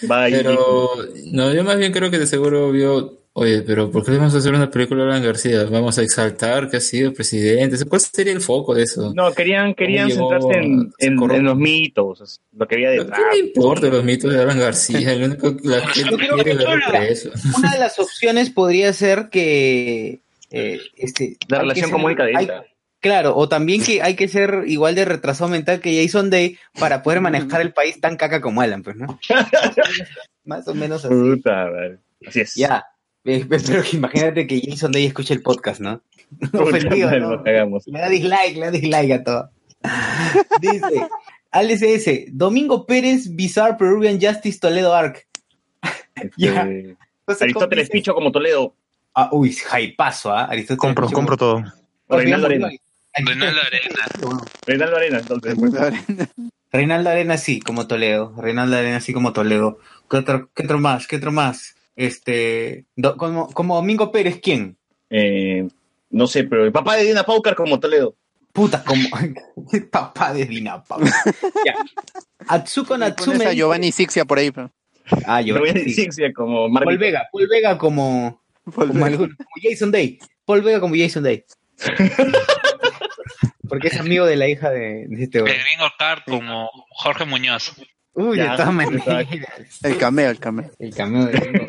[0.03, 0.31] Bye.
[0.31, 0.91] Pero,
[1.33, 4.35] no, yo más bien creo que de seguro vio, oye, pero ¿por qué le vamos
[4.35, 5.65] a hacer una película a Alan García?
[5.65, 7.77] Vamos a exaltar que ha sido presidente.
[7.87, 9.13] ¿Cuál sería el foco de eso?
[9.15, 13.21] No, querían, querían Llegó centrarse en, en, los mitos, lo que había ¿Qué detrás.
[13.33, 15.17] le importa los mitos de Alan García?
[15.17, 16.57] Único la gente quiere
[16.89, 17.31] preso.
[17.57, 20.21] Una de las opciones podría ser que
[20.51, 21.97] eh, este, La relación que
[23.01, 27.03] Claro, o también que hay que ser igual de retrasado mental que Jason Day para
[27.03, 29.19] poder manejar el país tan caca como Alan, pues, ¿no?
[30.45, 31.15] Más o menos así.
[31.15, 31.69] Puta.
[32.27, 32.55] Así es.
[32.57, 32.85] Ya.
[33.25, 36.03] Eh, Pero que imagínate que Jason Day escuche el podcast, ¿no?
[36.51, 37.79] Puta Ofendido, madre, ¿no?
[37.87, 39.51] Le da dislike, le da dislike a todo.
[40.61, 41.09] Dice,
[41.53, 45.27] ALCS, Domingo Pérez, Bizarre Peruvian Justice Toledo Arc.
[46.37, 46.63] Ya.
[46.63, 47.91] Este, Entonces, Aristóteles.
[47.91, 48.75] Picho como Toledo.
[49.15, 50.45] Ah, uy, jaipazo, ¿ah?
[50.47, 51.15] Aristóteles Compro, Picho.
[51.15, 51.65] compro todo.
[52.09, 52.71] Reinaldo Arena.
[53.25, 54.07] Reinaldo Arena.
[54.67, 55.57] Reinaldo Arena, entonces.
[56.73, 58.35] Reinaldo Arena sí, como Toledo.
[58.37, 59.79] Reinaldo Arena sí como Toledo.
[60.11, 61.07] ¿Qué otro, qué otro más?
[61.07, 61.75] ¿Qué otro más?
[61.97, 64.77] Este, do- como, como Domingo Pérez, ¿quién?
[65.11, 65.67] Eh,
[66.11, 68.15] no sé, pero el papá de Dina Paucar como Toledo.
[68.53, 69.03] Puta, como
[69.91, 71.01] papá de Dina Pau.
[71.67, 71.75] ya.
[72.47, 73.47] Atsuko Pones Natsume.
[73.47, 74.51] a Giovanni Sixia por ahí.
[74.51, 74.71] pero.
[75.27, 75.85] Ah, Giovanni.
[75.85, 76.99] decir como Paul Marvin.
[76.99, 79.29] Vega, Paul Vega como, como, como
[79.63, 80.19] Jason Day.
[80.45, 81.45] Paul Vega como Jason Day.
[83.69, 85.55] Porque es amigo de la hija de, de este güey.
[86.27, 87.75] Como Jorge Muñoz.
[88.15, 89.27] Uy, Ya, de todas maneras.
[89.83, 90.71] El cameo, el cameo.
[90.79, 91.67] El cameo de gringo.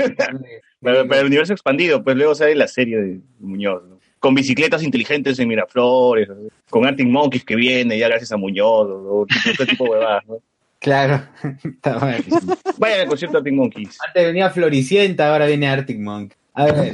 [0.82, 3.84] Para, para el universo expandido, pues luego sale la serie de Muñoz.
[3.88, 4.00] ¿no?
[4.18, 6.28] Con bicicletas inteligentes en Miraflores,
[6.70, 10.38] con Arctic Monkeys que viene ya gracias a Muñoz, o este tipo de huevadas, ¿no?
[10.80, 11.22] Claro.
[11.64, 12.24] Está mal.
[12.78, 13.98] Vayan al concierto de Arctic Monkeys.
[14.08, 16.34] Antes venía Floricienta, ahora viene Arctic Monk.
[16.60, 16.94] A ver,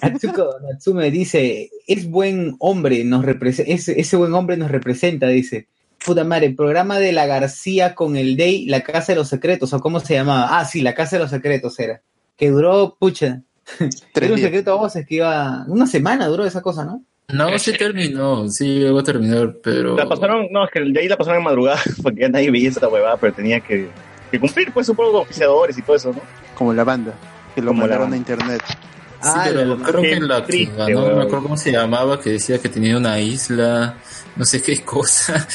[0.00, 5.66] Atsuko Natsume dice, es buen hombre, nos ese, ese buen hombre nos representa, dice.
[6.04, 9.72] Puta madre, el programa de la García con el Day, la Casa de los Secretos,
[9.72, 10.56] o cómo se llamaba.
[10.56, 12.00] Ah, sí, la Casa de los Secretos era.
[12.36, 13.42] Que duró, pucha.
[13.76, 15.64] Tres era un secreto a voces que iba.
[15.66, 17.02] Una semana duró esa cosa, ¿no?
[17.32, 19.96] No, sí terminó, sí llegó a terminar, pero...
[19.96, 22.68] La pasaron, no, es que de ahí la pasaron en madrugada, porque ya nadie veía
[22.68, 23.88] esa huevada, pero tenía que,
[24.30, 26.20] que cumplir, pues, supongo, con oficiadores y todo eso, ¿no?
[26.54, 27.14] Como la banda,
[27.54, 28.14] que lo Como la mandaron banda.
[28.14, 28.62] a internet.
[28.68, 28.76] Sí,
[29.24, 32.18] Ah, pero la- creo que la que triste, ganó, no me acuerdo cómo se llamaba,
[32.20, 33.94] que decía que tenía una isla,
[34.34, 35.46] no sé qué cosa,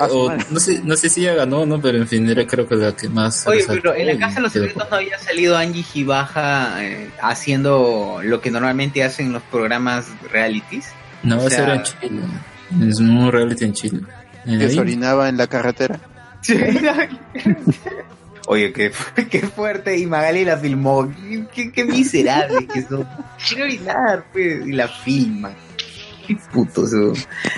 [0.00, 2.66] Ah, o no sé, no sé si ella ganó, no, pero en fin, era creo
[2.66, 3.46] que la que más...
[3.46, 8.20] Oye, pero en la Casa de los Secretos no había salido Angie Gibaja eh, haciendo
[8.22, 10.86] lo que normalmente hacen los programas realities.
[11.22, 12.22] No, O eso sea- era en Chile.
[12.88, 14.00] Es un reality en Chile.
[14.46, 16.00] Que se orinaba en la carretera.
[18.50, 18.90] Oye, qué,
[19.30, 19.96] qué fuerte.
[19.96, 21.08] Y Magali la filmó.
[21.28, 23.08] Qué, qué, qué miserable que son.
[23.46, 24.66] Quiere orinar, pues.
[24.66, 25.52] Y la filma.
[26.26, 26.90] Qué putos.
[26.90, 27.14] son.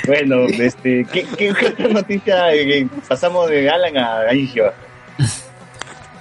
[0.06, 4.70] Bueno, este, ¿qué, qué, qué otra noticia eh, pasamos de Alan a Aingio?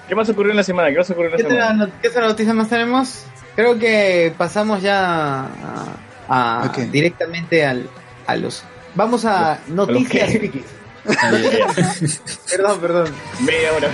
[0.07, 0.89] ¿Qué más ocurrió en la semana?
[0.89, 1.89] ¿Qué más ocurrió en la ¿Qué otra, semana?
[2.01, 3.25] qué otra noticia más tenemos?
[3.57, 5.49] Creo que pasamos ya
[6.29, 7.89] a, directamente al,
[8.25, 8.63] a los.
[8.95, 10.63] Vamos a noticias qué?
[11.03, 13.15] Perdón, perdón.
[13.39, 13.89] Media hora.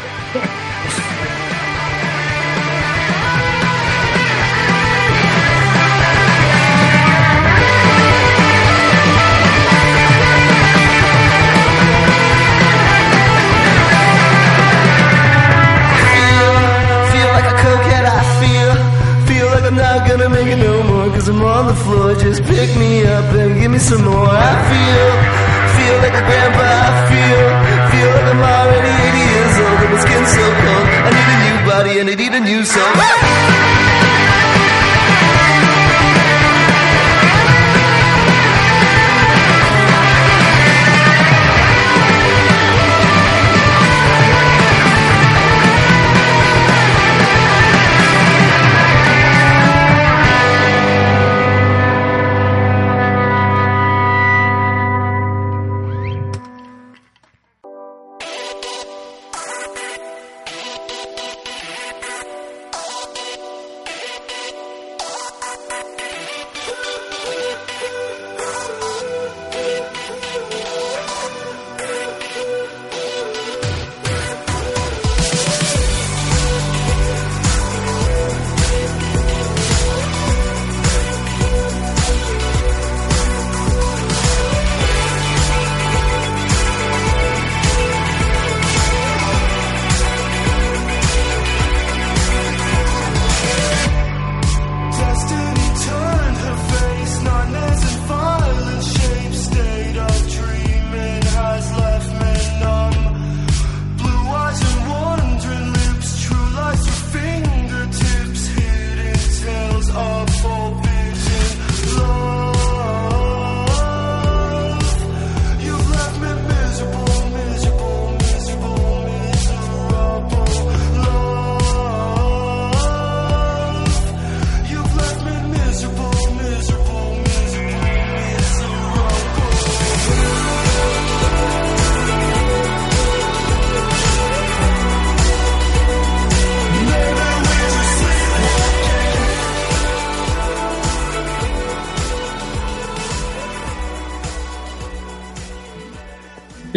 [32.10, 32.64] And I need a new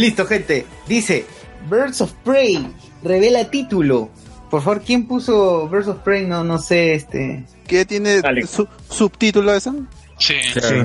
[0.00, 0.66] Listo, gente.
[0.88, 1.24] Dice
[1.70, 2.66] Birds of Prey.
[3.02, 4.10] Revela título.
[4.50, 6.26] Por favor, ¿quién puso Birds of Prey?
[6.26, 7.44] No, no sé, este.
[7.66, 9.74] ¿Qué tiene su- subtítulo eso?
[10.18, 10.34] Sí.
[10.52, 10.84] Claro,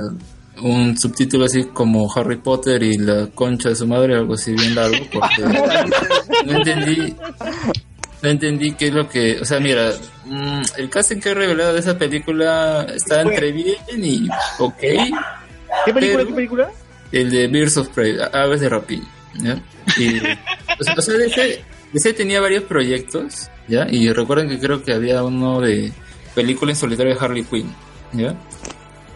[0.61, 4.75] Un subtítulo así como Harry Potter y la concha de su madre, algo así bien
[4.75, 5.41] largo, porque
[6.45, 7.13] no entendí,
[8.21, 9.91] no entendí qué es lo que, o sea, mira,
[10.25, 14.27] mm, el casting que he revelado de esa película está entre bien y
[14.59, 16.17] ok, ¿Qué película?
[16.19, 16.71] Pero- ¿Qué película?
[17.19, 19.05] El de Birds of Prey, a- Aves de Rapiña,
[19.35, 19.59] ¿ya?
[19.97, 21.63] Y, o sea, o sea, DC,
[21.93, 23.87] DC tenía varios proyectos, ¿ya?
[23.89, 25.91] Y recuerden que creo que había uno de
[26.33, 27.73] película en solitario de Harley Quinn,
[28.13, 28.35] ¿ya?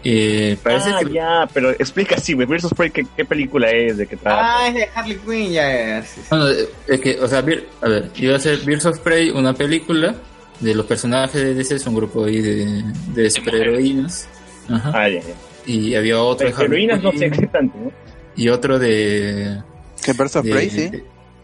[0.02, 3.98] Eh, parece ah, que ya, pero explica así, güey, Versus Prey, ¿qué, ¿qué película es?
[3.98, 4.60] ¿De qué trata?
[4.60, 6.26] Ah, es de Harley Quinn, ya, sí, sí.
[6.30, 6.46] Bueno,
[6.88, 10.14] es que, o sea, Bir- a ver, iba a ser Birds of Prey, una película
[10.58, 12.82] de los personajes de DC, es un grupo ahí de,
[13.14, 14.26] de superheroínas.
[14.70, 14.90] Ajá.
[14.94, 15.34] Ah, ya, ya.
[15.66, 17.92] Y había otro de heroínas no sé Quinn qué tanto, ¿no?
[18.36, 19.60] y otro de,
[20.02, 20.90] Que Birds of de, Prey, sí.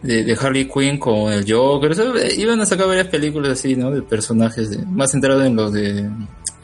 [0.03, 1.91] de, de Harley Quinn con el Joker.
[1.91, 3.91] O sea, eh, iban a sacar varias películas así, ¿no?
[3.91, 6.09] De personajes de- más centrados en los de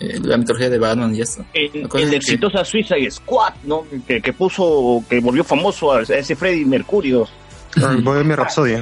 [0.00, 1.44] eh, la mitología de Batman y esto.
[1.52, 3.84] El, el de es que- exitosa Suicide Squad, ¿no?
[4.06, 7.28] Que, que puso, que volvió famoso a ese Freddy Mercurio,
[7.76, 8.02] Rhapsody.
[8.02, 8.76] Bohemian Rhapsody.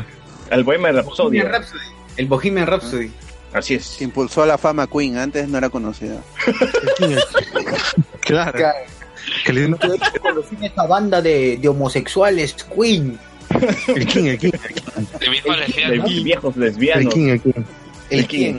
[0.63, 1.79] Bohemian Rhapsody.
[2.17, 3.11] El Bohemian Rhapsody.
[3.53, 3.97] Así es.
[3.99, 6.21] Que impulsó a la fama Queen, antes no era conocida.
[8.21, 8.59] Claro.
[9.45, 9.79] Qué lindo.
[10.23, 13.19] Conocí esta banda de, de homosexuales, Queen.
[13.89, 14.51] El King, el King.
[15.21, 16.25] De viejos De lesbianos.
[16.25, 17.15] viejos El lesbianos.
[17.15, 17.53] King, el King.
[18.11, 18.55] El King.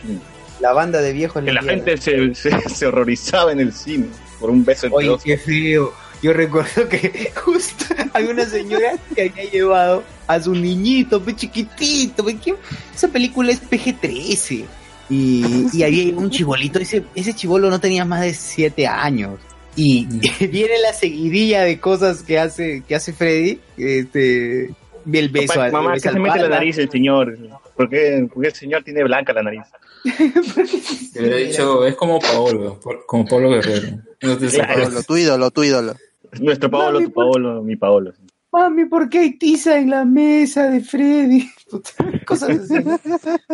[0.60, 1.86] La banda de viejos Que la lesbianos.
[2.04, 4.08] gente se, se, se horrorizaba en el cine
[4.40, 5.94] por un beso entre Oye, qué feo.
[6.22, 12.24] Yo recuerdo que justo había una señora que había llevado a su niñito, pe chiquitito.
[12.26, 12.56] pe, ¿qué?
[12.94, 14.66] Esa película es PG-13.
[15.12, 16.80] Y, y había un chibolito.
[16.80, 19.40] Ese, ese chibolo no tenía más de 7 años.
[19.76, 20.06] Y
[20.48, 23.60] viene la seguidilla de cosas que hace, que hace Freddy.
[23.78, 24.74] Este,
[25.12, 27.38] el beso Papá, mamá, el ¿qué beso se al mete la nariz el señor?
[27.76, 28.28] ¿Por qué?
[28.34, 29.64] Porque el señor tiene blanca la nariz.
[31.14, 34.00] Le he dicho, es como Paolo, como Pablo Guerrero.
[34.22, 34.84] No te Claro.
[34.84, 35.96] Paolo, tu ídolo, tu ídolo.
[36.40, 38.14] Nuestro Paolo, Mami, tu Paolo, mi Paolo.
[38.52, 41.50] Mami, ¿por qué hay tiza en la mesa de Freddy?
[42.26, 42.76] Cosas así.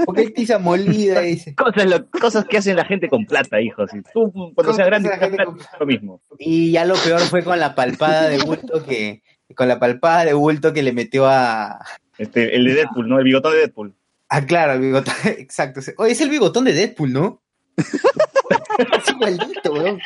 [0.05, 1.21] ¿Por qué hay tiza molida?
[1.21, 1.53] Dice.
[1.55, 3.91] Cosas, lo- cosas que hacen la gente con plata, hijos.
[3.93, 6.21] Y tú, cuando seas grande, la gente plata, con- lo mismo.
[6.39, 9.21] Y ya lo peor fue con la palpada de bulto que
[9.55, 11.79] con la palpada de bulto que le metió a
[12.17, 13.17] Este, el de Deadpool, ¿no?
[13.19, 13.95] El bigotón de Deadpool.
[14.29, 15.79] ah claro, el bigotón, exacto.
[15.97, 17.41] Oye, es el bigotón de Deadpool, ¿no?
[18.77, 19.99] es igualito, weón.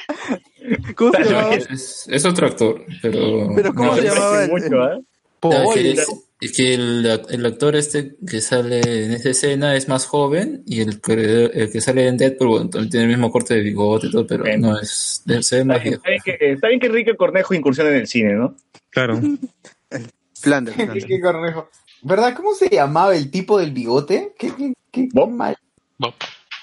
[0.96, 1.56] ¿Cómo se llamaba?
[1.56, 3.50] Es, es otro actor, pero.
[3.56, 4.44] Pero ¿cómo no, se llamaba?
[4.44, 5.04] el- Mucho, no,
[5.40, 6.08] Paul, que es,
[6.40, 10.82] es que el, el actor este que sale en esa escena es más joven y
[10.82, 14.08] el que, el que sale en Deadpool bueno, también tiene el mismo corte de bigote
[14.08, 14.70] y todo, pero Bueno.
[14.74, 15.24] no es.
[15.26, 16.04] debe ser más Está bien, viejo.
[16.04, 18.56] está bien que, está bien que Enrique Cornejo incursione en el cine, ¿no?
[18.92, 19.20] Claro.
[20.40, 21.06] Flanders.
[21.06, 21.70] Qué cornejo.
[22.04, 22.34] ¿Verdad?
[22.36, 24.34] ¿Cómo se llamaba el tipo del bigote?
[24.38, 25.30] ¿Qué, qué, qué, Bob.
[25.30, 25.56] mal?
[26.00, 26.14] Bob.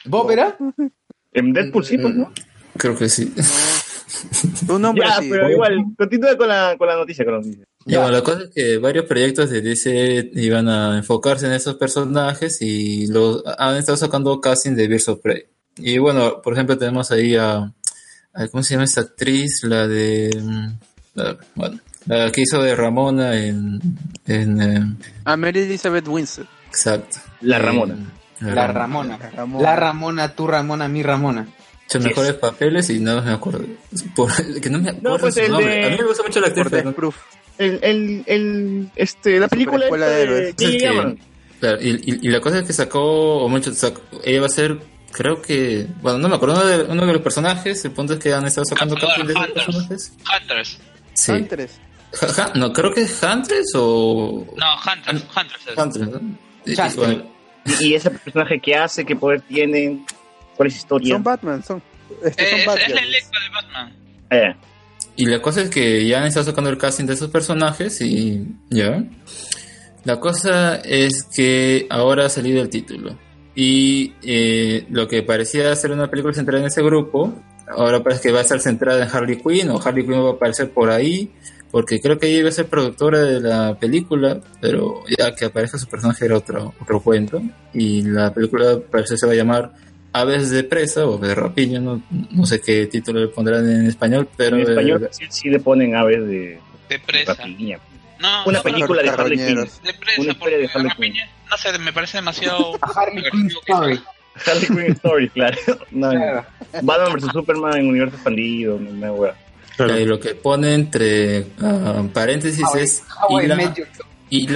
[0.05, 0.57] ¿Bob era?
[1.39, 2.33] En Deadpool sí, pues, ¿no?
[2.77, 3.33] Creo que sí.
[4.67, 5.29] Tu nombre Ya, sí.
[5.31, 7.65] pero igual, continúa con la, con la noticia, con la noticia.
[7.85, 11.77] Ya, bueno, la cosa es que varios proyectos de DC iban a enfocarse en esos
[11.77, 15.45] personajes y los han estado sacando casting de Birds of Prey.
[15.77, 17.73] Y bueno, por ejemplo, tenemos ahí a,
[18.35, 19.63] a- ¿cómo se llama esta actriz?
[19.63, 20.67] La de, mm,
[21.15, 23.81] la- bueno, la que hizo de Ramona en,
[24.27, 26.47] en eh, A Mary Elizabeth Winston.
[26.69, 27.19] exacto.
[27.43, 27.97] La Ramona.
[28.41, 29.17] La, La Ramona.
[29.17, 29.31] Ramona.
[29.37, 29.63] Ramona.
[29.63, 31.47] La Ramona, tu Ramona, mi Ramona.
[31.87, 33.65] Hecho mejores papeles y no me acuerdo.
[34.15, 35.75] Por, que no me acuerdo pues su el nombre.
[35.75, 37.17] de- A mí me gusta mucho la actriz, no- Proof.
[37.57, 41.19] El, el, el, este, la película de de Es que- Gaiman.
[41.61, 44.51] Claro, y, y- y la cosa es que sacó, o mucho, sacó- ella va a
[44.51, 44.79] ser,
[45.11, 48.21] creo que, bueno, no me acuerdo, uno de, uno de los personajes, el punto es
[48.21, 49.65] que han estado sacando Ah, casting de esos Hunters.
[49.67, 50.13] personajes.
[50.41, 50.79] Hunters.
[51.15, 51.33] Sí.
[51.33, 51.71] Huntress.
[52.13, 54.47] Ja- ja- no, creo que es Huntress o...
[54.57, 55.25] No, Hunters.
[55.37, 55.67] Hunters.
[55.67, 55.79] es.
[55.79, 57.29] Huntress, ¿no?
[57.81, 60.05] Y- ese personaje que hace, qué poder tiene,
[60.57, 61.15] cuál es su historia.
[61.15, 61.83] Son Batman, son.
[62.25, 62.85] Este, Eh, son es, Batman.
[62.89, 63.97] es la electra de Batman.
[64.31, 64.55] Eh,
[65.17, 68.47] Y la cosa es que ya han estado sacando el casting de esos personajes y
[68.71, 69.03] ya.
[70.05, 73.19] La cosa es que ahora ha salido el título.
[73.55, 77.35] Y eh, lo que parecía ser una película centrada en ese grupo,
[77.69, 80.33] ahora parece que va a estar centrada en Harley Quinn o Harley Quinn va a
[80.35, 81.31] aparecer por ahí.
[81.71, 85.79] Porque creo que ella iba a ser productora de la película, pero ya que aparece
[85.79, 87.43] su personaje era otro, otro cuento.
[87.75, 89.73] Y la película parece se va a llamar
[90.13, 94.27] Aves de presa o de rapiña, no, no sé qué título le pondrán en español,
[94.39, 97.35] pero en eh, español sí, sí le ponen aves de, De de presa.
[97.35, 97.79] rapiña.
[98.19, 99.57] No, Una no, película de Harley Quinn.
[99.85, 102.73] De presa, una de Harley Rapiña, no sé, me parece demasiado.
[102.97, 104.01] Harley Quinn que Story.
[104.47, 105.57] Harley Quinn Story, claro.
[105.91, 106.47] No, Claro.
[106.83, 109.35] Batman vs Superman en universo expandido, una wea.
[109.87, 113.75] Eh, lo que pone entre ah, paréntesis How es y la,
[114.31, 114.47] y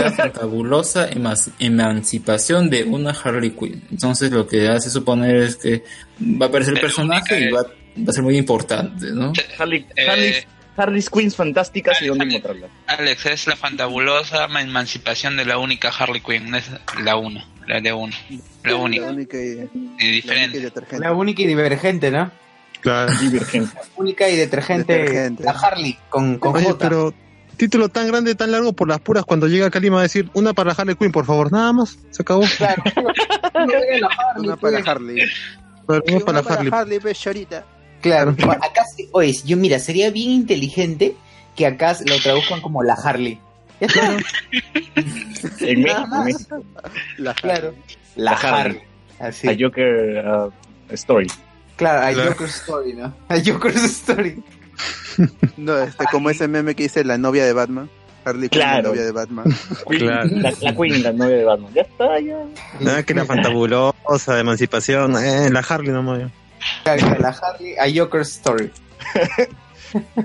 [1.15, 3.83] emas- emancipación de una Harley Quinn.
[3.91, 5.85] Entonces lo que hace suponer es que
[6.21, 9.33] va a aparecer el personaje y va, va a ser muy importante, ¿no?
[9.59, 10.35] Harley, Eh, Harley,
[10.77, 12.37] Harley Quinns fantásticas y Alex, dónde Alex.
[12.37, 12.71] encontrarlas.
[12.87, 16.65] Alex, es la fantabulosa emancipación de la única Harley Quinn, no es
[17.03, 18.15] la una, la de uno,
[18.65, 20.61] la La única, y, y la única y diferente.
[20.61, 20.99] detergente.
[21.05, 22.31] La única y divergente, ¿no?
[22.83, 23.13] Claro.
[23.21, 23.73] Divergente.
[23.97, 24.93] Única y detergente.
[24.99, 25.45] Detergente.
[25.45, 26.79] La Harley con, con Oye, J.
[26.79, 27.15] pero
[27.57, 30.73] título tan grande, tan largo por las puras cuando llega Kalima a decir una para
[30.73, 32.43] Harley Quinn, por favor, nada más, se acabó.
[32.59, 32.83] Claro.
[34.39, 34.79] Una para.
[34.79, 35.23] Harley.
[35.87, 36.73] Pero Una para para Harley.
[36.73, 37.65] Harley, pues, chorita.
[38.01, 38.31] Claro.
[38.33, 41.15] Acá sí, oye, yo mira, sería bien inteligente
[41.55, 43.39] que acá lo traduzcan como la Harley.
[43.81, 44.17] Ya.
[45.61, 46.19] En Nada México, más.
[46.19, 46.65] en México.
[47.19, 47.75] La Claro.
[48.17, 48.61] La, La Harley.
[48.61, 48.81] Harley.
[49.21, 49.49] Así.
[49.49, 50.53] A Joker uh,
[50.95, 51.27] Story.
[51.83, 52.31] Claro, a Claro.
[52.33, 53.15] Joker's Story, ¿no?
[53.29, 54.43] A Joker's Story.
[55.59, 57.91] No, este, como ese meme que dice la novia de Batman.
[58.25, 58.89] Harley Quinn, la Claro.
[58.91, 59.45] novia de Batman.
[59.87, 60.29] Claro.
[60.33, 61.73] La, la Queen, la novia de Batman.
[61.75, 63.03] Ya está, ya.
[63.05, 66.31] Que la fantabulosa de emancipación, eh, la Harley nomás.
[66.85, 68.71] Claro, La Harley a Joker's Story.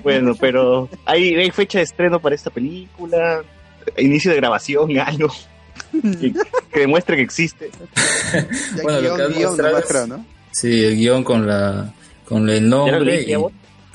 [0.04, 3.42] Bueno, pero hay, hay fecha de estreno para esta película,
[3.98, 5.30] inicio de grabación, algo
[5.92, 6.34] que,
[6.72, 7.70] que demuestre que existe.
[8.76, 10.26] Ya Bueno, lo guion, que han guion mostrado es- ¿no?
[10.52, 11.94] Sí, el guion con la
[12.26, 13.34] con el ¿Ya lo nombre y?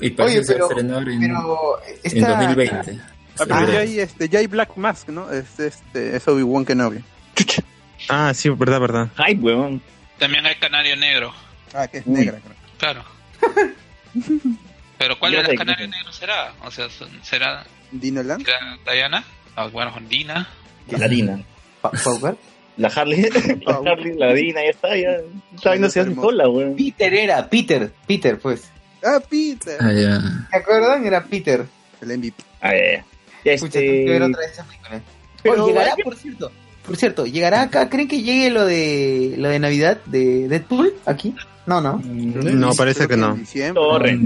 [0.05, 2.99] Y parece Oye, pero- estrenar en, pero en esta- 2020.
[3.39, 5.31] Ah, pero ya hay, este, ya hay Black Mask, ¿no?
[5.31, 7.03] Es, este, es Obi-Wan Kenobi.
[8.09, 9.09] Ah, sí, verdad, verdad.
[9.17, 9.81] Ay, weón.
[10.19, 11.33] También hay Canario Negro.
[11.73, 12.13] Ah, que es Uy.
[12.19, 12.55] negra, creo.
[12.77, 13.03] Claro.
[14.97, 16.53] Pero ¿cuál de sé, Canarios Negros será?
[16.63, 18.45] O sea, son- ¿será, ¿Dino Land?
[18.45, 19.23] será Diana?
[19.55, 20.47] Ah, bueno, con Dina.
[20.89, 21.39] La Dina.
[21.81, 22.35] ¿Pauper?
[22.77, 23.21] La Harley,
[23.65, 25.09] la Harley, la Dina, ya está, ya.
[25.55, 26.75] Esta vaina se hace sola, weón.
[26.75, 28.69] Peter era, Peter, Peter, pues.
[29.03, 29.77] Ah, Peter.
[29.79, 30.21] Ah, ya.
[30.49, 31.05] ¿Se acuerdan?
[31.05, 31.65] Era Peter.
[32.01, 32.35] El MVP.
[32.61, 33.05] Ah, ya, ya.
[33.45, 34.25] Ya, Escucha, tengo que ver este...
[34.31, 35.01] otra vez esa película.
[35.43, 36.51] Pero- Oh, llegará, por cierto.
[36.85, 37.89] Por cierto, ¿llegará acá?
[37.89, 41.35] ¿Creen que llegue lo de lo de Navidad de Deadpool aquí?
[41.65, 42.01] No, no.
[42.03, 43.37] No, parece que no.
[43.73, 44.19] Torre.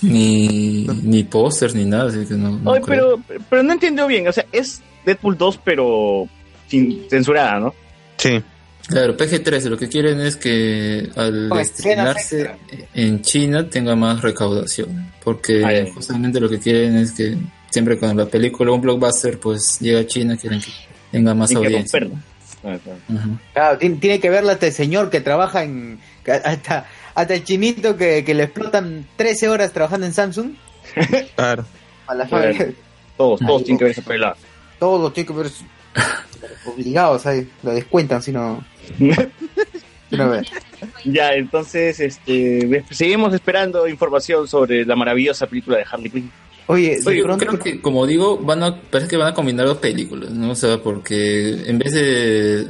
[0.00, 2.60] Ni, ni pósters ni nada, así que no.
[2.82, 3.20] creo.
[3.26, 6.28] pero, pero no entiendo bien, o sea, es Deadpool 2, pero
[6.68, 7.74] sin censurada, ¿no?
[8.18, 8.42] Sí.
[8.86, 12.50] Claro, PG-13 lo que quieren es que al Con estrenarse
[12.94, 15.12] en China tenga más recaudación.
[15.22, 17.36] Porque justamente lo que quieren es que
[17.70, 20.70] siempre cuando la película, un blockbuster, pues llega a China, quieren que
[21.12, 22.00] tenga más que audiencia.
[22.64, 22.78] Ah,
[23.52, 23.78] claro.
[23.78, 26.00] Tiene, tiene que verla hasta el señor que trabaja en.
[26.24, 30.52] que Hasta, hasta el chinito que, que le explotan 13 horas trabajando en Samsung.
[31.36, 31.66] Claro.
[32.06, 32.72] A la Claro.
[33.18, 34.36] Todos, todos tienen que ver esa pelada.
[34.78, 35.50] Todo tiene que ver.
[36.66, 37.48] Obligados ahí.
[37.62, 38.64] Lo descuentan si no.
[41.04, 46.30] Ya, entonces, este, seguimos esperando información sobre la maravillosa película de Harley Quinn.
[46.66, 50.30] Oye, Oye, creo que, como digo, van a, parece que van a combinar dos películas,
[50.30, 50.50] ¿no?
[50.50, 52.66] O sea, porque en vez de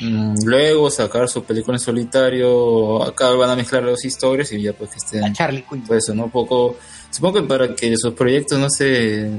[0.00, 4.62] mm, luego sacar su película en solitario, acá van a mezclar las dos historias y
[4.62, 5.32] ya pues que estén...
[5.34, 5.84] Charlie Quinn.
[5.86, 6.24] Pues eso, ¿no?
[6.24, 6.76] Un poco...
[7.10, 9.30] Supongo que para que sus proyectos no se,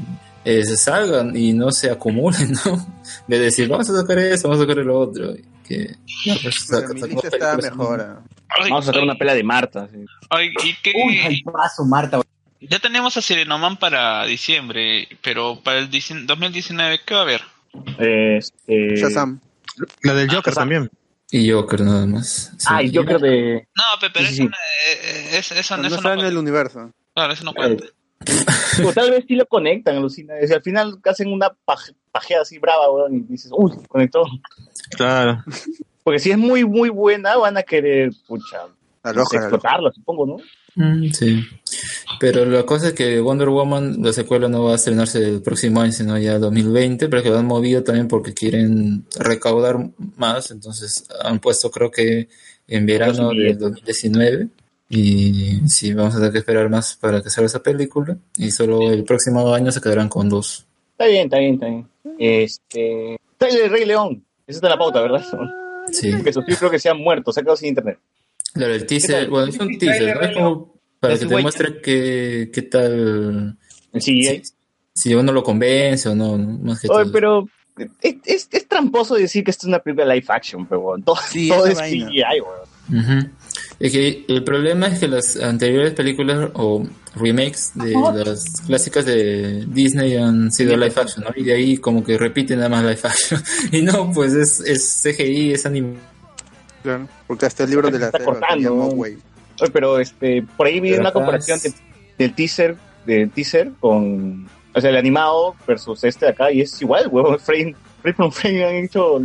[0.45, 2.95] eh, se salgan y no se acumulen, ¿no?
[3.27, 5.33] De decir, vamos a sacar eso, vamos a sacar lo otro.
[5.67, 5.95] Que,
[6.25, 7.99] ya, pues, Pero saca- mi lista está mejor.
[8.01, 8.23] ah.
[8.61, 9.87] Vamos a sacar una pela de Marta.
[9.91, 10.05] sí.
[10.29, 10.93] Ay, ¿y qué?
[10.95, 12.21] Uy, paso, Marta.
[12.61, 17.41] Ya tenemos a Sirenoman para diciembre, pero para el 19 2019, ¿qué va a haber?
[17.99, 18.95] Este...
[18.95, 19.39] Shazam.
[20.03, 20.89] La del Joker también.
[21.31, 22.53] Y Joker nada más.
[22.57, 22.67] Sí.
[22.69, 23.67] Ah, y Joker de...
[23.75, 24.43] No, pe- pero Sí, eso, sí.
[24.43, 25.01] no- eh,
[25.33, 26.27] eh, es- eso, No, eso no está en cuenta.
[26.27, 26.91] el universo.
[27.13, 27.85] Claro, eso no cuenta.
[28.83, 30.33] O tal vez sí lo conectan, alucina.
[30.35, 34.23] Al final hacen una paj- pajeada así brava, weón, y dices, uy, conectó.
[34.91, 35.43] Claro.
[36.03, 38.61] Porque si es muy, muy buena, van a querer, pucha,
[39.03, 40.37] explotarla, supongo, ¿no?
[40.75, 41.43] Mm, sí.
[42.19, 45.81] Pero la cosa es que Wonder Woman, la secuela no va a estrenarse el próximo
[45.81, 49.77] año, sino ya 2020, pero que lo han movido también porque quieren recaudar
[50.17, 52.27] más, entonces han puesto creo que
[52.67, 54.47] en verano del 2019
[54.89, 58.91] y sí, vamos a tener que esperar más para que salga esa película y solo
[58.91, 60.65] el próximo año se quedarán con dos.
[60.91, 61.87] Está bien, está bien, está bien.
[62.19, 63.17] Este...
[63.37, 64.23] Trailer de Rey León.
[64.47, 65.23] Esa está la pauta, ¿verdad?
[65.91, 66.11] Sí.
[66.23, 67.99] Que Sofía creo que se ha muerto, se ha quedado sin internet.
[68.53, 70.33] Claro, el teaser, bueno, es un El teaser, ¿no?
[70.33, 73.57] Como para que te muestre qué, qué tal...
[73.99, 74.41] Sí, si,
[74.93, 76.57] si uno lo convence o no, ¿no?
[76.59, 77.11] más que Oye, todo.
[77.11, 77.49] pero
[78.01, 81.17] es, es, es tramposo decir que esto es una película live action, pero bueno, todo,
[81.27, 82.07] Sí, todo esa es vaina.
[82.07, 83.31] CGI, weón.
[83.79, 86.85] Es que el problema es que las anteriores películas o
[87.15, 87.93] remakes de
[88.25, 91.31] las clásicas de Disney han sido live action, ¿no?
[91.35, 93.41] Y de ahí como que repiten nada más live action.
[93.71, 95.95] Y no, pues es, es CGI, es anime.
[96.83, 97.07] Claro.
[97.27, 98.73] Porque hasta el libro de la Está cortando.
[98.95, 99.17] Oye,
[99.73, 101.81] pero este, por ahí vi Pero una comparación es- de-
[102.17, 102.75] del teaser,
[103.05, 107.39] del teaser con, o sea, el animado versus este de acá, y es igual, huevón,
[107.41, 109.21] frame, frame por frame han hecho,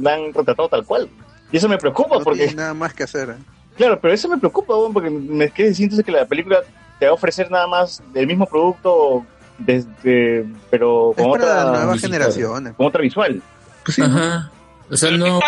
[0.00, 1.08] la han retratado tal cual.
[1.52, 3.30] Y eso me preocupa No porque, tiene nada más que hacer.
[3.30, 3.34] ¿eh?
[3.76, 6.58] Claro, pero eso me preocupa, porque me quedé siento que la película
[6.98, 9.24] te va a ofrecer nada más el mismo producto,
[9.58, 11.98] desde, pero Es con para otra, visual.
[12.00, 12.74] generaciones.
[12.74, 13.42] con otra visual.
[14.00, 14.50] Ajá.
[14.90, 15.40] O sea, no,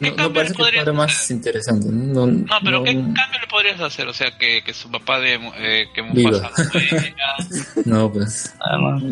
[0.00, 1.86] ¿Qué no, parece que fuera más interesante.
[1.90, 2.26] No,
[2.64, 4.08] pero no- ¿qué cambio le podrías hacer?
[4.08, 6.30] O sea, que, que su papá de eh, que Viva.
[6.32, 7.14] Mufasa no muera.
[7.84, 8.52] no, pues.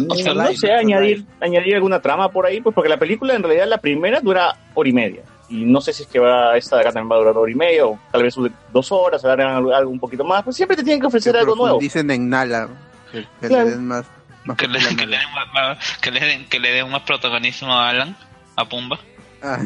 [0.08, 3.42] O sea, no sé, añadir, añadir alguna trama por ahí, pues porque la película en
[3.44, 5.22] realidad la primera dura hora y media.
[5.50, 7.50] Y no sé si es que va, esta de acá también va a durar hora
[7.50, 8.34] y media, o tal vez
[8.72, 10.44] dos horas, o hagan algo, algo un poquito más.
[10.44, 11.78] Pues siempre te tienen que ofrecer algo nuevo.
[11.80, 12.68] Dicen en Nala.
[13.10, 13.64] Que, que Claro.
[13.64, 14.04] le den más.
[14.44, 18.16] más Que le, que, den que, le den, que le den más protagonismo a Alan,
[18.56, 18.98] a Pumba.
[19.42, 19.58] Ah,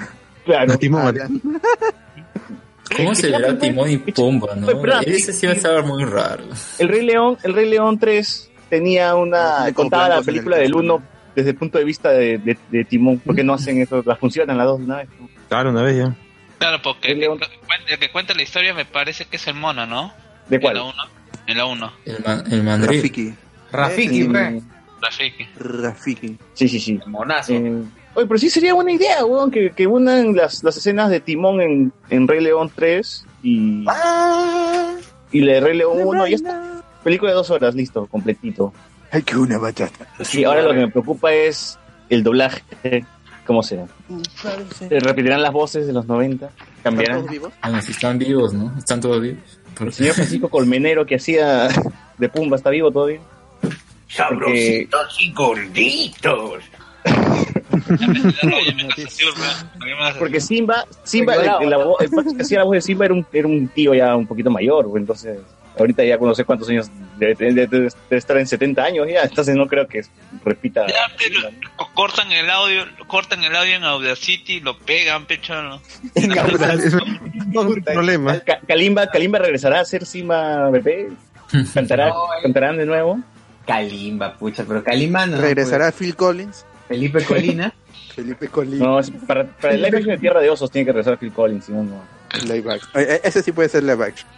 [0.45, 0.73] Claro.
[0.73, 1.43] Alan.
[2.97, 4.69] ¿Cómo se verá Timón y Pumba, no?
[5.03, 6.45] Ese sí va a estar muy raro.
[6.79, 10.79] El Rey León, el Rey León 3 tenía una, Tiene contaba la película del pecho.
[10.79, 11.03] 1
[11.35, 14.57] desde el punto de vista de, de, de Timón, porque no hacen eso, las funcionan
[14.59, 15.09] las dos de una vez.
[15.49, 16.15] Claro, una vez ya.
[16.59, 17.27] Claro, porque el que,
[17.93, 20.13] el que cuenta la historia me parece que es el mono, ¿no?
[20.49, 20.75] ¿De En cuál?
[20.77, 20.95] la 1.
[21.47, 21.93] En la 1.
[22.07, 22.97] El, man, el mandril.
[23.01, 23.35] Rafiki.
[23.73, 24.61] Rafiki, Eh.
[25.03, 25.47] Rafiki.
[25.59, 26.39] Rafiki.
[26.55, 27.01] Sí, sí, sí.
[27.07, 27.53] Monazo.
[27.53, 27.83] Eh,
[28.15, 31.61] oye, pero sí sería buena idea, weón, que, que unan las, las escenas de Timón
[31.61, 34.95] en, en Rey León 3 y, Ah.
[35.33, 36.83] y la de Rey León 1 y ya está.
[37.03, 38.73] película de dos horas, listo, completito.
[39.11, 40.07] Hay que una bachata.
[40.33, 41.79] Y ahora lo que me preocupa es
[42.09, 42.63] el doblaje.
[43.47, 43.87] ¿Cómo será?
[44.79, 46.51] ¿Se ¿Repetirán las voces de los 90?
[46.83, 47.27] ¿Cambiarán?
[47.27, 48.73] Bueno, si están vivos, ¿no?
[48.79, 49.43] Están todos vivos.
[49.81, 51.69] El señor Francisco Colmenero que hacía
[52.19, 53.21] de Pumba está vivo todavía.
[53.61, 53.77] Porque-
[54.09, 56.63] Sabrositos y gorditos.
[60.19, 63.49] Porque Simba, Simba, la vo- el que hacía la voz de Simba era un, era
[63.49, 65.39] un tío ya un poquito mayor, pues, entonces
[65.79, 69.87] ahorita ya no sé cuántos años, debe, estar en 70 años ya, entonces no creo
[69.87, 70.03] que
[70.45, 70.87] repita.
[71.77, 75.55] Co- Cortan el audio, cortan el audio en Audacity, lo pegan, pecho.
[75.63, 75.81] ¿no?
[77.53, 78.41] No es un problema.
[78.67, 81.11] Kalimba, Kalimba regresará a ser Simba bebé,
[81.75, 83.21] cantará, cantarán de nuevo.
[83.67, 85.41] Kalimba, pucha, pero Kalimba no.
[85.41, 86.67] ¿Regresará Phil Collins?
[86.87, 87.73] pues, Felipe Colina.
[88.15, 88.79] Felipe Collins.
[88.81, 91.73] No, para el live action de Tierra de Osos tiene que regresar Phil Collins, si
[91.73, 92.03] no, no.
[92.45, 92.91] Live action.
[92.95, 94.29] Eh, eh, Ese sí puede ser live action.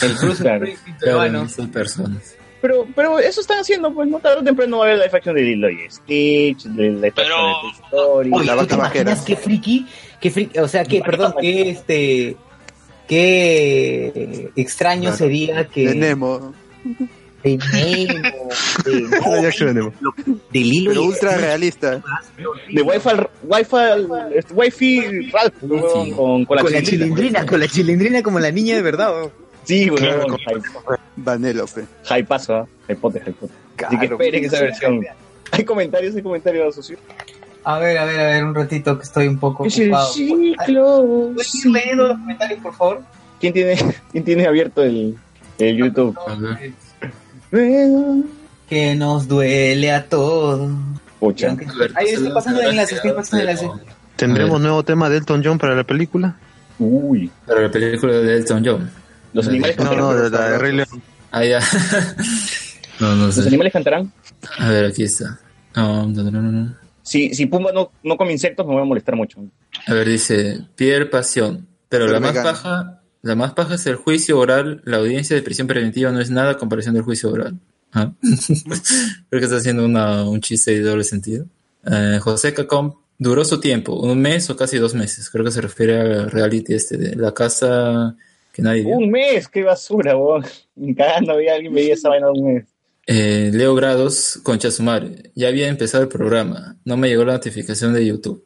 [0.00, 0.42] El Bruce
[1.00, 1.46] Claro.
[1.72, 2.36] Personas.
[2.60, 5.34] Pero, pero eso están haciendo, pues no tarde o temprano va a haber live action
[5.34, 8.82] de Lilo y Stitch, de live action de Toy Story, Oye, la ¿tú te vaca
[8.84, 9.02] vaquera.
[9.10, 9.86] imaginas qué friki?
[10.20, 12.36] Qué friki, o sea, que, perdón, qué este,
[13.08, 15.16] qué extraño Claro.
[15.16, 16.54] sería que De Nemo.
[17.42, 18.48] de Nemo,
[18.84, 18.92] de,
[19.74, 19.92] Nemo.
[20.52, 22.00] de Lilo Pero y ultra realista.
[22.72, 23.10] De Wi-Fi,
[23.42, 23.76] Wi-Fi,
[24.36, 25.54] este, Wi-Fi Ralph,
[26.16, 26.84] con, con la con la chilindrina.
[26.84, 29.32] chilindrina, con la chilindrina como la niña de verdad.
[29.64, 29.96] Sí, weón.
[30.02, 31.84] Claro, Hype- Vanellope.
[32.10, 32.66] Hypeazo, ¿ah?
[32.88, 33.52] Hypote, hypote.
[33.86, 35.00] Así que Claro, esperen esa sí, versión.
[35.52, 36.96] Hay comentarios, hay comentarios, socio.
[37.64, 40.12] A ver, a ver, a ver, un ratito que estoy un poco Es el ocupado.
[40.12, 41.30] ciclo.
[41.34, 43.02] ¿Puedes ir leyendo los comentarios, por favor?
[43.40, 43.76] ¿Quién tiene,
[44.12, 45.16] quién tiene abierto el,
[45.58, 46.16] el YouTube?
[48.68, 50.70] Que nos duele a todos.
[51.20, 51.54] Pucha.
[51.94, 53.70] Ahí estoy pasando el enlace, estoy pasando el enlace.
[54.16, 56.36] ¿Tendremos nuevo tema de Elton John para la película?
[56.78, 57.30] Uy.
[57.46, 58.90] Para la película de Elton John.
[59.32, 60.04] Los animales No, cantarán.
[60.04, 61.02] no, de la de Rey León.
[61.30, 61.60] Ah, ya.
[63.00, 64.12] no, no Los animales cantarán.
[64.58, 65.40] A ver, aquí está.
[65.74, 66.74] No, no, no, no.
[67.02, 69.44] Si, si Pumba no, no come insectos, me voy a molestar mucho.
[69.86, 71.66] A ver, dice Pierre Pasión.
[71.88, 72.50] Pero, Pero la más vegano.
[72.50, 74.82] paja, la más paja es el juicio oral.
[74.84, 77.58] La audiencia de prisión preventiva no es nada a comparación del juicio oral.
[77.92, 78.12] Ah.
[78.22, 81.46] Creo que está haciendo una, un chiste de doble sentido.
[81.84, 85.28] Eh, José Cacom duró su tiempo, un mes o casi dos meses.
[85.30, 88.16] Creo que se refiere al reality este de la casa
[88.52, 88.96] que nadie vio.
[88.96, 90.44] Un mes, qué basura, weón.
[90.76, 92.64] Ni cagando había alguien veía esa vaina de un mes.
[93.06, 95.30] Eh, Leo Grados, Concha Sumare.
[95.34, 96.76] Ya había empezado el programa.
[96.84, 98.44] No me llegó la notificación de YouTube.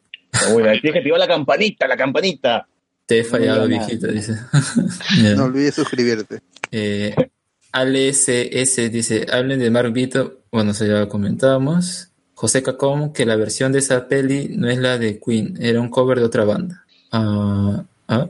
[0.53, 2.67] Uy, tienes que activar la campanita, la campanita.
[3.05, 4.33] Te he fallado, No viejita, dice.
[5.35, 6.41] No olvides suscribirte.
[6.71, 7.15] Eh,
[7.71, 10.41] ALCS dice, hablen de Mark Vito.
[10.51, 12.09] Bueno, eso ya lo comentábamos.
[12.33, 15.89] José Cacom, que la versión de esa peli no es la de Queen, era un
[15.89, 16.85] cover de otra banda.
[17.11, 18.29] Ah, ah.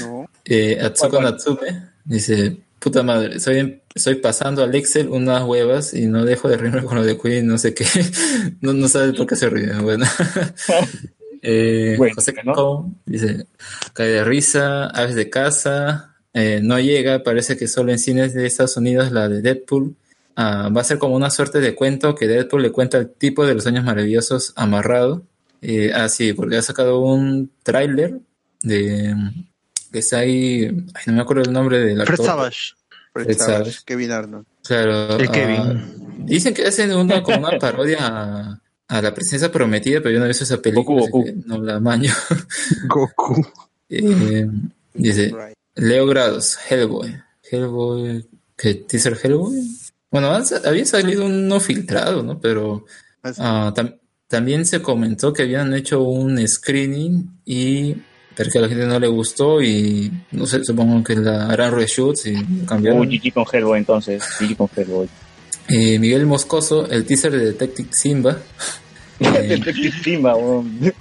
[0.00, 0.26] No.
[0.44, 1.22] Eh, Atsuko.
[1.22, 6.56] Natsume dice, puta madre, estoy, estoy pasando al Excel unas huevas y no dejo de
[6.56, 7.84] reírme con lo de Queen, no sé qué.
[8.60, 9.72] no, no sabes por qué se ríe.
[9.74, 10.06] Bueno.
[11.42, 12.94] Eh, Bueno, José ¿no?
[13.06, 13.46] Dice,
[13.94, 18.46] cae de risa, aves de casa, eh, no llega, parece que solo en cines de
[18.46, 19.96] Estados Unidos la de Deadpool.
[20.36, 23.46] Ah, va a ser como una suerte de cuento que Deadpool le cuenta al tipo
[23.46, 25.22] de los años maravillosos amarrado.
[25.62, 28.20] Eh, ah, sí, porque ha sacado un tráiler
[28.62, 29.14] de
[29.92, 32.16] que está ahí, ay, no me acuerdo el nombre del actor.
[32.16, 32.58] Fred Savage.
[33.12, 33.78] Fred Fred Savage, Savage.
[33.84, 34.46] Kevin Arnold.
[34.64, 35.16] Claro.
[35.18, 36.26] El ah, Kevin.
[36.26, 40.26] dicen que hacen una como una parodia a, a la presencia prometida, pero yo no
[40.26, 42.12] he visto esa película, Goku, que no la maño.
[42.88, 43.44] Goku.
[43.88, 44.48] Eh,
[44.94, 45.54] dice Right.
[45.74, 47.20] Leo Grados, Hellboy.
[47.50, 48.26] Hellboy,
[48.56, 49.60] ¿qué teaser Hellboy?
[50.10, 50.28] Bueno,
[50.64, 52.40] había salido uno filtrado, ¿no?
[52.40, 52.84] Pero
[53.22, 57.96] tam- también se comentó que habían hecho un screening y
[58.36, 61.74] pero que a la gente no le gustó y no sé, supongo que la harán
[61.74, 63.00] reshoots y cambiaron.
[63.00, 64.22] Uy, GG con Hellboy entonces.
[64.38, 65.08] GG con Hellboy.
[65.68, 68.38] Eh, Miguel Moscoso, el teaser de Detective Simba.
[69.22, 70.94] Eh, Detective Simba, weón.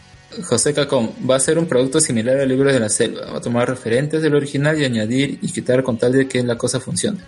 [0.44, 3.32] José Cacón va a ser un producto similar al libro de la selva.
[3.32, 6.58] Va a tomar referentes del original y añadir y quitar con tal de que la
[6.58, 7.20] cosa funcione.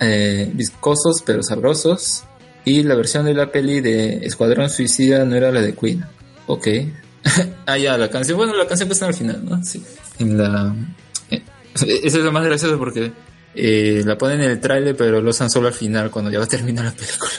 [0.00, 2.24] Eh, viscosos pero sabrosos.
[2.64, 6.04] Y la versión de la peli de Escuadrón Suicida no era la de Queen.
[6.46, 6.68] Ok.
[7.66, 8.36] ah, ya, la canción.
[8.38, 9.62] Bueno, la canción que está al final, ¿no?
[9.64, 9.82] Sí.
[10.18, 10.74] En la.
[11.30, 11.42] eh,
[11.74, 13.12] eso es lo más gracioso porque
[13.54, 16.44] eh, la ponen en el tráiler, pero lo usan solo al final, cuando ya va
[16.44, 17.30] a terminar la película.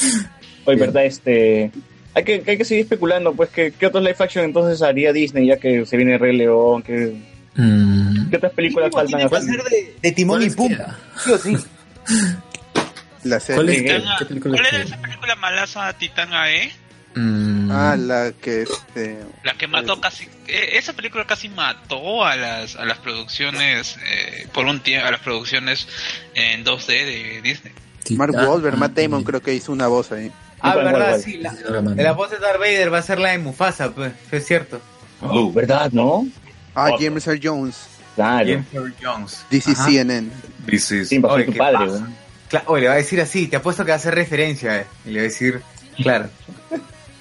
[0.64, 1.70] Oye, verdad, este.
[2.14, 5.46] Hay que, hay que seguir especulando, pues, que, ¿qué otros live action entonces haría Disney
[5.46, 6.82] ya que se viene Rey León?
[6.82, 9.28] ¿Qué, Mm, qué otras películas faltan?
[9.28, 10.98] Que ser de, de Timón y ¿Cuál es Pumba.
[11.24, 11.56] Sí o sí.
[13.24, 13.74] La ¿Cuál serie.
[13.74, 16.70] es Titán A- qué película ¿Cuál era esa película malaza Titán AE?
[17.18, 22.36] Mm, Ah, la que este, La que mató casi, eh, esa película casi mató a
[22.36, 25.88] las a las producciones eh, por un tiempo, a las producciones
[26.34, 27.72] en 2D de Disney.
[28.16, 30.30] Mark Wahlberg, Matt Damon creo que hizo una voz ahí.
[30.60, 31.38] Ah, verdad, sí.
[31.38, 31.52] La,
[31.94, 34.80] la voz de Darth Vader va a ser la de Mufasa, pues, es cierto.
[35.20, 36.26] Oh, ¿verdad, no?
[36.74, 36.96] Ah, Oh.
[36.98, 37.76] James Earl Jones.
[38.14, 38.46] Claro.
[38.48, 39.44] James Earl Jones.
[39.50, 39.88] This is Ajá.
[39.90, 40.30] CNN.
[40.66, 41.90] This is- Simba, soy Oye, tu ¿qué padre, pasa?
[41.92, 42.14] weón.
[42.50, 44.86] Cla- Oye, le va a decir así, te apuesto que va a hacer referencia, eh,
[45.04, 45.60] y le va a decir,
[46.02, 46.30] claro.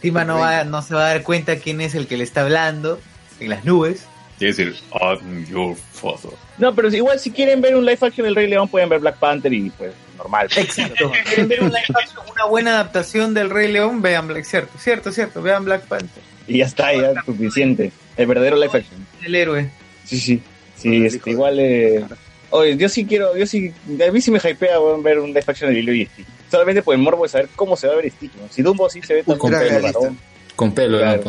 [0.01, 2.41] Tima no, va, no se va a dar cuenta quién es el que le está
[2.41, 2.99] hablando
[3.39, 4.05] en las nubes.
[4.37, 6.31] Quiere decir, I'm your father.
[6.59, 9.17] No, pero igual si quieren ver un live action del Rey León pueden ver Black
[9.17, 10.47] Panther y pues normal.
[10.55, 11.11] Exacto.
[11.25, 14.01] ¿Quieren ver un live action, una buena adaptación del Rey León?
[14.03, 16.21] Vean Black, cierto, cierto, cierto, vean Black Panther.
[16.47, 17.91] Y ya está, ya es suficiente.
[18.15, 19.07] El verdadero live action.
[19.23, 19.69] El héroe.
[20.05, 20.41] Sí, sí.
[20.75, 21.59] Sí, este, igual.
[21.59, 22.05] Eh...
[22.51, 23.73] Oye, yo sí quiero, yo sí.
[24.07, 26.27] A mí sí me hypea ver un live action de Lilo y Stitch.
[26.51, 28.33] Solamente por el morbo de saber cómo se va a ver Stitch.
[28.35, 28.47] ¿no?
[28.49, 29.81] Si Dumbo sí se ve tan Con pelo, pelo.
[29.81, 30.17] varón.
[30.55, 31.23] Con pelo, Claro.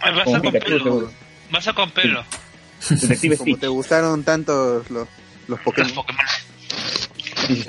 [0.00, 0.84] vas con Pikachu, pelo.
[0.84, 1.10] seguro.
[1.50, 2.24] Vas a con pelo.
[2.90, 3.60] Detective Como Stitch.
[3.60, 5.08] te gustaron tanto los,
[5.48, 6.04] los Pokémon.
[7.46, 7.64] Sí.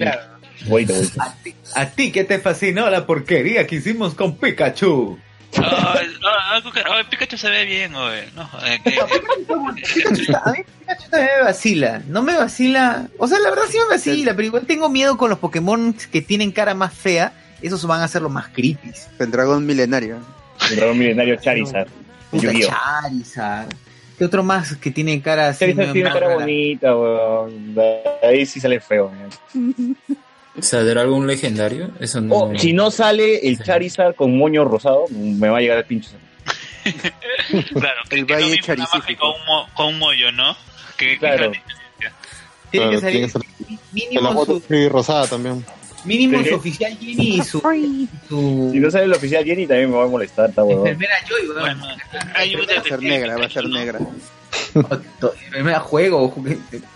[1.75, 5.17] A ti que te fascinó la porquería que hicimos con Pikachu.
[5.57, 8.29] Ay, Pikachu se ve bien, oye.
[8.35, 12.01] No, joder, que- Pikachu a mí Pikachu también me vacila.
[12.07, 13.07] No me vacila.
[13.17, 16.21] O sea, la verdad sí me vacila, pero igual tengo miedo con los Pokémon que
[16.21, 17.33] tienen cara más fea.
[17.61, 18.91] Esos van a ser los más creepy.
[19.19, 20.19] El dragón milenario.
[20.69, 21.87] El dragón milenario Charizard.
[22.31, 22.51] Puta.
[22.53, 23.69] Charizard.
[24.17, 25.59] ¿Qué otro más que tiene cara así?
[25.59, 26.35] Charizard tiene cara rara?
[26.35, 27.75] bonita, weón.
[28.23, 29.11] Ahí sí sale feo.
[29.53, 29.97] weón.
[30.59, 31.91] ¿Saldrá algún legendario?
[31.99, 32.35] Eso no.
[32.35, 36.09] O si no sale el Charizard con moño rosado, me va a llegar el pincho.
[37.73, 39.99] claro, que, El que es Valle mismo, nada más que con un, mo- con un
[39.99, 40.55] mollo, ¿no?
[40.97, 41.51] Que, que Claro.
[42.71, 43.41] Tiene que salir tiene que ser-
[43.91, 45.63] mínimo la su, rosada también.
[46.05, 47.59] mínimo su oficial Jenny y su,
[48.29, 50.87] su Si no sale el oficial Jenny, también me va a molestar, está huevón.
[50.87, 51.59] enfermera Joy, weón.
[51.59, 51.87] Bueno,
[52.35, 53.99] hay un Va a ser negra, va a ser negra.
[55.47, 56.33] Enfermera juego,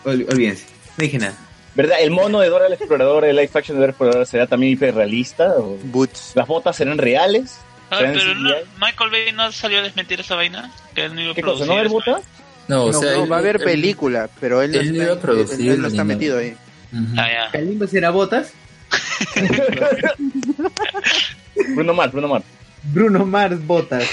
[0.06, 0.66] olvídense.
[0.98, 1.36] No dije nada.
[1.76, 1.98] ¿Verdad?
[2.02, 4.74] ¿El mono de Dora el Explorador, el live action de Dora el Explorador será también
[4.74, 5.56] hiperrealista?
[5.58, 6.32] ¿O Boots.
[6.36, 7.60] ¿Las botas serán reales?
[7.90, 8.50] Ay, ¿Serán pero no?
[8.80, 10.72] Michael Bay no salió a desmentir esa vaina.
[10.96, 11.66] Que él no iba a ¿Qué cosa?
[11.66, 12.22] ¿No va a haber botas?
[12.68, 14.88] No, o no, sea, no, él- va a haber él- película, pero él no él
[14.88, 16.56] no está, iba a producir él- él no está metido ahí.
[16.92, 17.24] Vaina.
[17.24, 17.52] Ah, ya.
[17.52, 18.54] ¿Kalimba será botas?
[21.76, 22.46] Bruno Mars, Bruno Mars.
[22.84, 24.08] Bruno Mars botas.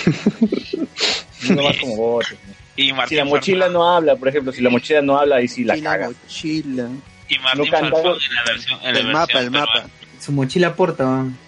[1.43, 2.35] Bruno Mars como botas.
[2.77, 5.63] Y Si la mochila no habla, por ejemplo, si la mochila no habla, ahí sí
[5.65, 6.09] la Y la caga.
[6.11, 6.89] mochila.
[7.35, 8.15] Y Martín no canta, Farfán no.
[8.15, 8.79] en la versión.
[8.83, 9.73] En la El mapa, versión el mapa.
[9.73, 9.91] peruana.
[10.21, 11.39] Su mochila porta, weón.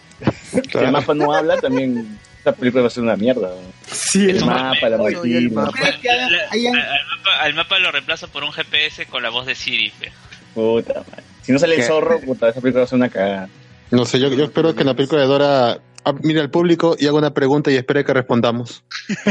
[0.50, 3.50] Si el mapa no habla, también esta película va a ser una mierda.
[3.86, 5.50] Sí, El mapa, la el mochila.
[5.62, 5.72] mapa.
[5.72, 9.22] ¿Crees que hagan- La- hayan- al, mapa, al mapa lo reemplaza por un GPS con
[9.22, 9.90] la voz de Siri.
[9.90, 10.12] fe.
[10.54, 11.22] Puta madre.
[11.42, 13.48] Si no sale el zorro, puta, esa película va a ser una cagada.
[13.90, 16.96] No sé, yo, yo espero que en la película de Dora ah, mire al público
[16.98, 18.82] y haga una pregunta y espere que respondamos.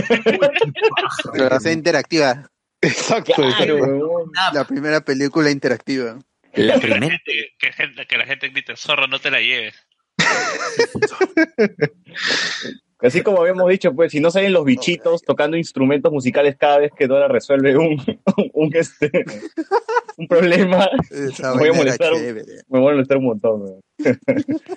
[1.34, 2.50] Pero sea interactiva.
[2.82, 4.26] Exacto, Claro.
[4.54, 6.18] La primera película interactiva.
[6.54, 7.20] La primera.
[7.60, 9.76] Que, gente- que la gente grite, zorro, no te la lleves.
[13.00, 16.92] Así como habíamos dicho, pues, si no salen los bichitos tocando instrumentos musicales cada vez
[16.98, 17.98] que Dora resuelve un,
[18.54, 19.12] un, este,
[20.18, 22.14] un problema, Me voy a molestar.
[22.14, 23.82] me voy a molestar un montón.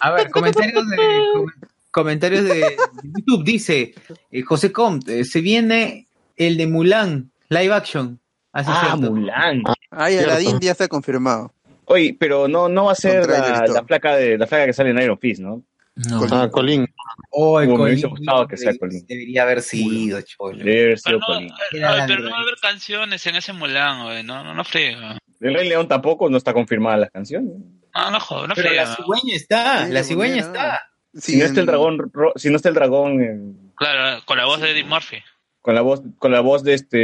[0.01, 1.47] A ver, comentarios de, com-
[1.93, 3.44] comentarios de YouTube.
[3.44, 3.94] Dice
[4.32, 8.19] eh, José Comte, se viene el de Mulan, live action.
[8.53, 9.12] Así Ah, cierto.
[9.15, 9.62] Mulan.
[9.90, 10.31] Ay, Cierto.
[10.32, 11.53] Aladdin ya está confirmado.
[11.87, 14.99] Oye, pero no, no va a ser la, placa de la placa que sale en
[15.03, 15.63] Iron Fist, ¿no?
[15.95, 16.27] No.
[16.31, 16.87] Ah, Colín.
[17.31, 19.07] Oh, el me hubiese gustado que sea Colín.
[19.07, 20.59] Debería haber sido, cholo.
[20.59, 21.49] Debe haber Pero sido no, Colin.
[21.49, 24.23] eh, Era ay, la pero no va a haber canciones en ese Mulan, güey.
[24.23, 25.17] No, no, no friega.
[25.41, 27.53] El Rey León tampoco no está confirmada las canciones.
[27.95, 30.81] No, no joder, no Pero la cigüeña está, Sí, la cigüeña está.
[31.15, 34.37] Sí, Si no está el dragón, ro- si no está el dragón en- Claro, con
[34.37, 35.17] la voz de Eddie Murphy.
[35.63, 36.97] con la voz, con la voz de este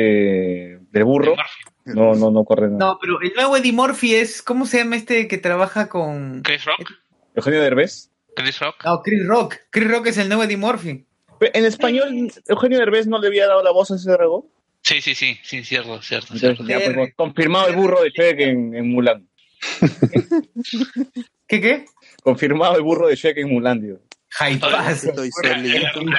[0.90, 1.71] del burro, Murphy.
[1.84, 2.78] No, no, no corre nada.
[2.78, 6.42] No, pero el nuevo Eddie Murphy es, ¿cómo se llama este que trabaja con...
[6.42, 6.92] Chris Rock.
[7.34, 8.10] Eugenio Derbez.
[8.36, 8.84] Chris Rock.
[8.84, 9.56] No, Chris Rock.
[9.70, 11.04] Chris Rock es el nuevo Eddie Murphy.
[11.38, 14.44] Pero En español, Eugenio Derbez no le había dado la voz a ese dragón.
[14.82, 16.34] Sí, sí, sí, sí, cierto, cierto.
[16.34, 16.88] Entonces, cierto.
[16.88, 19.28] ya, pues, confirmado el burro de Shrek en, en Mulan.
[21.46, 21.84] ¿Qué qué?
[22.22, 24.00] Confirmado el burro de Shrek en Mulan, tío.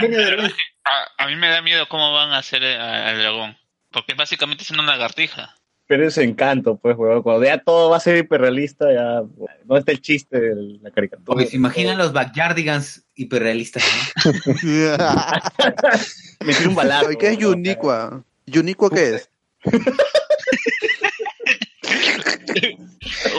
[0.09, 0.53] Derbez.
[0.85, 3.57] A, a mí me da miedo cómo van a hacer al dragón.
[3.93, 5.55] Porque básicamente es una lagartija.
[5.85, 7.21] Pero ese encanto, pues, weón.
[7.21, 9.21] Cuando ya todo va a ser hiperrealista, ya.
[9.63, 11.25] ¿Dónde está el chiste de la caricatura?
[11.25, 13.83] Porque se imaginan los backyardigans hiperrealistas,
[14.15, 14.31] ¿no?
[16.45, 17.09] Me tiro un balazo.
[17.19, 17.59] ¿Qué es weón.
[17.59, 18.23] Uniqua?
[18.53, 19.29] ¿Uniqua qué es?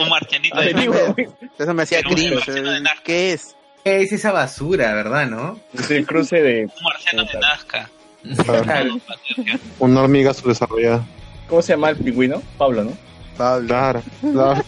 [0.00, 1.16] Un marcianito Ay, de digo,
[1.58, 2.48] Eso me hacía cringe.
[2.48, 2.82] eh.
[3.04, 3.56] ¿Qué es?
[3.84, 5.60] es esa basura, ¿verdad, no?
[5.74, 6.64] Es el cruce de.
[6.64, 7.90] Un marciano de Nazca.
[8.64, 8.98] Claro.
[9.78, 11.04] Una hormiga subdesarrollada.
[11.48, 12.42] ¿Cómo se llama el pingüino?
[12.58, 12.92] Pablo, ¿no?
[13.36, 13.66] Pablo.
[13.68, 14.64] Claro, claro.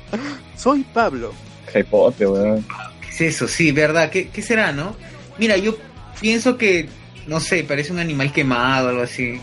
[0.56, 1.32] Soy Pablo.
[1.72, 2.64] Jepote, weón.
[3.00, 3.48] ¿Qué es eso?
[3.48, 4.10] Sí, ¿verdad?
[4.10, 4.94] ¿Qué, qué será, no?
[5.38, 5.76] Mira, yo
[6.20, 6.88] pienso que,
[7.26, 9.40] no sé, parece un animal quemado o algo así.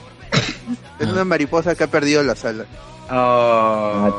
[1.00, 2.68] Es una mariposa que ha perdido las alas.
[3.10, 4.10] Ah,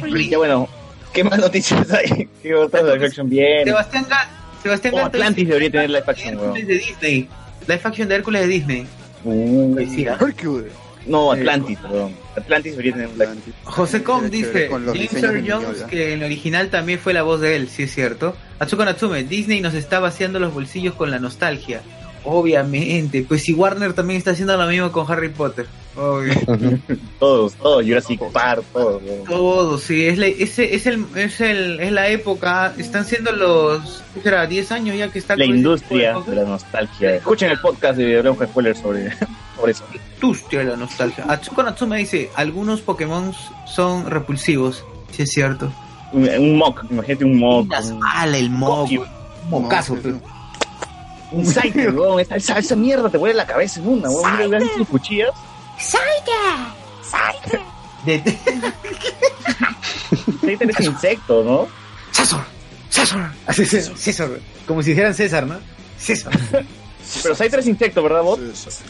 [0.03, 0.69] el- Ya bueno,
[1.13, 2.29] ¿qué más noticias hay?
[2.43, 3.65] ¿Qué otras live action bien?
[3.65, 4.29] Sebastián Gat,
[4.63, 6.55] Sebastián Oh, Gat Atlantis debería tener live action, weón.
[6.55, 7.29] De Disney.
[7.67, 8.87] Live action de Hércules de Disney.
[9.25, 10.19] Uh, Sí, ¿ah?
[10.21, 10.73] Hércules.
[11.07, 12.15] no, Atlantis, perdón.
[12.37, 13.55] Atlantis debería tener live action.
[13.65, 17.57] José Com dice, James Earl Jones, que en el original también fue la voz de
[17.57, 18.35] él, sí es cierto.
[18.59, 21.83] Atsuko Natsume, Disney nos está vaciando los bolsillos con la nostalgia.
[22.25, 25.67] Obviamente, pues si Warner también está haciendo lo mismo con Harry Potter.
[25.95, 29.03] Todos, todos, Jurassic Park, todos.
[29.03, 29.25] weón.
[29.25, 34.03] Todo, sí, es la, ese, es, el, es, el, es la época, están siendo los,
[34.15, 34.47] ¿qué será?
[34.47, 37.17] 10 años ya que está La industria de la nostalgia.
[37.17, 39.11] Escuchen el podcast de Hablamos con Spoilers sobre,
[39.57, 39.85] sobre eso.
[40.15, 41.25] industria de la nostalgia.
[41.29, 43.33] Atsuko Natsume dice, algunos Pokémon
[43.67, 45.71] son repulsivos, sí es cierto.
[46.13, 47.67] Un, un mock, imagínate un mock.
[47.71, 49.01] Un, el moco, Goki,
[49.49, 49.99] mocazo.
[51.33, 52.21] Un Scyther, weón.
[52.21, 54.33] Esa, mierda te vuelve la cabeza en una, weón.
[54.33, 54.71] Mira, vean
[55.83, 56.75] sus cuchillas.
[58.05, 58.23] de-
[60.41, 61.69] Scyther es insecto, ¿no?
[62.13, 62.45] César,
[62.91, 64.29] César, Así, César, César,
[64.67, 65.59] como si dijeran César, ¿no?
[65.99, 66.33] César.
[67.23, 68.41] Pero Scyther es insecto, ¿verdad, bot?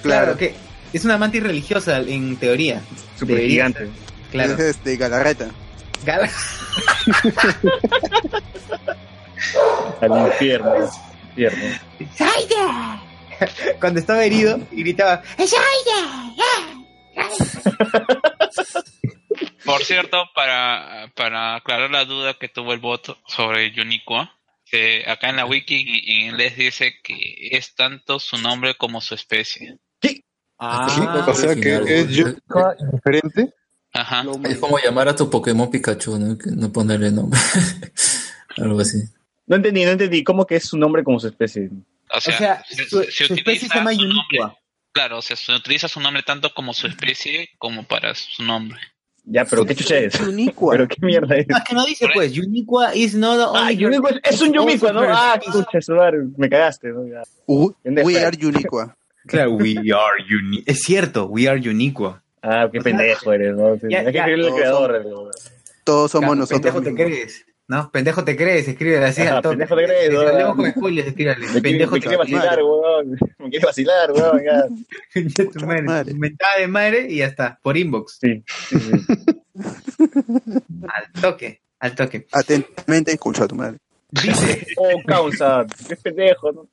[0.02, 0.54] Claro, que
[0.92, 2.80] es una mantis religiosa en teoría.
[3.18, 3.88] Super gigante.
[4.30, 4.54] Claro.
[4.54, 5.48] Es este, Galarreta.
[6.04, 6.30] Gala-
[10.00, 10.74] Al infierno.
[11.30, 11.78] infierno.
[13.80, 15.22] Cuando estaba herido y gritaba,
[19.64, 24.32] Por cierto, para, para aclarar la duda que tuvo el voto sobre Yuniqua,
[24.66, 29.14] que acá en la wiki en inglés dice que es tanto su nombre como su
[29.14, 29.78] especie.
[30.58, 33.52] Ah, o sea que es Yuka indiferente.
[33.92, 34.24] Ajá.
[34.44, 36.36] Es como llamar a tu Pokémon Pikachu, ¿no?
[36.56, 37.40] No ponerle nombre.
[38.56, 38.98] Algo así.
[39.46, 40.22] No entendí, no entendí.
[40.22, 41.68] ¿Cómo que es su nombre como su especie?
[42.14, 44.38] O sea, o sea, se- su, se su especie se llama su Yuniqua.
[44.46, 44.61] nombre.
[44.92, 48.78] Claro, o sea, se utiliza su nombre tanto como su especie como para su nombre.
[49.24, 50.18] Ya, pero ¿qué chucha es?
[50.18, 50.72] Yuniqua.
[50.76, 51.46] ¿Pero qué mierda es?
[51.54, 54.52] Ah, que no dice pues, Yuniqua is not the Ah, only Yuniqua es, es un
[54.52, 55.02] Yumicua, ¿no?
[55.08, 55.38] Ah,
[56.36, 57.06] me cagaste, ¿no?
[57.06, 57.22] Ya.
[57.46, 58.06] U- Pendejo.
[58.06, 58.96] we are Uniqua.
[59.26, 60.64] Claro, we are Yuniqua.
[60.72, 62.20] Es cierto, we are Yuniqua.
[62.42, 63.76] Ah, qué pendejo eres, ¿no?
[63.76, 64.20] Sí, Ya, Hay que ya.
[64.26, 65.02] escribirle al Todos creador.
[65.04, 65.30] somos- ¿no?
[65.84, 66.60] Todos somos Claro, nosotros.
[66.74, 67.46] Pendejo te crees.
[67.72, 67.90] ¿No?
[67.90, 70.20] Pendejo te crees, escríbele así al pendejo te crees, ¿no?
[70.20, 71.38] Hablemos con spoilers, escríbele.
[71.38, 73.18] Me quiere, Pendejo me te quiere vacilar, weón.
[73.38, 74.42] Me quiere vacilar, weón.
[74.44, 74.64] Ya.
[75.24, 76.14] Ya tu madre, madre.
[76.14, 77.58] Mentada de madre y ya está.
[77.62, 78.18] Por inbox.
[78.20, 78.92] Sí, sí, sí.
[80.86, 81.62] Al toque.
[81.78, 82.26] Al toque.
[82.30, 83.78] Atentamente escucha a tu madre.
[84.10, 85.64] Dice, Oh, causa.
[85.88, 86.68] Qué pendejo, ¿no?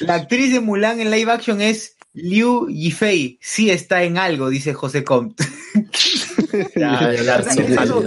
[0.00, 3.38] la actriz de Mulan en live action es Liu Yifei.
[3.42, 5.44] Sí está en algo, dice José Comte.
[6.76, 7.46] Ya, ya, es
[7.88, 8.02] su-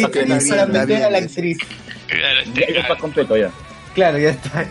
[0.00, 1.58] su criterio la actriz.
[2.54, 3.50] Ya, ya está completo, ya.
[3.94, 4.66] Claro, ya está.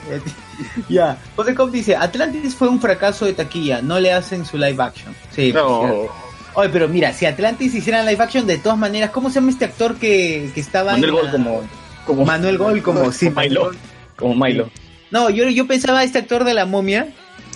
[0.90, 1.18] Ya.
[1.36, 5.16] José Comte dice, Atlantis fue un fracaso de taquilla, no le hacen su live action.
[5.32, 6.14] Sí, pues, No, cierto.
[6.56, 9.66] Oye, pero mira, si Atlantis hicieran live action, de todas maneras, ¿cómo se llama este
[9.66, 11.62] actor que, que estaba Manuel en Gol la- como,
[12.06, 13.62] como, Manuel Gol como sí, como Milo.
[13.66, 13.78] Manuel-
[14.16, 14.70] Como Milo.
[15.10, 17.08] No, yo, yo pensaba este actor de la momia,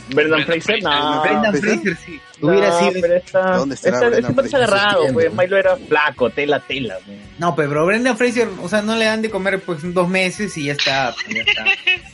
[0.09, 0.83] Brendan Fraser, Fraser.
[0.83, 1.21] no.
[1.21, 1.63] Brendan ¿esa?
[1.65, 2.21] Fraser, sí.
[2.41, 3.01] Hubiera No, sido.
[3.01, 4.75] pero esta, ¿Dónde estará esta, Brendan parece Fraser?
[4.77, 5.33] agarrado, pues.
[5.33, 6.95] Milo era flaco, tela, tela.
[7.05, 7.17] pues.
[7.39, 10.65] No, pero Brendan Fraser, o sea, no le dan de comer pues dos meses y
[10.65, 11.13] ya está.
[11.13, 11.65] pues, ya está.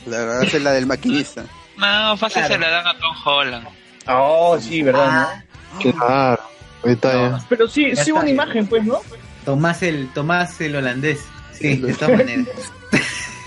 [0.06, 1.44] La verdad es la del maquinista.
[1.76, 2.54] No, fácil Claro.
[2.54, 3.68] se la dan a Tom Holland.
[4.08, 5.28] Oh, sí, ¿verdad?
[5.84, 5.92] no?
[5.92, 6.42] Claro.
[6.82, 7.44] Ahorita ya.
[7.48, 8.20] Pero sí, Ya sí hubo está.
[8.20, 9.00] una imagen, pues, ¿no?
[9.44, 11.24] Tomás el, Tomás el holandés.
[11.52, 12.46] Sí, de todas maneras.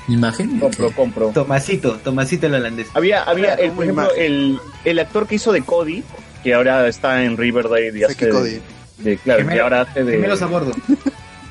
[0.08, 0.60] Imagen.
[0.60, 1.30] Compro, compro.
[1.34, 2.88] Tomasito, Tomasito el holandés.
[2.94, 6.04] Había, había el, por ejemplo, el, el actor que hizo de Cody,
[6.44, 8.62] que ahora está en Riverdale y Sé hace que de, Cody.
[9.00, 10.72] de- claro, que ahora hace de, Gemelos a bordo.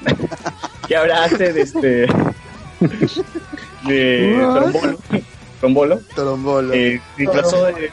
[0.88, 2.06] que ahora hace de este,
[3.86, 4.98] de trombolo,
[5.60, 6.72] trombolo, Trombolo.
[6.74, 7.90] eh, de,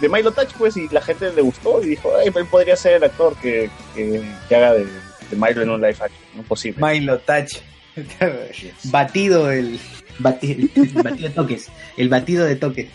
[0.00, 2.94] de Milo Touch, pues, y la gente le gustó y dijo, ay, él podría ser
[2.94, 6.48] el actor que, que, que haga de, de Milo en un live action, no es
[6.48, 6.84] posible.
[6.84, 7.58] Milo Touch.
[8.84, 9.78] batido el,
[10.18, 11.68] bati- el batido de toques.
[11.96, 12.88] El batido de toque.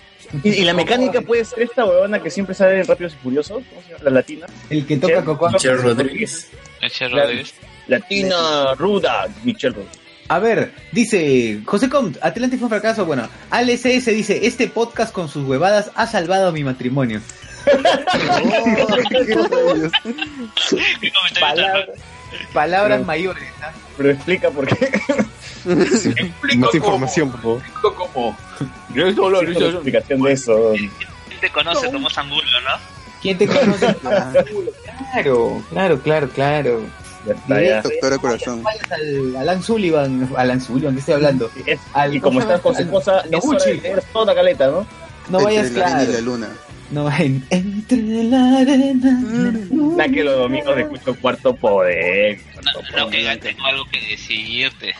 [0.43, 3.63] Y, y la mecánica puede ser esta huevona que siempre sale en Rápidos y Furiosos,
[3.69, 4.03] ¿cómo se llama?
[4.03, 4.47] La latina.
[4.69, 5.51] El que toca Cocoa.
[5.51, 6.49] Michelle Rodríguez.
[6.81, 7.22] Michelle.
[7.22, 7.53] Rodríguez.
[7.88, 9.99] Latina ruda, Michelle Rodríguez.
[10.27, 13.05] A ver, dice José Comte, Atlantis fue un fracaso.
[13.05, 17.22] Bueno, ALCS dice, este podcast con sus huevadas ha salvado mi matrimonio.
[17.67, 18.97] Oh,
[21.01, 21.11] qué
[22.36, 22.48] rayos.
[22.48, 23.44] ¿Qué comentario Palabra- tan- Palabras Pero- mayores.
[23.62, 23.72] ¿ah?
[23.98, 24.91] Pero explica por qué.
[26.57, 27.62] Más información, por favor.
[28.14, 28.38] ¿Cómo?
[28.94, 30.74] Yo solo la explicación de eso.
[30.74, 32.95] ¿Quién te conoce como Sangulo, no?
[33.22, 33.95] ¿Quién te conoce?
[35.14, 36.82] claro, claro, claro, claro.
[37.26, 38.62] Doctor de corazón.
[38.64, 41.49] Vayas al Alan Sullivan, Alan Sullivan, ¿qué estoy hablando?
[42.12, 44.86] Y como estás con su esposa, al es hora de toda la caleta, ¿no?
[45.30, 46.03] No vayas, claro.
[46.03, 46.49] y la luna.
[46.91, 49.20] No, en- entre la arena.
[49.72, 52.40] Nada que los domingos escucho cuarto poder.
[52.94, 54.94] No, no, que tengo algo que decirte.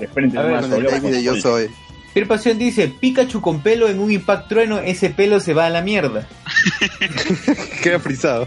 [0.00, 0.60] De frente A ver,
[1.00, 1.68] Con el Yo Soy.
[2.12, 5.70] Pierre Pasión dice, Pikachu con pelo en un impact trueno, ese pelo se va a
[5.70, 6.26] la mierda.
[7.82, 8.46] Queda frisado.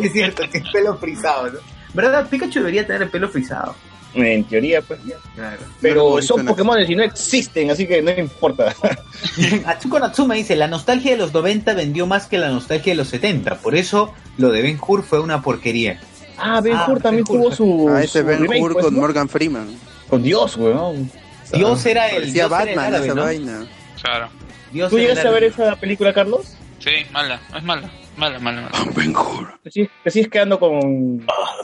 [0.00, 1.58] Es cierto, que es pelo frisado, ¿no?
[1.92, 2.26] ¿Verdad?
[2.30, 3.74] Pikachu debería tener el pelo frisado.
[4.14, 5.00] En teoría, pues.
[5.34, 5.62] Claro.
[5.80, 8.74] Pero No, son Pokémon y no existen, así que no importa.
[9.66, 13.08] Atsuko Natsuma dice, la nostalgia de los 90 vendió más que la nostalgia de los
[13.08, 15.98] 70, por eso lo de Ben Hur fue una porquería.
[16.36, 17.42] Ah, Ben Ah, Hur también Ben Hur.
[17.42, 17.88] tuvo su.
[17.88, 19.00] Ah, ese su Ben remake, Hur pues, con ¿no?
[19.00, 19.68] Morgan Freeman.
[20.08, 21.10] Con Dios, weón.
[21.52, 23.22] Dios era el, Dios era el Batman árabe, esa ¿no?
[23.22, 23.66] vaina.
[24.02, 24.28] Claro.
[24.72, 26.56] Dios ¿Tú llegaste a ver esa película, Carlos?
[26.78, 27.40] Sí, mala.
[27.56, 27.90] Es mala.
[28.16, 28.90] Mala, mala, mala.
[28.94, 29.58] Ben Hur.
[29.62, 31.18] Te sigues, te sigues quedando con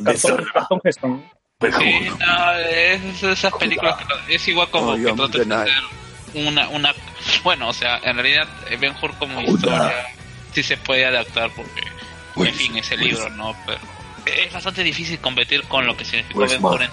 [0.05, 1.25] cartón, cartón Heston.
[1.61, 5.49] Ben Sí, no, es esas películas que lo- es igual como Oh, que yo tratan
[5.49, 5.73] de hacer
[6.35, 6.95] una, una,
[7.43, 9.93] bueno, o sea, en realidad eh, Ben Hur como historia
[10.53, 11.83] sí se puede adaptar porque,
[12.49, 13.57] en fin, es el libro, ¿no?
[13.67, 13.81] Pero
[14.27, 16.65] es bastante difícil competir con lo que significó Pues, Ben.
[16.65, 16.91] Hur en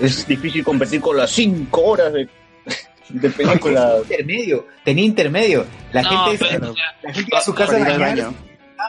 [0.00, 2.26] Es difícil competir con las 5 horas de,
[3.10, 3.96] de película.
[4.04, 5.66] Intermedio, tenía intermedio.
[5.92, 8.30] La No, gente, pero, o sea, la gente a su casa Para a bañar.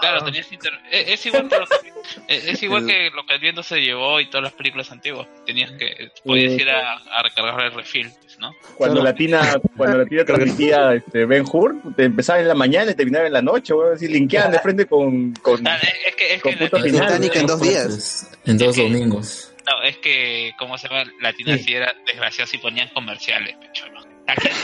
[0.01, 1.91] Claro, tenías inter- es, es igual que lo que,
[2.27, 5.27] es, es igual que lo que el viento se llevó y todas las películas antiguas.
[5.45, 8.09] Tenías que podías ir a, a recargar el refill,
[8.39, 8.51] ¿no?
[8.77, 9.41] Cuando la tina,
[9.77, 13.33] cuando la tina transmitía este, Ben Hur, te empezaba en la mañana y terminaba en
[13.33, 13.93] la noche, weón.
[13.95, 17.07] Así linkeaban de frente con, con, Ah, es, que es con que la- final.
[17.07, 18.31] Titanic en dos días.
[18.45, 19.53] En dos domingos.
[19.65, 21.63] no, es que cómo se llama Latina Sí.
[21.63, 24.01] si era desgraciado y ponían comerciales, pecho, ¿no?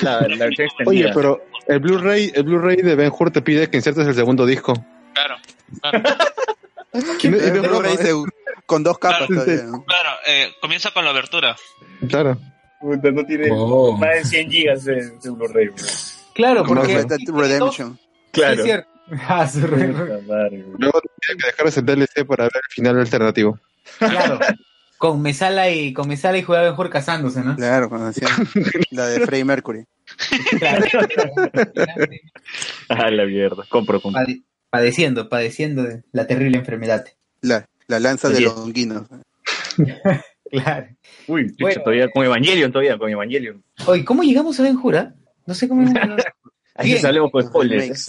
[0.02, 0.50] La, la.
[0.86, 4.46] Oye, pero el Blu-ray el Blu-ray de Ben Hur te pide que insertes el segundo
[4.46, 4.74] disco.
[5.20, 5.36] Claro,
[5.82, 6.02] claro,
[7.86, 8.14] El se-
[8.66, 9.44] con dos capas Claro.
[9.44, 9.64] todavía.
[9.64, 9.84] ¿no?
[9.86, 11.56] claro eh, comienza con la abertura.
[12.08, 12.38] Claro.
[12.80, 13.98] Puta, no tiene Oh.
[13.98, 15.70] más de 100 gigas de, de Blu-ray.
[16.34, 17.06] Claro, porque...
[17.28, 18.00] Redemption.
[18.32, 18.54] Claro.
[18.56, 18.90] Sí, es cierto.
[19.28, 20.64] Ah, su madre.
[20.78, 23.60] Luego tienes que dejar ese DLC para ver el final alternativo.
[23.98, 24.38] Claro.
[25.00, 27.56] Con Mesala y con Mesala y jugaba mejor casándose, ¿no?
[27.56, 28.30] Claro, cuando hacían
[28.92, 29.86] la de Freddie Mercury.
[30.60, 30.86] Claro.
[32.90, 33.64] Ah, la mierda.
[33.70, 34.22] Compro, compro.
[34.70, 37.06] Padeciendo, padeciendo de la terrible enfermedad.
[37.42, 38.46] La, la lanza de Oye.
[38.46, 39.08] Longuinos.
[40.52, 40.88] Claro.
[41.28, 41.82] Uy, chucha, Bueno.
[41.84, 43.64] todavía con Evangelion, todavía con Evangelion.
[43.86, 45.14] Oye, ¿cómo llegamos a Ben Hura?
[45.46, 45.88] No sé cómo.
[46.76, 48.08] Ahí salimos por Los spoilers.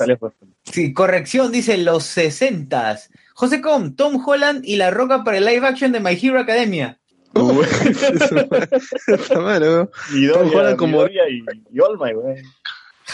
[0.65, 2.99] Sí, corrección, dice los 60
[3.35, 6.99] José Com, Tom Holland y La Roca para el live action de My Hero Academia.
[7.35, 7.67] Uy,
[9.07, 9.91] Está mal, weón.
[10.33, 12.37] Tom Holland como- y, y All Might, weón.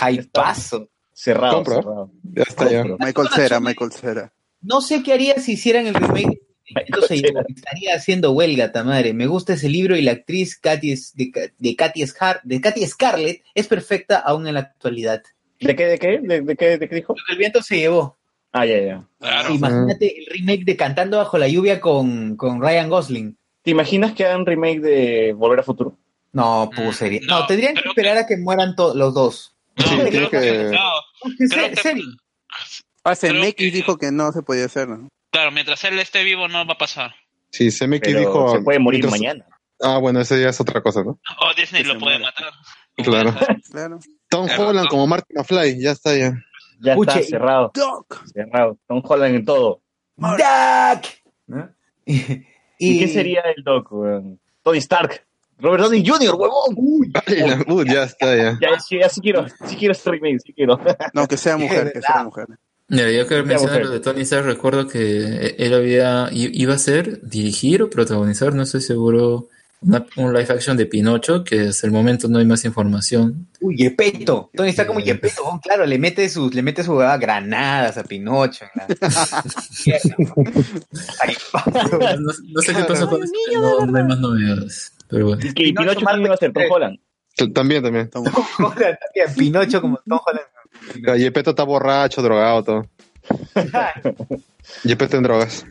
[0.01, 0.89] Hypazo.
[1.19, 1.75] Cerrado, Compro.
[1.77, 2.11] cerrado.
[2.35, 2.85] Ya está, ya.
[2.99, 4.33] Michael Cera, Michael Cera.
[4.61, 6.41] No sé qué haría si hicieran el remake.
[6.75, 9.15] Entonces estaría haciendo huelga, Tamare.
[9.15, 12.85] Me gusta ese libro y la actriz Katy, es- de, de, Katy Scar- de Katy
[12.87, 15.23] Scarlett es perfecta aún en la actualidad.
[15.59, 16.19] ¿De qué, de qué?
[16.23, 17.15] ¿De, de qué, de qué dijo?
[17.31, 18.19] El viento se llevó.
[18.53, 19.09] Ah, ya, ya.
[19.19, 19.55] Claro.
[19.55, 23.39] Imagínate el remake de Cantando bajo la lluvia con, con Ryan Gosling.
[23.63, 25.97] ¿Te imaginas que hagan remake de Volver a Futuro?
[26.33, 27.21] No, pues sería.
[27.27, 29.56] No, No, tendrían que esperar a que mueran los dos.
[29.77, 30.91] No, Sí, creo que, que- no,
[31.51, 32.03] Creo se- que-.
[33.05, 35.09] Ah, CMX que- dijo que no se podía hacer, ¿no?
[35.31, 37.15] claro, mientras él esté vivo no va a pasar.
[37.51, 38.53] Sí, CMX Pero dijo.
[38.57, 39.47] se puede morir mientras- mañana.
[39.83, 41.21] Ah, bueno, ese ya es otra cosa, ¿no?
[41.41, 42.51] O Disney Que lo puede matar.
[42.97, 43.35] Claro.
[43.71, 43.99] Claro.
[44.31, 44.91] Tom Claro, Holland no.
[44.91, 46.33] como Martin McFly, ya está, ya.
[46.81, 47.71] Ya Puche, está cerrado.
[47.75, 48.25] Doc.
[48.33, 48.79] Cerrado.
[48.89, 49.83] Tom Holland en todo.
[52.07, 52.15] Y,
[52.79, 54.41] ¿Y, qué sería el Doc, weón?
[54.63, 55.26] Tony Stark.
[55.59, 56.75] Robert Downey Jr., huevón.
[56.77, 57.13] Uy,
[57.67, 58.59] Uh, ya está, ya.
[58.61, 60.79] ya, sí, ya sí quiero, sí quiero este remake, sí quiero.
[61.15, 62.47] No, que sea mujer, que sea mujer.
[62.89, 63.87] Mira, yo que mencionas mujer.
[63.87, 68.63] lo de Tony Stark, recuerdo que él había, iba a ser, dirigir o protagonizar, no
[68.63, 69.49] estoy seguro,
[69.81, 73.49] una- un live action de Pinocho, que hasta el momento no hay más información.
[73.61, 74.51] Uy, Yepeto.
[74.55, 75.43] Tony está como Yepeto.
[75.45, 78.67] oh, claro, le mete sus, le mete sus ah, granadas a Pinocho.
[78.75, 78.87] la-.
[82.19, 84.93] No, no sé qué pasa con esto, no, no hay más novedades.
[85.09, 85.41] Pero bueno.
[85.45, 86.99] Y que Pinocho también iba a ser Tom Holland.
[87.55, 88.11] También, también.
[88.11, 88.77] Tom- Holland
[89.15, 91.19] también, Pinocho como Tom Holland.
[91.21, 92.87] Yepeto está borracho, drogado, todo.
[94.85, 95.67] Yepeto en drogas.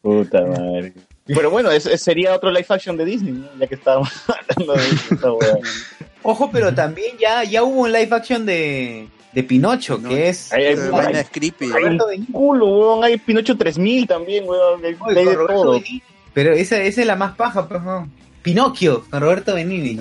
[0.00, 0.92] Puta madre.
[1.26, 3.46] Pero bueno, ese sería otro live action de Disney, ¿no?
[3.58, 4.10] ya que estábamos
[4.56, 5.58] hablando de esta weá.
[6.22, 10.52] Ojo, pero también ya, ya hubo un live action de, de Pinocho, que es...
[10.52, 10.74] Hay, hay,
[11.14, 11.70] es creepy.
[11.72, 13.04] hay un culo, weón.
[13.04, 14.84] Hay Pinocho 3000 también, weón.
[14.84, 15.80] Hay, Oye, hay de todo.
[16.34, 18.08] Pero esa, esa es la más paja, pues, no.
[18.42, 19.98] Pinocchio, con Roberto Benini.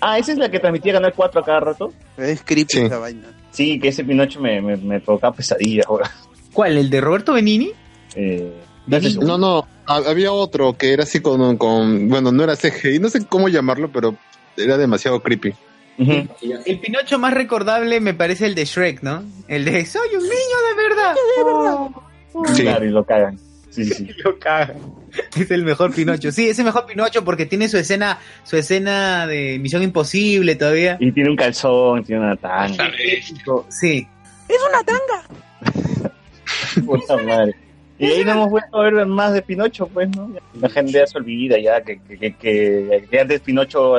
[0.00, 1.92] Ah, esa es la que transmitía Canal 4 a cada rato.
[2.16, 2.80] Es creepy Sí.
[2.80, 3.28] esa vaina.
[3.50, 6.08] Sí, que ese Pinocho me, me, me provocaba pesadillas, weón.
[6.52, 6.76] ¿Cuál?
[6.76, 7.72] ¿El de Roberto Benini?
[8.14, 8.52] Eh,
[9.20, 13.08] No, no, ha- había otro que era así con, con, bueno, no era CGI, no
[13.08, 14.14] sé cómo llamarlo, pero
[14.56, 15.52] era demasiado creepy.
[15.96, 19.22] El Pinocho más recordable me parece el de Shrek, ¿no?
[19.48, 20.32] El de soy un niño
[20.68, 21.14] de verdad.
[21.44, 21.92] Oh.
[22.52, 22.62] Sí.
[22.62, 23.38] Claro, y lo cagan.
[23.74, 24.08] Sí, sí.
[24.24, 24.76] Lo cagan.
[25.36, 26.30] Es el mejor Pinocho.
[26.30, 30.96] Sí, es el mejor Pinocho porque tiene su escena, su escena de Misión Imposible todavía.
[31.00, 32.90] Y tiene un calzón, tiene una tanga.
[33.68, 34.06] Sí.
[34.48, 36.10] Es una tanga.
[36.86, 37.54] Puta madre.
[37.96, 40.30] Y ahí no hemos vuelto a ver más de Pinocho, pues, ¿no?
[40.60, 43.94] La gente ya se olvida ya que, que, que, que- antes Pinocho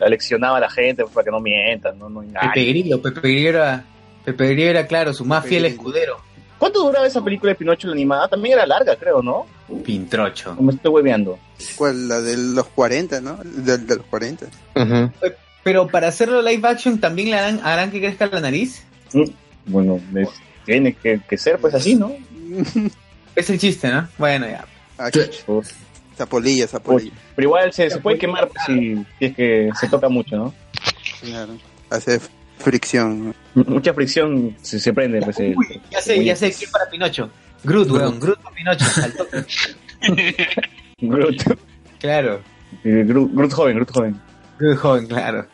[0.00, 2.22] aleccionaba a la gente pues, para que no mientan, no, no.
[2.22, 3.84] Pepe Grillo, Pepe Grillo era,
[4.24, 6.18] Pepe Grillo era claro, su más fiel escudero.
[6.58, 8.28] ¿Cuánto duraba esa película de Pinocho la animada?
[8.28, 9.46] También era larga, creo, ¿no?
[9.84, 10.54] Pintrocho.
[10.60, 11.38] Me estoy hueveando.
[11.76, 12.08] ¿Cuál?
[12.08, 13.38] La de los 40, ¿no?
[13.44, 14.46] De, de los 40.
[15.62, 18.84] Pero para hacerlo live action también le harán, harán que crezca la nariz.
[19.12, 19.24] Mm,
[19.66, 20.28] Bueno, es-
[20.64, 22.12] tiene que, que ser pues así, ¿no?
[23.36, 24.08] Es el chiste, ¿no?
[24.16, 24.64] Bueno, ya.
[24.96, 25.10] Ah,
[26.16, 27.12] Zapolilla, zapolilla.
[27.34, 30.54] Pero igual se, se puede quemar pues, si, si es que se toca mucho, ¿no?
[31.20, 31.52] Claro.
[31.90, 32.18] Hace
[32.58, 33.34] fricción.
[33.54, 35.20] Mucha fricción se, se prende.
[35.20, 35.54] Pues, el-
[35.90, 37.30] Ya sé, ya sé quién para Pinocho.
[37.64, 38.20] Groot, weón.
[38.20, 38.84] Groot para Pinocho.
[39.02, 39.44] al toque.
[41.00, 41.42] Groot.
[41.98, 42.40] Claro.
[42.84, 44.20] Eh, Groot, Groot joven, Groot joven.
[44.58, 45.46] Groot joven, claro.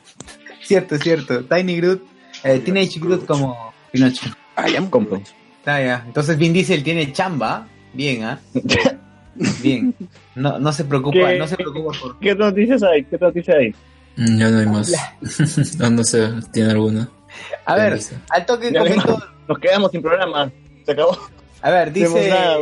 [0.62, 1.44] Cierto, cierto.
[1.44, 2.02] Tiny Groot,
[2.44, 4.30] eh, Teenage Groot como Pinocho.
[4.56, 5.22] Ah, ya me compro.
[5.64, 6.02] Ah, ya.
[6.06, 7.66] Entonces Vin Diesel tiene chamba.
[7.92, 8.40] Bien, ¿ah?
[9.62, 9.94] Bien.
[10.34, 11.38] No, no se preocupa, ¿Qué?
[11.38, 12.18] no se preocupa por...
[12.18, 13.04] ¿Qué noticias hay?
[13.04, 13.74] ¿Qué noticias hay?
[14.16, 14.92] Mm, Ya no hay más.
[15.78, 17.08] no, no sé, ¿tiene alguna?
[17.64, 19.22] A ver, al toque comento...
[19.48, 20.50] Nos quedamos sin programa.
[20.86, 21.18] Se acabó.
[21.62, 22.28] A ver, dice...
[22.30, 22.56] nada.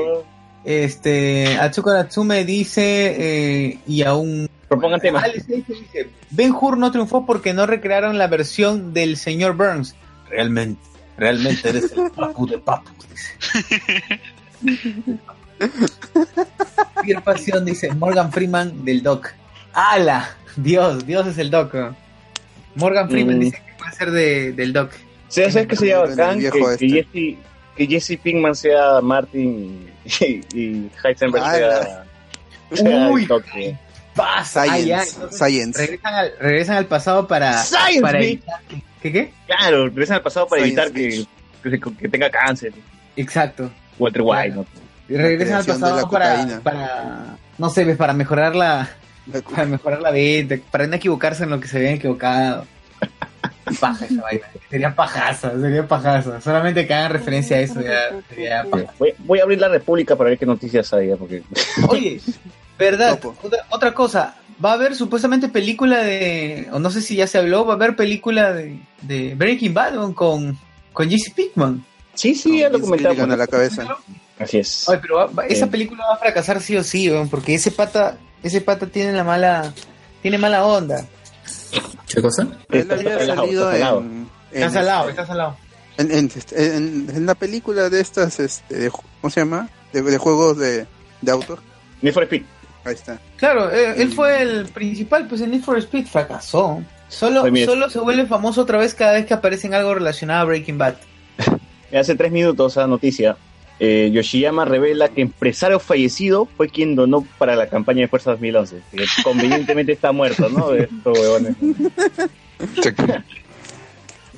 [0.64, 3.16] Este, Atsuko Natsume dice,
[3.68, 4.48] eh, y aún...
[4.68, 5.24] Propongan temas.
[5.24, 9.96] Alex H dice, Ben Hur no triunfó porque no recrearon la versión del señor Burns.
[10.28, 10.80] Realmente,
[11.16, 12.90] realmente eres el papu de papu.
[17.02, 19.32] Pierre Pasión dice, Morgan Freeman del Doc.
[19.72, 20.36] ¡Hala!
[20.56, 21.74] Dios, Dios es el Doc.
[22.74, 23.40] Morgan Freeman Mm.
[23.40, 24.92] dice que puede ser de, del Doc.
[25.28, 26.34] Sí, ¿Sabes qué sería El bacán?
[26.34, 26.88] Que, viejo que este.
[26.88, 27.38] Jesse,
[27.76, 30.24] que Jesse Pinkman sea Martin y,
[30.54, 32.04] y Heisenberg sea,
[32.72, 33.78] sea Uy, el.
[34.14, 34.62] Pasa.
[34.62, 35.14] Ah, ya, Science.
[35.16, 35.78] entonces Science.
[35.80, 37.62] Regresan al, regresan al pasado para...
[37.62, 38.42] Science, para ¿Qué
[39.12, 39.32] qué?
[39.46, 40.92] Claro, regresan al pasado para Science, evitar
[41.62, 42.72] que, que, que tenga cáncer.
[43.16, 43.70] Exacto.
[43.98, 44.66] Walter White, ¿no?
[45.08, 48.88] Y regresan al pasado para, para, no sé, para mejorar la,
[49.50, 52.66] para mejorar la vida, para no equivocarse en lo que se habían equivocado.
[53.80, 54.46] Paja esa vaina.
[54.68, 56.40] Sería pajaza, sería pajaza.
[56.40, 58.64] Solamente que hagan referencia a eso ya sería.
[58.98, 61.16] Voy, voy a abrir la República para ver qué noticias hay, ¿eh?
[61.16, 61.42] porque
[61.88, 62.20] Oye,
[62.78, 67.26] verdad, otra, otra cosa, va a haber supuestamente película de, o no sé si ya
[67.28, 70.14] se habló, va a haber película de, de Breaking Bad ¿no?
[70.14, 70.58] con,
[70.92, 71.84] con Jesse Pinkman.
[72.14, 73.14] Sí, sí, ya lo comentaba.
[73.36, 73.86] La cabeza.
[74.38, 74.88] Así es.
[74.88, 77.70] Oye, pero va- va- esa película va a fracasar sí o sí, weón, porque ese
[77.70, 79.72] pata, ese pata tiene la mala,
[80.22, 81.04] tiene mala onda.
[82.12, 82.46] ¿Qué cosa?
[82.70, 84.00] Él había Está salado, salido está salado.
[84.00, 85.56] en, Está salado, este, está salado.
[85.98, 89.68] en, en, en- en la película de estas, este, de ¿cómo se llama?
[89.92, 90.86] De, de juegos de,
[91.20, 91.60] de autos.
[92.02, 92.42] Need for Speed.
[92.84, 93.20] Ahí está.
[93.36, 96.82] Claro, eh, él fue el principal, pues en Need for Speed fracasó.
[97.08, 100.44] Solo, solo se vuelve famoso otra vez cada vez que aparece en algo relacionado a
[100.44, 100.94] Breaking Bad.
[101.92, 103.36] Hace tres minutos esa noticia.
[103.80, 108.82] Eh, Yoshiyama revela que empresario fallecido fue quien donó para la campaña de Fuerza 2011.
[108.94, 110.74] Que convenientemente está muerto, ¿no?
[110.74, 111.56] Estos huevones.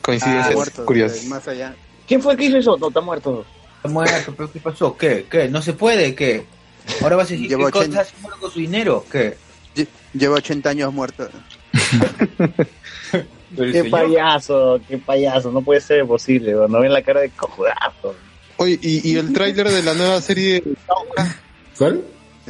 [0.01, 1.24] Coincidencias Ah, curiosas.
[1.27, 1.74] Más allá.
[2.06, 2.77] ¿Quién fue el que hizo eso?
[2.78, 3.44] No, está muerto.
[3.77, 4.97] Está muerto, pero ¿qué pasó?
[4.97, 5.27] ¿Qué?
[5.31, 5.48] ¿Qué?
[5.48, 6.14] ¿No se puede?
[6.14, 6.44] ¿Qué?
[7.02, 9.05] ¿Ahora vas a decir Lleva qué ochenta- cosas haciendo con su dinero?
[9.10, 9.36] ¿Qué?
[9.77, 11.28] Lle- Lleva 80 años muerto.
[13.55, 15.52] Qué payaso, qué payaso.
[15.52, 16.52] No puede ser posible.
[16.52, 18.14] No ven la cara de cojudazo.
[18.57, 21.37] Oye, y, y el tráiler de la nueva serie Yauka,
[21.79, 22.03] ¿Cuál?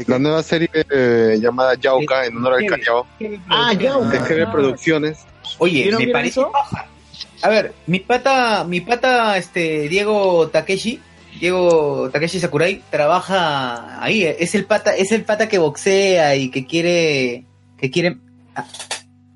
[0.07, 2.67] la nueva serie eh, llamada Yauka en honor al.
[2.67, 3.07] Callao,
[3.49, 3.99] Ah, ya.
[3.99, 5.19] de GB Producciones.
[5.59, 6.51] Oye, ¿Vieron me parece eso?
[6.51, 6.87] paja.
[7.43, 11.01] A ver, mi pata, mi pata, este, Diego Takeshi,
[11.41, 16.67] Diego Takeshi Sakurai, trabaja ahí, es el pata, es el pata que boxea y que
[16.67, 17.45] quiere,
[17.79, 18.17] que quiere,
[18.55, 18.65] ah,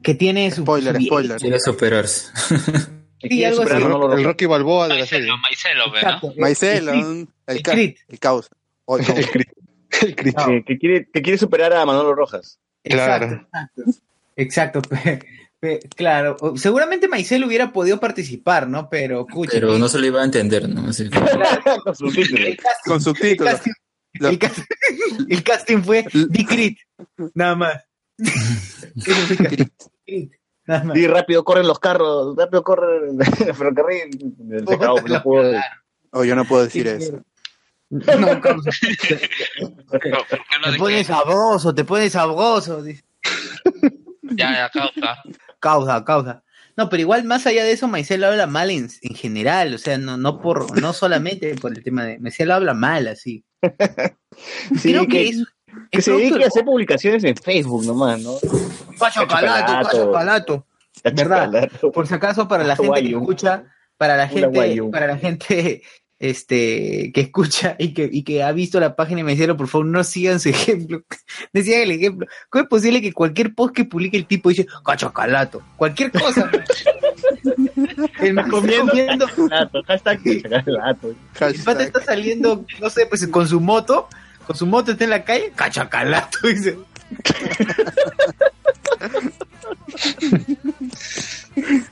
[0.02, 0.62] que tiene su...
[0.62, 1.36] Spoiler, su- spoiler.
[1.40, 2.26] Quiere superarse.
[3.22, 3.72] Sí, algo así.
[3.74, 5.30] El, no lo Rocky Balboa de la serie.
[5.42, 5.96] Maicelo, Maicelo, ¿no?
[5.96, 7.94] Exacto, Maicelo, el- el, el ca- Creed.
[8.08, 8.50] el caos.
[8.88, 9.04] El
[9.88, 12.58] Que, que quiere, que quiere superar a Manolo Rojas.
[12.84, 13.72] Exacto, Claro.
[14.36, 14.82] exacto.
[15.96, 18.88] Claro, seguramente Maicel hubiera podido participar, ¿no?
[18.90, 20.88] Pero, escucha, Pero no se lo iba a entender, ¿no?
[20.90, 21.18] Así que-
[21.84, 22.56] Con subtítulos.
[22.84, 23.54] Con subtítulos.
[23.54, 23.72] El casting,
[24.20, 26.78] el casting- el casting fue Dicrit,
[27.34, 27.82] nada más.
[30.94, 33.24] Sí, rápido corren los carros, rápido corre el
[33.54, 34.34] ferrocarril.
[34.66, 35.60] Se acabó, no puedo.
[36.10, 37.20] Oh, yo no puedo decir eso.
[37.88, 38.02] No.
[40.72, 42.82] Te pones sabroso, te pones sabroso.
[44.22, 45.22] Ya, ya, causa.
[45.60, 46.42] Causa, causa.
[46.76, 49.96] No, pero igual más allá de eso, Maicel habla mal en, en general, o sea,
[49.98, 53.44] no, no por, no solamente por el tema de, Maicel habla mal así.
[54.78, 55.44] Sí, Creo que que, es-
[55.90, 58.34] que se dedique de- a hacer publicaciones en Facebook nomás, ¿no?
[58.98, 60.66] Cacho calato, cacho calato.
[61.04, 61.70] ¿Verdad?
[61.92, 63.64] Por si acaso, para la gente que escucha,
[63.98, 65.82] para la gente, para la gente
[66.18, 69.86] este que escucha y que, y que ha visto la página de Maicelo, por favor,
[69.86, 71.02] no sigan su ejemplo.
[71.52, 72.26] No sigan el ejemplo.
[72.48, 75.62] ¿Cómo es posible que cualquier post que publique el tipo dice cacho calato?
[75.76, 76.50] Cualquier cosa.
[78.20, 81.08] el man Comiendo comiendo, cachacalato, hashtag cachacalato.
[81.40, 84.08] el pata está saliendo, no sé, pues con su moto,
[84.46, 86.76] con su moto está en la calle, cachacalato, dice.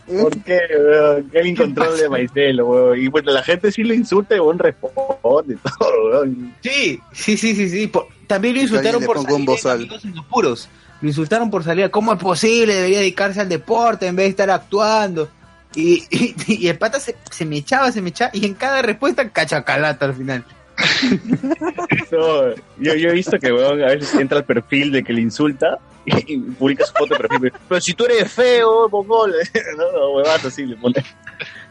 [0.07, 1.31] ¿Por qué, weón?
[1.31, 3.01] Qué incontrol de Maicelo, weón.
[3.01, 6.55] Y bueno, la gente sí le insulta y weón responde y todo, weón.
[6.63, 7.87] Sí, sí, sí, sí, sí.
[7.87, 9.19] Por- también lo insultaron por
[9.59, 10.69] salir en los puros.
[11.01, 11.91] Lo insultaron por salir.
[11.91, 12.75] ¿Cómo es posible?
[12.75, 15.29] Debería dedicarse al deporte en vez de estar actuando.
[15.75, 18.31] Y, y, y el pata se, se me echaba, se me echaba.
[18.35, 20.45] Y en cada respuesta, cachacalata al final.
[22.11, 25.21] No, yo, yo he visto que weón a veces entra al perfil de que le
[25.21, 27.53] insulta y, y publica su foto de perfil.
[27.69, 29.35] Pero si tú eres feo, mongol.
[29.77, 31.05] No, no, huevazo así le pone.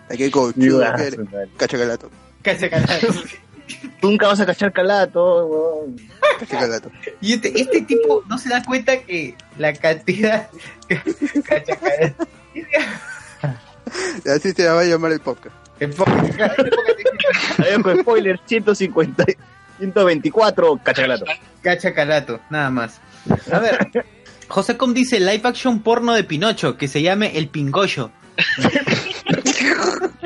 [0.09, 1.17] Aquí con Yugazo,
[1.57, 2.09] Cachacalato.
[2.41, 3.07] Cachacalato.
[4.01, 5.95] Tú nunca vas a cachar calato, weón.
[6.39, 6.91] Cachacalato.
[7.21, 10.49] Y este, este tipo no se da cuenta que la cantidad.
[11.45, 12.27] cachacalato.
[14.25, 15.62] Así se va a llamar el podcast.
[18.01, 19.25] Spoiler 150,
[19.79, 21.25] 124, cachacalato.
[21.61, 23.01] Cachacalato, nada más.
[23.51, 24.05] A ver,
[24.47, 28.11] José Com dice live action porno de Pinocho que se llame El Pingollo.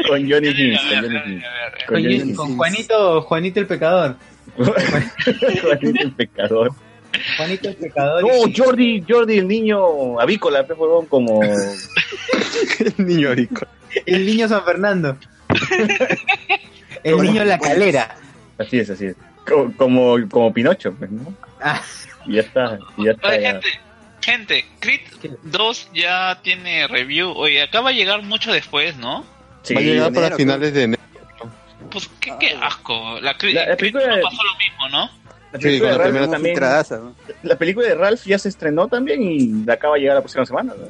[0.07, 1.43] Con Johnny Sins, con Johnny Sins.
[1.87, 2.57] Con Con, Johnny con Sins.
[2.57, 4.15] Juanito, Juanito el Pecador.
[4.55, 6.71] Juanito el pecador.
[7.37, 8.23] Juanito el Pecador.
[8.23, 11.41] No, Jordi, Jordi el niño avícola, pe, huevón, como...
[11.43, 13.65] el niño rico.
[14.05, 15.17] El niño San Fernando.
[17.03, 18.15] El niño La Calera.
[18.57, 19.15] Así es, así es.
[19.47, 21.33] Co- Como, como Pinocho, pues, ¿no?
[21.61, 21.81] Ah.
[22.25, 23.29] Y ya está, ya está.
[23.29, 23.51] Oye, ya.
[23.53, 23.67] gente,
[24.21, 25.01] gente, Creed
[25.43, 27.31] 2 ya tiene review.
[27.31, 29.25] Oye, acá va a llegar mucho después, ¿no?
[29.63, 31.01] Sí, Va a llegar para enero, finales de enero.
[31.91, 33.19] Pues qué, qué asco.
[33.21, 35.09] La, Creed, La- película 1 de- pasó lo mismo, ¿no?
[35.53, 39.21] La Sí, película, cuando de Ralph también, la película de Ralph ya se estrenó también
[39.23, 40.73] y acaba de llegar la próxima semana.
[40.77, 40.87] ¿no?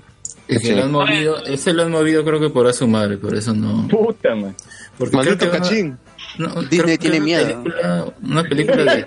[0.48, 3.18] Es que lo han movido, ese lo han movido creo que por a su madre,
[3.18, 3.88] por eso no.
[3.88, 4.56] Puta, man.
[4.98, 5.98] Porque creo Maldito que una- cachín.
[6.38, 7.64] no, creo Disney que tiene una miedo.
[7.64, 9.06] película- una película de,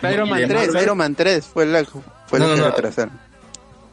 [0.00, 0.82] de- Iron Man de 3, Marvel.
[0.82, 2.66] Iron Man 3 fue la, fue No, la no, que no.
[2.76, 3.18] retrasaron.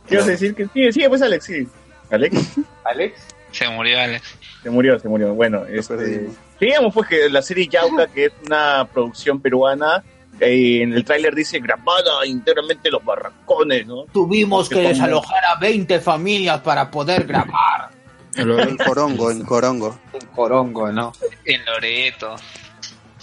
[0.08, 0.54] ¿Qué ibas a decir?
[0.54, 1.68] Que sí, sí, pues Alex, sí.
[2.12, 2.36] Alex
[2.84, 3.20] Alex.
[3.52, 4.24] Se murió Alex.
[4.64, 5.34] se murió, se murió.
[5.34, 6.28] Bueno, este,
[6.60, 10.04] digamos pues que la serie Yauca, que es una producción peruana,
[10.40, 14.06] eh, en el tráiler dice grabada íntegramente en los barracones, ¿no?
[14.06, 17.90] Tuvimos que desalojar a 20 familias para poder grabar.
[18.36, 20.00] En Corongo, en Corongo.
[20.14, 21.14] En Corongo, ¿no?
[21.46, 22.36] En Loreto.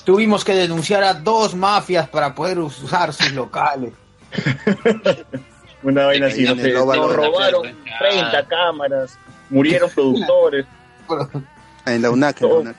[0.05, 3.93] Tuvimos que denunciar a dos mafias para poder usar sus locales.
[5.83, 9.19] Una vaina así, no óvalo nos robaron 30 cámaras,
[9.49, 10.67] murieron productores.
[11.87, 12.55] En la UNAC, en la.
[12.57, 12.77] UNAC.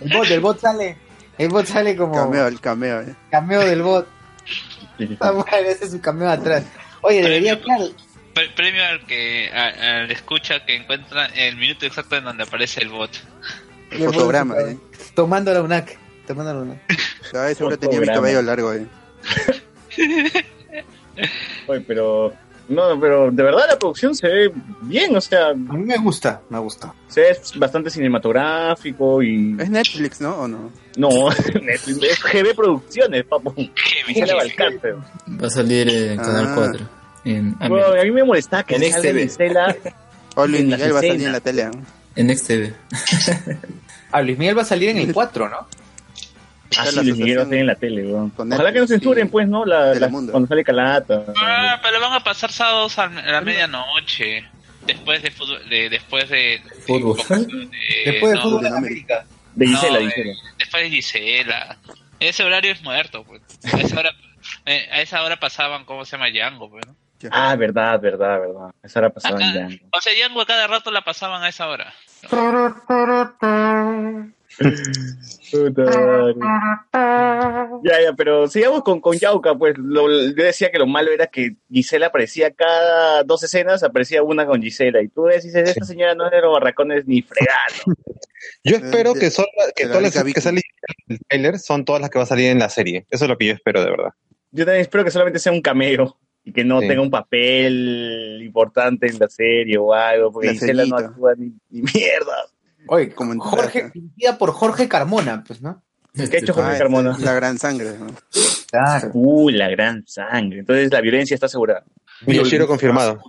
[0.00, 0.96] El bot, el bot sale.
[1.38, 3.00] El bot sale como Cameo, el cameo.
[3.02, 3.14] eh.
[3.30, 4.06] cameo del bot.
[5.20, 6.62] Ah, bueno, ese es su cameo atrás.
[7.00, 7.86] Oye, debería, claro,
[8.32, 12.80] Pre- premio al que a- al escucha que encuentra el minuto exacto en donde aparece
[12.82, 13.10] el bot.
[13.90, 14.78] El fotograma, eh.
[15.14, 15.98] tomando la UNAC.
[16.28, 16.78] Tomando la UNAC.
[17.34, 18.86] Ay, seguro tenía mi cabello largo, eh.
[21.66, 22.32] Oye, pero
[22.68, 26.40] no, pero de verdad la producción se ve bien, o sea, A mí me gusta,
[26.50, 26.94] me gusta.
[27.08, 30.34] se ve bastante cinematográfico y Es Netflix, ¿no?
[30.36, 30.70] ¿O no?
[30.96, 31.08] no,
[31.62, 34.94] Netflix, es GB Producciones, Valcárcel.
[35.42, 36.54] Va a salir en Canal Ah.
[36.56, 36.88] 4.
[37.26, 39.12] En, ah, Bueno, a mí me molestaba que En salga.
[39.12, 39.76] Gisela
[40.36, 41.64] O Luis Miguel va a salir en la tele.
[41.66, 41.70] ¿no?
[42.16, 42.72] en XTV.
[44.12, 45.66] Ah, Luis Miguel va a salir en el 4, ¿no?
[46.78, 48.32] Ah, sí, Luis Miguel va a asociación salir en la tele, weón.
[48.36, 49.64] Ojalá que no censuren, pues, ¿no?
[49.64, 51.24] La, la- cuando sale Calata.
[51.36, 54.44] Ah, pero lo van a pasar sábados a, a la medianoche.
[54.86, 55.68] Después de fútbol.
[55.68, 56.60] De, después de.
[56.86, 57.16] Fútbol.
[57.16, 57.68] de-
[58.12, 59.24] Después de no, fútbol en América.
[59.54, 60.30] De Gisela, No, Gisela.
[60.32, 61.76] eh, después de Gisela.
[62.20, 63.40] Ese horario es muerto, pues.
[63.72, 64.10] A esa hora,
[64.66, 66.28] eh, a esa hora pasaban, ¿cómo se llama?
[66.30, 66.94] Django, pues, ¿no?
[67.30, 68.74] Ah, verdad, verdad, verdad.
[68.82, 69.84] Esa era pasada en Django.
[69.92, 71.94] O sea, Django a cada rato la pasaban a esa hora.
[77.82, 81.26] Ya, ya, pero sigamos con, con Yauca, pues lo, yo decía que lo malo era
[81.26, 86.14] que Gisela aparecía cada dos escenas, aparecía una con Gisela, y tú decís, esta señora
[86.14, 88.00] no es de los barracones ni fregando.
[88.62, 90.62] Yo espero que, son, que todas las que salen
[91.08, 93.06] en el trailer son todas las que va a salir en la serie.
[93.10, 94.10] Eso es lo que yo espero, de verdad.
[94.50, 96.88] Yo también espero que solamente sea un cameo y que no Sí.
[96.88, 101.52] tenga un papel importante en la serie o algo, porque La Gisela no actúa ni,
[101.70, 102.46] ni mierda.
[102.88, 105.82] Oye, Como en Jorge, dirigida por Jorge Carmona, pues, ¿no?
[106.14, 107.16] ¿Qué ha hecho Jorge Ah, Carmona?
[107.18, 107.98] La gran sangre.
[107.98, 108.06] ¿no?
[108.70, 109.10] Claro.
[109.14, 110.60] Uh, la gran sangre.
[110.60, 111.84] Entonces la violencia está asegurada.
[112.26, 113.20] Yoshiro confirmado.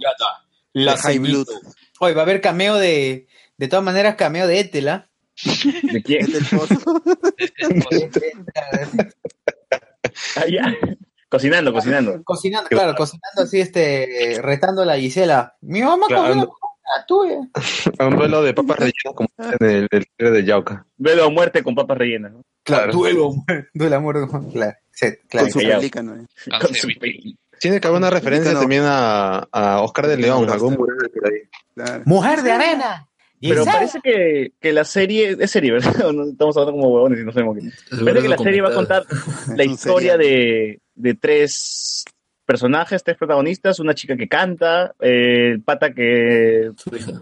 [0.73, 1.47] La High Blood.
[1.99, 3.27] Oye, va a haber cameo de,
[3.57, 5.07] de todas maneras, cameo de Etela.
[5.91, 6.27] ¿De quién?
[10.35, 10.73] Ah, ya.
[11.29, 12.23] Cocinando, cocinando.
[12.23, 15.55] Cocinando, claro, cocinando así, este, retando a la Gisela.
[15.61, 16.27] Mi mamá Claro.
[16.29, 16.53] comió
[16.97, 17.37] la tuya.
[18.07, 20.85] Un duelo de papas rellenas como en el, el de Yauca.
[20.97, 22.33] Velo a muerte con papas rellenas.
[22.33, 22.41] ¿no?
[22.63, 22.91] Claro.
[22.93, 23.33] Duelo,
[23.73, 24.01] duelo.
[24.51, 25.45] Claro, sí, claro.
[25.45, 25.79] Con su callado.
[25.79, 26.15] pelícano.
[26.15, 26.25] ¿eh?
[26.59, 27.35] Con ceviche.
[27.59, 28.59] Tiene que haber una referencia no.
[28.59, 31.39] también a, a Oscar de León, algún murero por ahí.
[31.73, 32.03] Claro.
[32.05, 33.07] Mujer de arena.
[33.41, 35.93] Pero parece que, que la serie, es serie, ¿verdad?
[36.13, 37.95] No estamos hablando como huevones y no sabemos qué.
[38.03, 39.05] Parece que la serie va a contar
[39.55, 42.05] la historia de, de tres
[42.45, 46.71] personajes, tres protagonistas, una chica que canta, eh, el pata que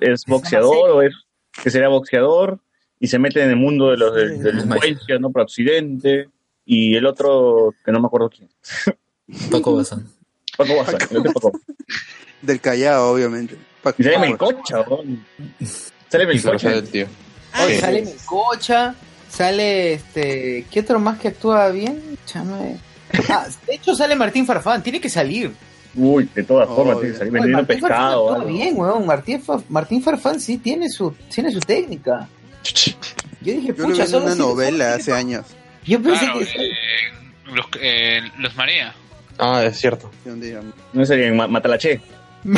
[0.01, 1.13] es boxeador o es
[1.63, 2.59] que será boxeador
[2.99, 5.29] y se mete en el mundo de los de, de delincuencia, ¿no?
[5.31, 6.29] Por accidente
[6.65, 8.49] y el otro que no me acuerdo quién.
[9.51, 10.05] Paco Bazán.
[10.57, 11.51] Paco Bazán, el otro Paco.
[12.41, 13.57] Del Callao, obviamente.
[13.81, 14.47] Paco- Y sale Paco.
[14.51, 14.85] Melcocha.
[16.09, 16.73] Sale Melcocha.
[16.73, 17.07] el tío.
[17.63, 18.95] Oye, sale Melcocha,
[19.29, 20.65] sale este.
[20.71, 22.17] ¿Qué otro más que actúa bien?
[22.25, 22.77] Chame.
[23.29, 25.51] Ah, de hecho sale Martín Farfán, tiene que salir.
[25.95, 28.33] Uy, de todas formas, tiene que salir vendiendo Martín Farfán pescado.
[28.33, 28.47] algo.
[28.47, 29.05] bien, weón.
[29.05, 32.27] Martín, Fa- Martín Farfán sí tiene su, tiene su técnica.
[33.41, 35.45] Yo dije, Yo pucha, solo una si- novela hace años.
[35.85, 36.45] Yo pensé Claro, que.
[36.45, 36.71] eh,
[37.53, 38.93] los, eh, los María.
[39.37, 40.09] Ah, es cierto.
[40.93, 42.01] No sería en Ma- Matalaché.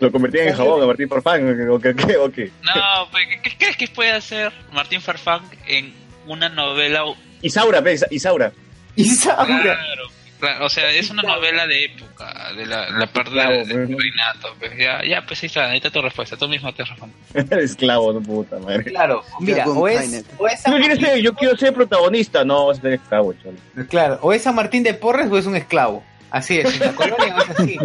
[0.00, 2.52] Lo convertían en jabón a Martín Farfán, o qué, qué, o qué.
[2.62, 5.92] No, pues, ¿qué, crees que puede hacer Martín Farfán en
[6.26, 7.02] una novela?
[7.42, 8.52] Isaura, Isaura.
[8.98, 9.46] Isaura.
[9.62, 10.02] Claro,
[10.40, 13.88] claro, o sea, es una novela de época, de la, la parte del pues.
[13.88, 14.54] virreinato.
[14.58, 17.16] Pues, ya, ya, pues ahí está, ahí está tu respuesta, tú mismo te respondes.
[17.50, 18.84] Esclavo, no puta madre.
[18.84, 21.22] Claro, mira, o es, o es ¿Tú San qué quieres Martín, ser?
[21.22, 22.44] Yo quiero ser protagonista.
[22.44, 23.58] No, vas a ser esclavo, cholo.
[23.88, 26.04] claro, o es San Martín de Porres o es un esclavo.
[26.30, 27.78] Así es, en la colonia es así.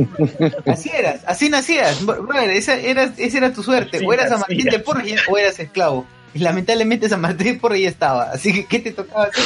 [0.66, 2.06] Así eras, así nacías.
[2.06, 3.98] brother, esa, era, esa era tu suerte.
[3.98, 4.80] Así o eras San Martín de.
[4.80, 6.06] Porres o eras esclavo.
[6.34, 8.32] Y lamentablemente San Martín Porres ya estaba.
[8.32, 9.44] Así que, ¿qué te tocaba hacer?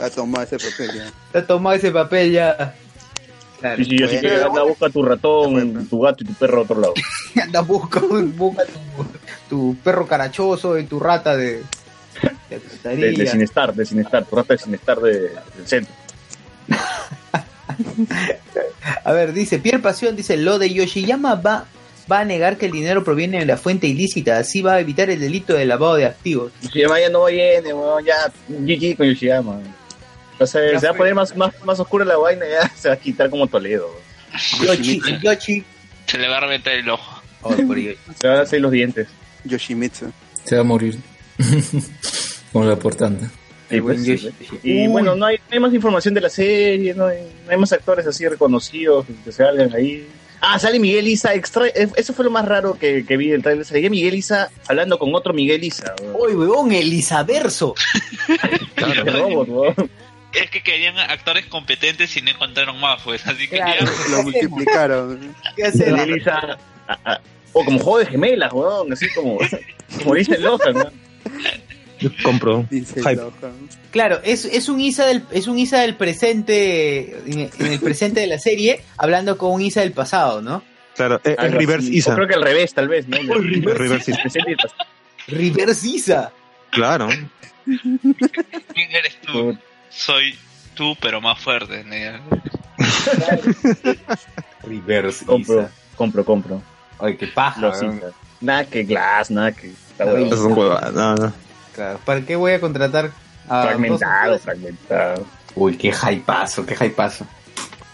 [0.00, 1.12] Ha tomado ese papel ya.
[1.32, 2.74] Te has tomado ese papel ya.
[3.60, 3.76] Claro.
[3.76, 4.20] Sí, sí, yo Bueno.
[4.20, 6.94] que anda, busca tu ratón, tu gato y tu perro a otro lado.
[7.42, 9.06] Anda, busca, busca tu,
[9.48, 11.62] tu perro carachoso y tu rata de.
[12.82, 13.26] de De, de.
[13.26, 15.12] Sinestar, de Sinestar, tu rata de Sinestar de,
[15.56, 15.92] del centro.
[19.04, 21.66] A ver, dice Pierre Pasión, dice, lo de Yoshiyama va,
[22.10, 25.10] va a negar que el dinero proviene de la fuente ilícita, así va a evitar
[25.10, 26.52] el delito de lavado de activos.
[26.62, 29.60] Yoshiyama ya no viene, weón, ya GG con Yoshiyama.
[30.38, 32.88] O sea, se va a poner más, más, más oscura la vaina y ya se
[32.88, 33.88] va a quitar como Toledo.
[34.62, 35.64] Yoshi, el Yoshi.
[36.06, 37.22] Se le va a reventar el ojo.
[37.42, 37.78] Oh, por.
[37.78, 39.08] Se van a hacer los dientes.
[39.44, 40.12] Yoshimitsu.
[40.44, 40.98] Se va a morir.
[42.52, 42.76] Como la.
[42.76, 44.64] Sí, buen pues, sí, pues.
[44.64, 44.88] Y Uy.
[44.88, 47.72] bueno, no hay, no hay más información de la serie, no hay, no hay más
[47.72, 50.06] actores así reconocidos que salgan ahí.
[50.40, 53.42] Ah, sale Miguel Isa, extra, eh, eso fue lo más raro que, que vi del
[53.42, 53.64] trailer.
[53.64, 55.94] Salía Miguel Isa hablando con otro Miguel Isa.
[56.14, 57.74] Uy, weón, el Isaverso.
[58.74, 59.90] Claro, robot, weón.
[60.32, 63.26] Es que querían actores competentes y no encontraron más, pues.
[63.26, 63.84] Así que Claro.
[63.84, 65.34] ya, Lo multiplicaron.
[65.56, 65.90] ¿Qué hace?
[65.92, 66.56] Miguel Isa,
[66.88, 67.20] ah, ah,
[67.52, 69.38] o como juego de gemelas, weón, así como,
[69.98, 70.90] como dice Lohan, ¿no?
[72.22, 72.66] Compro.
[72.70, 73.16] Dice Hype.
[73.16, 73.68] Lohan.
[73.90, 78.20] Claro, es, es un Isa del es un Isa del presente en, en el presente
[78.20, 80.62] de la serie hablando con un Isa del pasado, ¿no?
[80.94, 81.96] Claro, es, es Algo Reverse así.
[81.98, 82.12] Isa.
[82.12, 83.16] O creo que al revés, tal vez, ¿no?
[83.34, 84.74] Reverse, reverse Isa.
[85.28, 86.32] Reverse Isa.
[86.70, 87.08] Claro.
[87.64, 89.56] ¿quién eres tú?
[89.90, 90.36] Soy
[90.74, 91.84] tú, pero más fuerte.
[91.84, 92.40] ¿no?
[94.62, 96.62] Reverse Compro, compro, compro.
[96.98, 97.72] Ay, qué paja.
[98.40, 99.68] Nada que Glass, nada que...
[99.68, 100.54] Está es un.
[100.54, 101.32] No, no.
[101.74, 103.10] Claro, ¿Para qué voy a contratar
[103.48, 105.26] a fragmentado, dos- fragmentado.
[105.54, 107.26] Uy, qué hypazo, qué hypazo.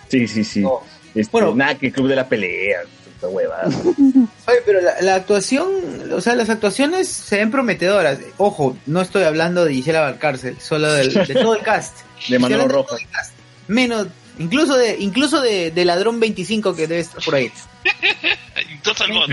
[0.09, 0.61] Sí, sí, sí.
[0.61, 0.81] No.
[1.15, 1.55] Este, Bueno.
[1.55, 2.81] nada que Club de la Pelea.
[3.15, 3.67] Esta huevada.
[4.47, 5.69] Oye, pero la, la actuación,
[6.13, 8.19] o sea, las actuaciones se ven prometedoras.
[8.37, 11.97] Ojo, no estoy hablando de Gisela Valcárcel, solo del, de todo el cast.
[12.29, 13.01] De Manolo Rojas.
[13.01, 13.33] el cast.
[13.69, 14.09] Menos,
[14.39, 17.51] Incluso de, incluso de, de ladrón 25 que debe estar por ahí.
[18.71, 19.31] Incluso el bot.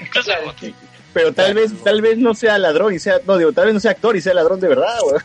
[0.00, 0.56] Incluso el bot.
[1.12, 3.80] Pero tal vez, tal vez no sea ladrón y sea, no digo, tal vez no
[3.80, 5.22] sea actor y sea ladrón de verdad, weón.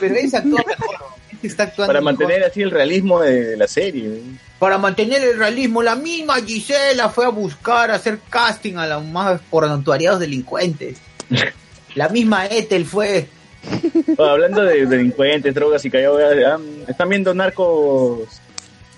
[0.00, 0.96] Pero ese actúa mejor.
[1.32, 2.18] Ese está actuando Para mejor.
[2.18, 4.08] mantener así el realismo de la serie.
[4.08, 4.38] weón.
[4.58, 9.04] Para mantener el realismo, la misma Gisela fue a buscar, a hacer casting a los
[9.04, 10.98] más pornatuariados delincuentes.
[11.94, 13.28] La misma Ethel fue.
[14.16, 16.58] Bueno, hablando de delincuentes, drogas y callado, ah,
[16.88, 18.40] ¿están viendo Narcos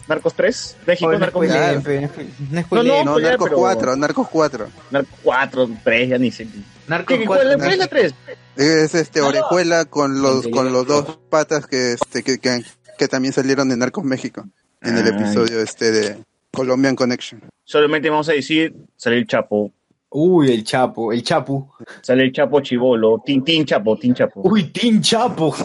[0.09, 0.76] Narcos 3?
[0.86, 2.09] México, Oye, no Narcos spoileen, México.
[2.16, 4.68] pe, no No, no, No, ya, Narcos pero- 4, Narcos 4.
[4.90, 6.47] Narcos 4, 3, ya ni sé.
[6.86, 8.14] Narcos ¿Qué, cuatro, ¿Cuál cuál es la 3?
[8.56, 12.62] Es este Orejuela con los con los dos patas que este que, que,
[12.98, 14.44] que también salieron de Narcos México
[14.80, 16.18] en el Ah, episodio este de
[16.52, 17.43] Colombian Connection.
[17.64, 19.70] Solamente vamos a decir, sale el Chapo,
[20.10, 21.70] Uy, el Chapo, el Chapu.
[22.01, 24.40] sale el Chapo Chivolo, Tin Tin Chapo, Tin Chapo.
[24.43, 25.55] Uy, Team Chapo.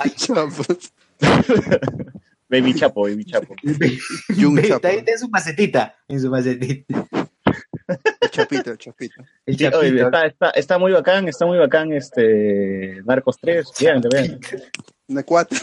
[2.54, 3.56] Baby Chapo, Baby Chapo.
[4.40, 4.76] Jung Chapo.
[4.76, 5.96] Está, está en su macetita.
[6.08, 7.08] En su macetita.
[8.22, 9.24] El Chapito, el Chapito.
[9.46, 10.06] El Sí, oye, Chapito.
[10.06, 14.40] está, está, está muy bacán, está muy bacán este Narcos 3, vean, vean.
[15.08, 15.60] De 4,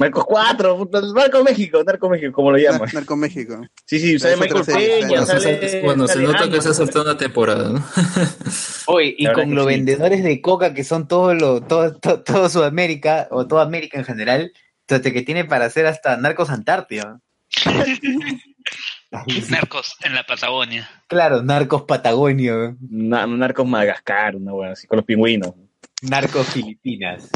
[0.00, 2.88] Narcos 4, puta, Narcos México, Narcos México, como lo llaman.
[2.92, 3.60] Narcos México.
[3.84, 5.82] Sí, sí, sale Michael Peña, Bueno, se, sale...
[5.82, 7.84] bueno, se sale nota que se ha soltado una temporada, ¿no?
[8.86, 9.74] Oye, y con los sí.
[9.74, 14.04] vendedores de coca que son todo lo, todo, todo, todo Sudamérica, o toda América en
[14.04, 14.52] general,
[14.96, 17.20] entonces que tiene para hacer hasta narcos Antártida.
[19.50, 20.88] Narcos en la Patagonia.
[21.06, 25.52] Claro, narcos Patagonia, Na- Narcos Madagascar, una wea así, con los pingüinos.
[26.02, 27.28] narcos Filipinas.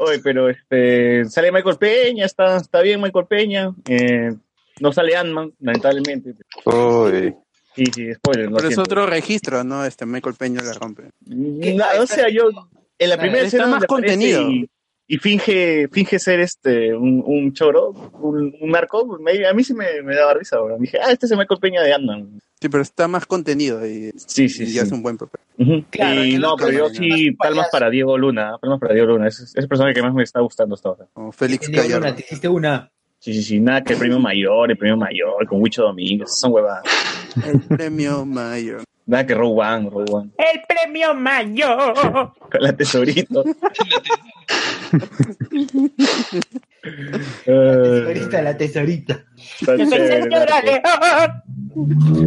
[0.00, 3.70] Oye, pero este sale Michael Peña, está, está bien Michael Peña.
[3.88, 4.34] Eh,
[4.80, 6.34] no sale Ant-Man, lamentablemente.
[6.64, 7.34] Uy.
[7.76, 9.84] Sí, sí, spoiler, Pero es otro registro, ¿no?
[9.84, 11.10] Este Michael Peña la rompe.
[11.26, 12.48] No, o sea, yo
[12.98, 14.50] en la primera está escena más contenido.
[14.50, 14.68] Y,
[15.10, 17.90] y finge finge ser este un, un choro,
[18.20, 20.60] un, un narco, me- a mí sí me, me daba risa.
[20.60, 20.76] bro.
[20.78, 22.40] Dije, ah, este es el Michael Peña de Ant-Man.
[22.60, 24.78] Sí, pero está más contenido y, Sí, sí, y sí.
[24.80, 25.40] hace un buen papel.
[25.58, 25.84] Ujú.
[25.90, 29.38] Claro, y no, pero yo sí, palmas para Diego Luna, palmas para Diego Luna, es,
[29.40, 31.06] es el personaje que más me está gustando hasta ahora.
[31.12, 32.06] Como Félix Tenía Gallardo.
[32.06, 32.90] una, te hiciste una.
[33.20, 36.52] Sí, sí, sí, nada que el premio mayor, el premio mayor, con Huicho Domínguez, son
[36.52, 36.84] huevadas.
[37.44, 38.82] El premio mayor.
[39.08, 41.94] Nada que Rogue One, Rogue One, El premio mayor.
[42.38, 43.42] con la tesorito.
[46.84, 49.24] Eh, Tesorita, la tesorita.
[49.66, 50.28] León.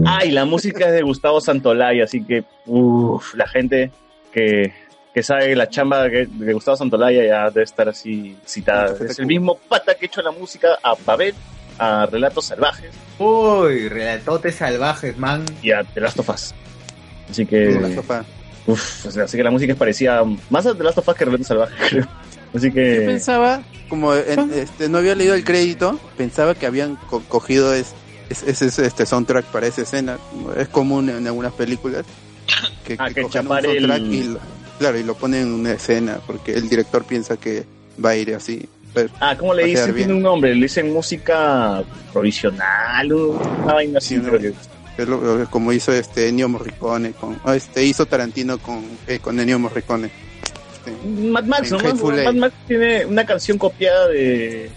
[0.08, 3.91] Ah, la música es de Gustavo Santolaya, así que, uff, la gente
[4.32, 4.74] que,
[5.14, 8.95] que sabe la chamba de Gustavo Santolaya ya debe estar así citada.
[9.06, 11.34] Es el mismo pata que ha hecho la música a Babel,
[11.78, 15.45] a Relatos Salvajes Uy, relatotes salvajes, man.
[15.62, 16.53] y a The Last of Us.
[17.32, 17.80] Así que,
[18.68, 21.16] uff, o sea, así que la música es parecida más a The Last of Us
[21.16, 22.08] que Relatos Salvajes, creo.
[22.53, 26.98] Así Yo que, pensaba, como en- este, no había leído el crédito, pensaba que habían
[27.10, 27.94] co- cogido es-
[28.30, 30.18] es- ese es, este soundtrack para esa escena.
[30.58, 32.06] Es común en algunas películas
[32.86, 34.40] que, Ah, que cogen un chapar el- soundtrack y lo,
[34.80, 37.66] claro, y lo ponen en una escena porque el director piensa que
[38.03, 38.68] va a ir así.
[38.94, 39.95] Pero ah, ¿cómo le dicen?
[39.95, 41.82] Tiene un nombre, le dicen música
[42.12, 44.32] provisional, una vaina así, Sí, no.
[45.06, 45.26] Creo que.
[45.26, 49.19] Es lo- lo- como hizo este Ennio Morricone con ah, este hizo Tarantino con eh,
[49.19, 50.10] con Ennio Morricone
[50.73, 51.80] Este, Mad Max, ¿no?
[51.80, 54.69] Mad, Max tiene una canción copiada de.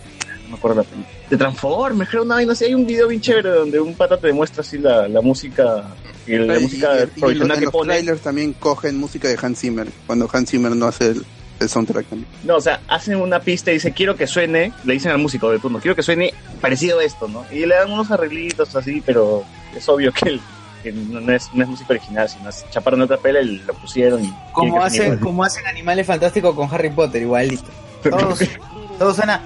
[0.45, 1.15] No me acuerdo la película.
[1.31, 2.65] De Transformers, creo, una vaina así.
[2.67, 5.85] Hay un video bien chévere donde un pata te demuestra así la, la música.
[6.27, 7.95] Y la y- música y- y los- en que los pone.
[7.95, 11.25] trailers también cogen música de Hans Zimmer cuando Hans Zimmer no hace el,
[11.61, 12.29] el soundtrack también.
[12.45, 14.73] No, o sea, hacen una pista y dice quiero que suene.
[14.85, 17.45] Le dicen al músico de turno, quiero que suene parecido a esto, ¿no?
[17.51, 19.45] Y le dan unos arreglitos así, pero
[19.79, 20.41] es obvio que, el-
[20.83, 24.25] que no, es, no es música original, sino es chaparon otra pela y lo pusieron.
[24.25, 27.65] Y Como hacen, como hacen Animales Fantásticos con Harry Potter, igualito.
[28.03, 28.39] Todos,
[28.99, 29.41] todos suena.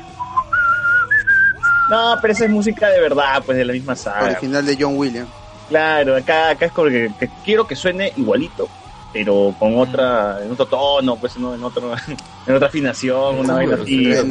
[1.90, 4.24] No, pero esa es música de verdad, pues de la misma saga.
[4.26, 5.30] Original de John Williams.
[5.68, 8.68] Claro, acá, acá es como que, que quiero que suene igualito,
[9.12, 11.54] pero con otra, en otro tono, pues ¿no?
[11.54, 11.92] en otro,
[12.46, 14.22] en otra afinación, una vaina así, para,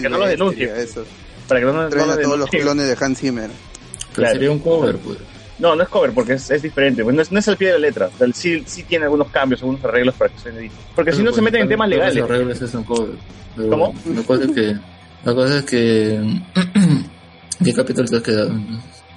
[0.00, 1.04] que no lo Silvestri, denuncien, eso.
[1.46, 2.62] para que no, no Traen lo a todos los denuncien.
[2.62, 3.50] clones de Hans Zimmer.
[4.14, 4.32] Claro.
[4.32, 5.18] sería un cover, pues.
[5.58, 7.68] No, no es cover porque es, es diferente, pues no es, no es al pie
[7.68, 10.70] de la letra, sí, sí tiene algunos cambios, algunos arreglos para que suene.
[10.94, 12.16] Porque si no se meten en temas legales.
[12.16, 13.16] Los arreglos es un cover.
[13.56, 13.94] Pero ¿Cómo?
[14.14, 14.76] La cosa es que.
[15.24, 16.40] La cosa es que.
[17.64, 18.52] ¿Qué capítulo te has quedado?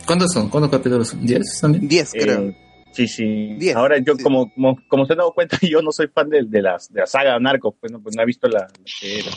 [0.05, 0.49] ¿Cuántos son?
[0.49, 1.25] ¿Cuántos capítulos son?
[1.25, 1.87] ¿Diez también?
[1.87, 2.53] 10 Eh, creo.
[2.93, 3.55] Sí, sí.
[3.57, 4.23] Diez, Ahora yo, sí.
[4.23, 7.01] como, como, como se han dado cuenta, yo no soy fan de, de, las, de
[7.01, 8.67] la saga Narcos, pues no, pues no he visto la, la
[8.99, 9.31] que era.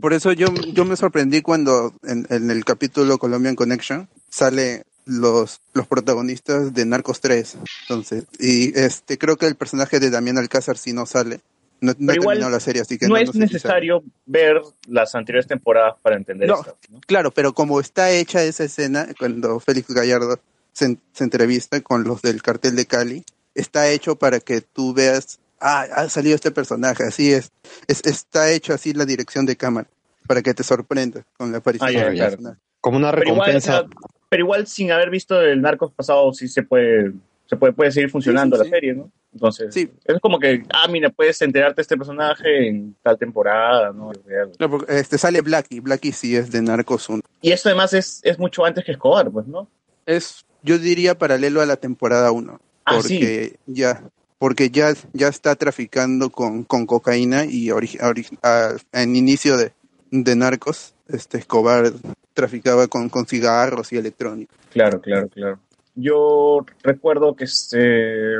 [0.00, 5.60] Por eso yo, yo me sorprendí cuando en, en el capítulo Colombian Connection sale los,
[5.72, 7.56] los protagonistas de Narcos 3.
[7.82, 11.40] Entonces, y este creo que el personaje de Damián Alcázar sí no sale.
[11.80, 13.54] No, igual la serie, así que no no, es no sé si sabe.
[13.54, 16.76] necesario ver las anteriores temporadas para entender No, esto.
[17.08, 20.38] Claro, pero como está hecha esa escena, cuando Félix Gallardo
[20.72, 23.24] se, se entrevista con los del cartel de Cali,
[23.56, 27.50] está hecho para que tú veas, ah, ha salido este personaje, así es.
[27.88, 29.88] es está hecho así la dirección de cámara,
[30.28, 32.30] para que te sorprenda con la aparición Ah, ya, del claro.
[32.30, 32.60] personaje.
[32.80, 33.72] Como una Pero igual, o recompensa.
[33.80, 33.88] sea,
[34.32, 37.12] pero igual sin haber visto el Narcos pasado sí se puede
[37.44, 39.10] se puede, puede seguir funcionando Sí, sí, la serie, ¿no?
[39.34, 44.10] Entonces, es como que, ah, mira, puedes enterarte de este personaje en tal temporada, ¿no?
[44.58, 47.20] No, porque, este, sale Blackie, Blackie sí es de Narcos 1.
[47.42, 49.68] Y esto además es, es mucho antes que Escobar, pues, ¿no?
[50.06, 52.58] Es, yo diría, paralelo a la temporada 1.
[52.86, 54.02] Ah, Porque ya
[54.38, 59.72] porque ya, ya está traficando con, con cocaína y ori- ori- a- en inicio de,
[60.10, 61.92] de Narcos, este Escobar
[62.34, 64.56] traficaba con, con cigarros y electrónicos.
[64.72, 65.58] Claro, claro, claro.
[65.94, 68.36] Yo recuerdo que este...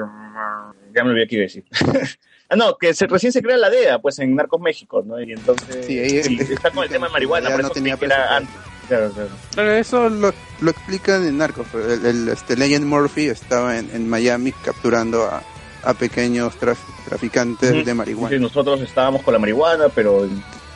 [0.94, 1.64] Ya me olvidé qué iba a decir.
[2.48, 5.20] ah, no, que se, recién se crea la DEA, pues, en Narcos México, ¿no?
[5.20, 5.84] Y entonces...
[5.86, 8.36] Sí, ahí- sí, está con el tema de marihuana, por no eso tenía que era
[8.36, 8.54] antes.
[8.88, 9.28] Claro, claro.
[9.54, 11.66] Pero eso lo, lo explican en Narcos.
[11.74, 15.42] El, el, este Legend Murphy estaba en, en Miami capturando a,
[15.84, 18.34] a pequeños traf- traficantes de marihuana.
[18.36, 20.26] Sí, nosotros estábamos con la marihuana, pero,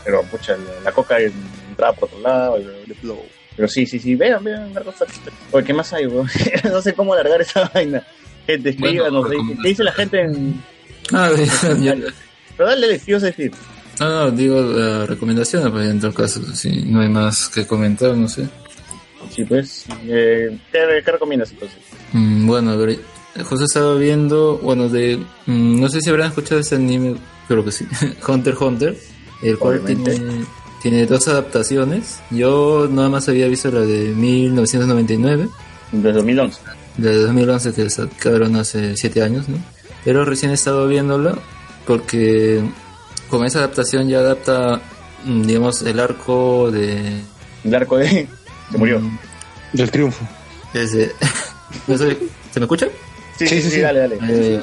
[0.06, 2.58] pero pucha, la, la coca entraba por otro lado.
[2.58, 2.94] y-
[3.56, 4.72] Pero sí, sí, sí, vean, vean.
[5.50, 6.28] Oye, ¿qué más hay, weón?
[6.64, 8.02] no sé cómo alargar esa vaina.
[8.46, 10.62] Gente, escríbanos, ¿qué- ¿qué dice la gente en...?
[11.12, 11.30] Ah,
[11.80, 11.96] ya-
[12.56, 13.52] Pero dale, ¿qué a decir?
[13.98, 18.14] No, no, digo eh, recomendaciones, pues en todo caso, si no hay más que comentar,
[18.16, 18.46] no sé.
[19.34, 21.78] Sí, pues, eh, ¿qué, qué recomiendas entonces?
[22.12, 22.98] Mm, bueno, a ver,
[23.42, 25.16] José estaba viendo, bueno, de,
[25.46, 27.16] mm, no sé si habrán escuchado ese anime,
[27.48, 27.86] creo que sí,
[28.28, 28.96] Hunter Hunter,
[29.42, 30.44] el cual tiene,
[30.82, 32.20] tiene dos adaptaciones.
[32.30, 35.48] Yo nada más había visto la de 1999.
[35.92, 36.60] De 2011.
[36.96, 39.58] De 2011 que sacaron hace 7 años, ¿no?
[40.04, 41.36] Pero recién he estado viéndola
[41.86, 42.62] porque
[43.28, 44.80] con esa adaptación ya adapta,
[45.24, 47.20] mm, digamos, el arco de...
[47.64, 48.28] El arco de...
[48.70, 49.00] Se murió.
[49.72, 50.26] Del triunfo.
[50.74, 51.12] Ese,
[51.86, 52.16] no sé,
[52.56, 52.88] ¿Se me escucha?
[53.38, 54.18] Sí, sí, sí, dale, dale.
[54.28, 54.60] Eh,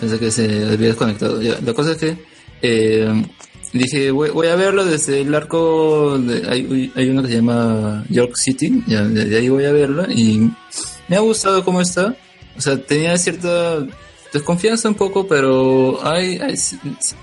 [0.00, 1.40] pensé que se había desconectado.
[1.40, 2.16] Ya, la cosa es que
[2.62, 3.26] eh,
[3.72, 6.18] dije, voy, voy a verlo desde el arco.
[6.18, 10.04] De, hay, hay uno que se llama York City, ya, desde ahí voy a verlo
[10.10, 10.50] y
[11.08, 12.14] me ha gustado cómo está.
[12.56, 13.86] O sea, tenía cierta
[14.32, 16.54] desconfianza un poco, pero hay, hay,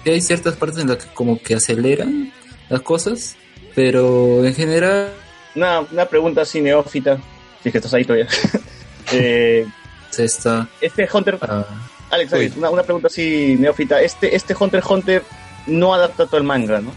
[0.06, 2.32] hay ciertas partes en las que como que aceleran
[2.70, 3.36] las cosas,
[3.76, 5.12] pero en general.
[5.56, 7.18] Una, una pregunta así neófita,
[7.62, 8.28] si es que estás ahí todavía.
[9.12, 9.66] eh,
[10.18, 10.68] Está.
[10.82, 11.38] Este Hunter.
[11.42, 11.66] Ah.
[12.10, 14.02] Alex, Alex, una, una pregunta así neófita.
[14.02, 15.24] Este, este Hunter Hunter
[15.70, 16.92] no adapta todo el manga, ¿no?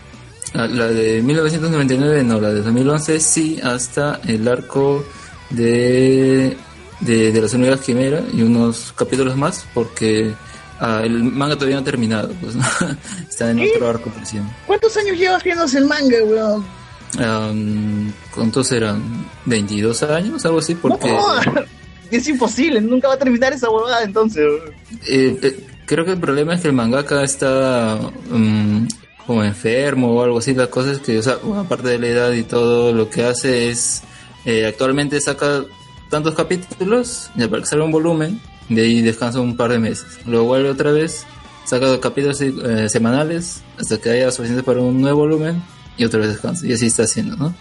[0.55, 5.05] Ah, La de 1999 no, la de 2011 sí, hasta el arco
[5.51, 6.57] de,
[7.01, 10.35] de, de las unidades quimera y unos capítulos más, porque
[10.81, 12.65] ah, el manga todavía no ha terminado, pues, ¿no?
[13.29, 14.49] está en otro arco recién.
[14.67, 16.65] ¿Cuántos años llevas viéndose el manga, weón?
[17.19, 19.03] Um, ¿Cuántos eran?
[19.47, 20.45] ¿22 años?
[20.47, 21.09] Algo así, porque...
[21.09, 21.63] No,
[22.11, 24.45] es imposible, nunca va a terminar esa huevada entonces.
[25.07, 27.99] Eh, eh, creo que el problema es que el mangaka está
[28.31, 28.87] mm,
[29.27, 30.55] como enfermo o algo así.
[30.55, 33.69] La cosa es que, o sea, aparte de la edad y todo, lo que hace
[33.69, 34.03] es
[34.47, 35.65] eh, actualmente saca
[36.09, 38.41] tantos capítulos ya para que salga un volumen,
[38.71, 40.07] de ahí descansa un par de meses.
[40.25, 41.27] Luego vuelve otra vez,
[41.67, 45.63] saca capítulos eh, semanales hasta que haya suficiente para un nuevo volumen
[45.99, 46.67] y otra vez descansa.
[46.67, 47.55] Y así está haciendo, ¿no?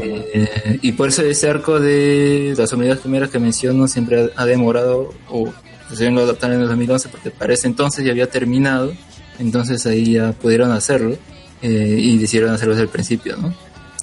[0.00, 4.46] Eh, y por eso ese arco de las unidades primeras que menciono siempre ha, ha
[4.46, 5.52] demorado o
[5.90, 8.92] recién lo adaptaron en el 2011 porque para ese entonces ya había terminado
[9.38, 11.16] entonces ahí ya pudieron hacerlo
[11.62, 13.54] eh, y decidieron hacerlo desde el principio ¿no?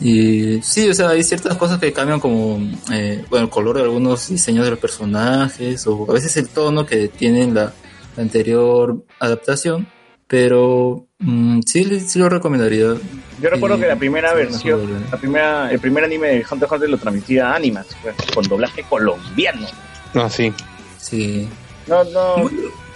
[0.01, 2.59] y sí o sea hay ciertas cosas que cambian como
[2.91, 6.85] eh, bueno el color de algunos diseños de los personajes o a veces el tono
[6.85, 7.71] que tiene la,
[8.15, 9.87] la anterior adaptación
[10.27, 12.95] pero mm, sí, sí lo recomendaría
[13.41, 15.05] Yo recuerdo Y- que la primera sí, versión, eh.
[15.11, 18.83] la primera, el primer anime de Hunter x Hunter lo transmitía Animax, pues, con doblaje
[18.89, 19.67] colombiano.
[20.15, 20.51] Ah, sí.
[20.97, 21.47] Sí.
[21.87, 22.47] No, no, no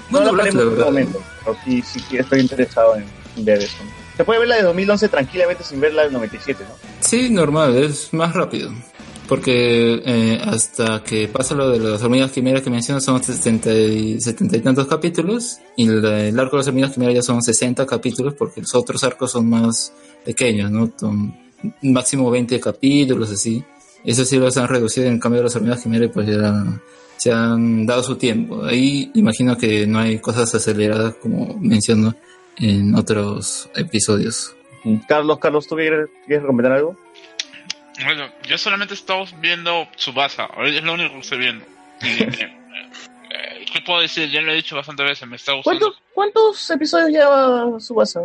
[0.10, 3.78] buen lo la en este momento, pero sí, sí, estoy interesado en ver eso.
[4.18, 6.76] Se puede ver la de 2011 tranquilamente sin ver la del 97, ¿no?
[7.00, 8.72] Sí, normal, es más rápido.
[9.30, 14.20] Porque eh, hasta que pasa lo de las hormigas quimeras que mencionas son 70 y,
[14.20, 15.60] 70 y tantos capítulos.
[15.78, 19.04] Y la- el arco de las hormigas quimeras ya son 60 capítulos porque los otros
[19.04, 19.94] arcos son más
[20.26, 20.92] pequeños, ¿no?
[21.00, 21.32] Son
[21.84, 23.64] máximo 20 capítulos, así.
[24.04, 26.82] Eso sí los han reducido en cambio de las hormigas quimeras pues ya
[27.20, 28.64] se han dado su tiempo.
[28.64, 32.16] Ahí imagino que no hay cosas aceleradas como menciono
[32.58, 34.56] en otros episodios.
[35.06, 36.96] Carlos, Carlos, ¿tú quieres, quieres recomendar algo?
[38.06, 41.66] Bueno, yo solamente estaba viendo Tsubasa, ahorita es lo único que estoy viendo.
[42.02, 42.58] Y, eh,
[43.32, 44.30] eh, ¿Qué puedo decir?
[44.30, 45.80] Ya lo he dicho bastantes veces, me está gustando.
[45.80, 48.22] ¿Cuántos, ¿Cuántos episodios lleva Subasa?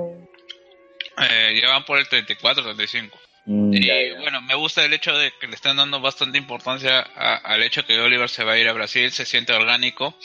[1.18, 3.18] Eh, ya van por el 34, 35.
[3.46, 7.36] Mm, y bueno, me gusta el hecho de que le están dando bastante importancia a-
[7.36, 10.18] al hecho que Oliver se va a ir a Brasil, se siente orgánico.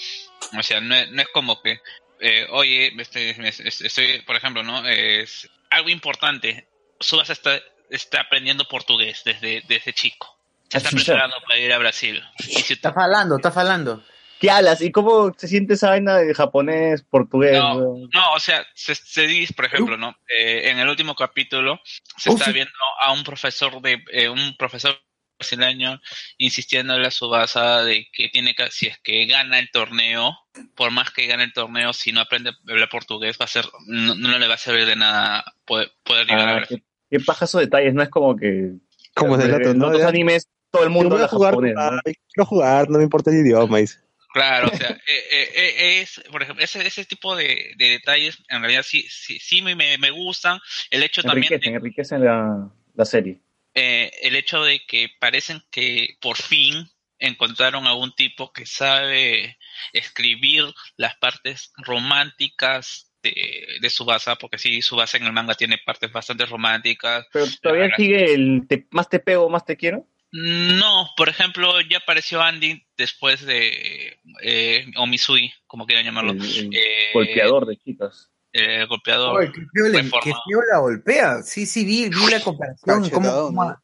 [0.58, 1.82] O sea, no es, no es como que,
[2.22, 4.88] eh, oye, este, me- estoy, por ejemplo, ¿no?
[4.88, 6.68] Es algo importante.
[7.00, 7.60] Subas está,
[7.90, 10.38] está aprendiendo portugués desde, desde chico.
[10.70, 12.24] Se está preparando para ir a Brasil.
[12.40, 14.04] Y si Está falando, está falando.
[14.40, 14.82] ¿Qué hablas?
[14.82, 17.60] ¿Y cómo se siente esa vaina de japonés, portugués?
[17.60, 18.10] weón?
[18.14, 20.16] No, o sea, se, se dice, por ejemplo, ¿no?
[20.30, 21.80] Eh, en el último capítulo
[22.18, 22.54] se Oh, está sí.
[22.54, 22.72] viendo
[23.02, 24.98] a un profesor de eh, un profesor
[25.38, 26.02] brasileño
[26.38, 30.38] insistiéndole a Subasa de que tiene que, si es que gana el torneo,
[30.76, 33.66] por más que gane el torneo, si no aprende a hablar portugués, va a ser,
[33.88, 36.84] no, no le va a servir de nada poder, poder llegar a Ah, Brasil.
[37.10, 38.74] qué, qué paja esos detalles, no es como que...
[39.16, 39.88] Como en ¿no?
[39.88, 42.02] otros Ya- animes todo el mundo Yo voy a habla jugar, japonés, ¿no?
[42.34, 43.78] quiero jugar, no me importa el idioma.
[43.80, 44.00] dice.
[44.32, 45.00] Claro, o sea, eh,
[45.32, 49.40] eh, eh, es, por ejemplo, ese, ese tipo de, de detalles en realidad sí, sí,
[49.40, 50.60] sí me, me gustan.
[50.92, 53.40] El hecho también de Enriquecen, enriquecen la, la serie.
[53.74, 56.88] eh, el hecho de que parecen que por fin
[57.18, 59.58] encontraron a un tipo que sabe
[59.94, 60.64] escribir
[60.96, 66.46] las partes románticas de, de Subasa, porque sí, Subasa en el manga tiene partes bastante
[66.46, 67.26] románticas.
[67.34, 70.08] Pero todavía sigue el te- más te pego, más te quiero.
[70.32, 76.32] No, por ejemplo, ya apareció Andy después de eh, o Misui, como quieran llamarlo.
[76.34, 76.80] El, el Eh,
[77.14, 78.30] golpeador de chicas.
[78.52, 79.42] El golpeador.
[79.44, 80.20] Reforma.
[80.24, 81.42] qué feo la golpea.
[81.44, 83.10] Sí, sí, vi, vi la comparación.
[83.10, 83.76] ¿Cómo, cómo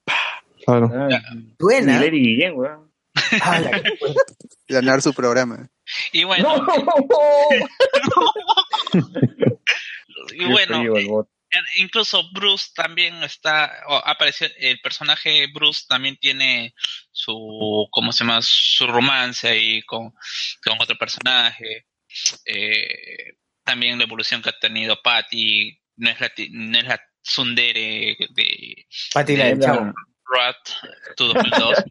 [0.65, 0.89] Claro.
[2.19, 2.91] Guillén, weón.
[3.41, 3.81] Ah, la-
[4.67, 5.69] Ganar su programa.
[6.11, 6.55] Y bueno,
[10.33, 16.73] y bueno, Eh, Incluso Bruce también está, o apareció, el personaje Bruce también tiene
[17.11, 18.39] su, ¿cómo se llama?
[18.41, 20.13] Su romance ahí con,
[20.63, 21.85] con otro personaje.
[22.45, 28.15] Eh, también la evolución que ha tenido Patty, no es la, no es la tsundere
[28.29, 29.93] de Patty la chavo.
[30.33, 30.69] Rat
[31.17, 31.83] 2002.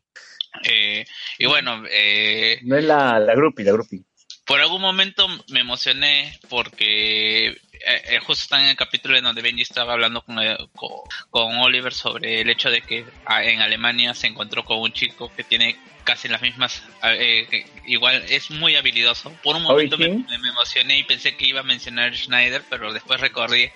[0.63, 1.05] Eh,
[1.39, 4.05] y bueno, eh, No es la, la groupie, la groupie.
[4.45, 9.43] Por algún momento me emocioné porque eh, eh, justo está en el capítulo en donde
[9.43, 10.91] Benji estaba hablando con, eh, con,
[11.31, 15.31] con Oliver sobre el hecho de que ah, en Alemania se encontró con un chico
[15.35, 19.31] que tiene casi las mismas, eh, eh, igual es muy habilidoso.
[19.43, 20.27] Por un momento me, Origin.
[20.29, 23.73] me- me emocioné y pensé que iba a mencionar Schneider, pero después recordé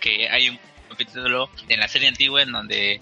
[0.00, 3.00] que hay un capítulo en la serie antigua en donde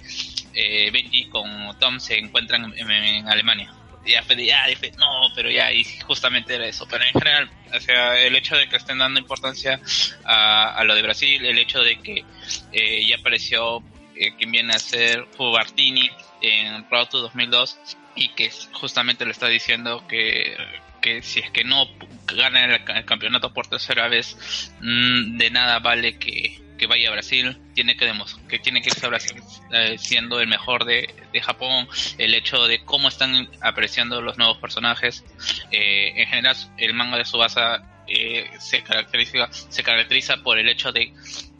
[0.54, 3.70] eh, Benji con Tom se encuentran en, en Alemania.
[4.04, 6.86] Y ya, ya, dije, no, pero ya, y justamente era eso.
[6.88, 9.80] Pero en general, o sea, el hecho de que estén dando importancia
[10.24, 12.24] a, lo de Brasil, el hecho de que
[12.72, 13.82] eh, ya apareció
[14.16, 16.10] eh, quien viene a ser Fubartini
[16.42, 17.78] en Road to 2002
[18.14, 20.56] y que justamente le está diciendo que,
[21.00, 21.86] que si es que no
[22.26, 27.12] gana el, el campeonato por tercera vez, mm, de nada vale que, que vaya a
[27.12, 29.36] Brasil, tiene que demostrar que tiene que irse a Brasil
[29.72, 31.86] eh, siendo el mejor de, de Japón,
[32.18, 35.22] el hecho de cómo están apreciando los nuevos personajes,
[35.70, 40.90] eh, en general el manga de Subasa eh, se caracteriza se caracteriza por el hecho
[40.90, 41.12] de,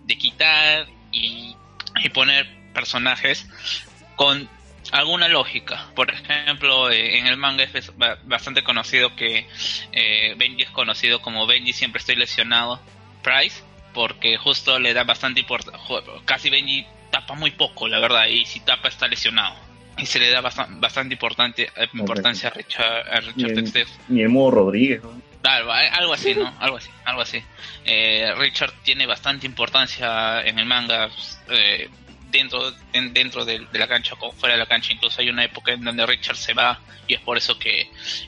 [0.05, 1.55] de quitar y,
[2.03, 3.47] y poner personajes
[4.17, 4.49] con
[4.93, 5.89] alguna lógica.
[5.95, 9.47] Por ejemplo, eh, en el manga es bas- ba- bastante conocido que
[10.39, 12.81] Benji es conocido como Benji siempre estoy lesionado
[13.23, 15.81] Price porque justo le da bastante importancia.
[16.25, 19.57] Casi Benji tapa muy poco, la verdad, y si tapa está lesionado.
[19.99, 23.87] Y se le da bastan- bastante importante, eh, importancia a Richard, a Ni Richard el,
[24.09, 25.03] ni el modo Rodríguez.
[25.03, 25.21] ¿no?
[25.43, 26.55] Algo, algo así, ¿no?
[26.61, 27.43] Algo así, algo así.
[27.85, 31.09] Eh, Richard tiene bastante importancia en el manga
[31.49, 31.89] eh,
[32.31, 34.93] dentro en- dentro de, de la cancha como fuera de la cancha.
[34.93, 37.81] Incluso hay una época en donde Richard se va y es por eso que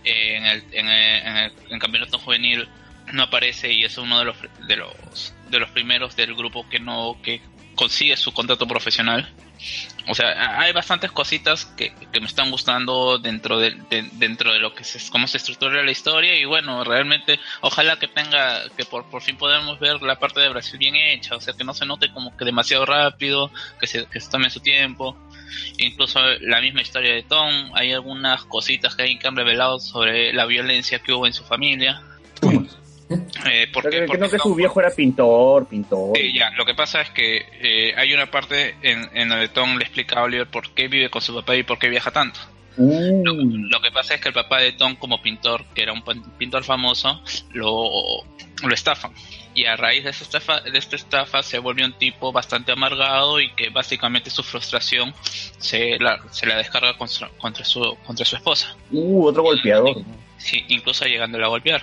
[0.04, 2.68] eh, en, el, en, el, en el- en el campeonato juvenil
[3.12, 4.36] no aparece y es uno de los
[4.66, 7.40] de los de los primeros del grupo que no que
[7.74, 9.32] consigue su contrato profesional.
[10.08, 14.52] O sea, ha- hay bastantes cositas que, que me están gustando dentro de, de- dentro
[14.52, 18.68] de lo que es cómo se estructura la historia y bueno, realmente ojalá que tenga
[18.76, 21.62] que por, por fin podamos ver la parte de Brasil bien hecha, o sea, que
[21.64, 25.16] no se note como que demasiado rápido, que se, que se tome su tiempo.
[25.78, 30.32] Incluso la misma historia de Tom, hay algunas cositas que hay que han revelado sobre
[30.32, 32.02] la violencia que hubo en su familia.
[33.50, 36.16] Eh, porque, Creo que, no, que su viejo era pintor, pintor.
[36.18, 39.76] eh, ya, lo que pasa es que eh, hay una parte en, en donde Tom
[39.76, 42.40] le explica a Oliver por qué vive con su papá y por qué viaja tanto.
[42.76, 45.92] Uh, Lo, lo que pasa es que el papá de Tom como pintor, que era
[45.92, 46.02] un
[46.38, 47.20] pintor famoso,
[47.52, 47.84] lo,
[48.62, 49.12] lo estafan.
[49.54, 53.38] Y a raíz de esta, estafa, de esta estafa se volvió un tipo bastante amargado
[53.38, 55.12] y que básicamente su frustración
[55.58, 58.74] se la, se la descarga contra, contra, su, contra su esposa.
[58.90, 59.98] uh, otro golpeador.
[60.38, 61.82] Sí, incluso llegándola a golpear.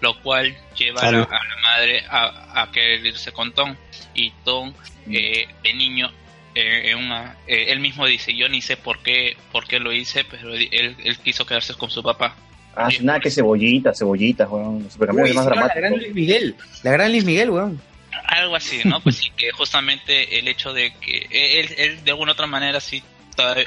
[0.00, 3.76] Lo cual lleva a la, a la madre a, a querer irse con Tom.
[4.14, 4.72] Y Tom,
[5.10, 6.10] eh, de niño,
[6.54, 9.92] eh, en una, eh, él mismo dice, yo ni sé por qué, por qué lo
[9.92, 12.36] hice, pero él, él quiso quedarse con su papá.
[12.74, 14.88] Ah, sí, nada que cebollitas, cebollitas, weón.
[14.98, 16.54] Uy, más la gran Luis Miguel.
[16.82, 17.80] La gran Luis Miguel, weón.
[18.26, 19.00] Algo así, ¿no?
[19.00, 23.02] Pues sí, que justamente el hecho de que él, él de alguna otra manera sí,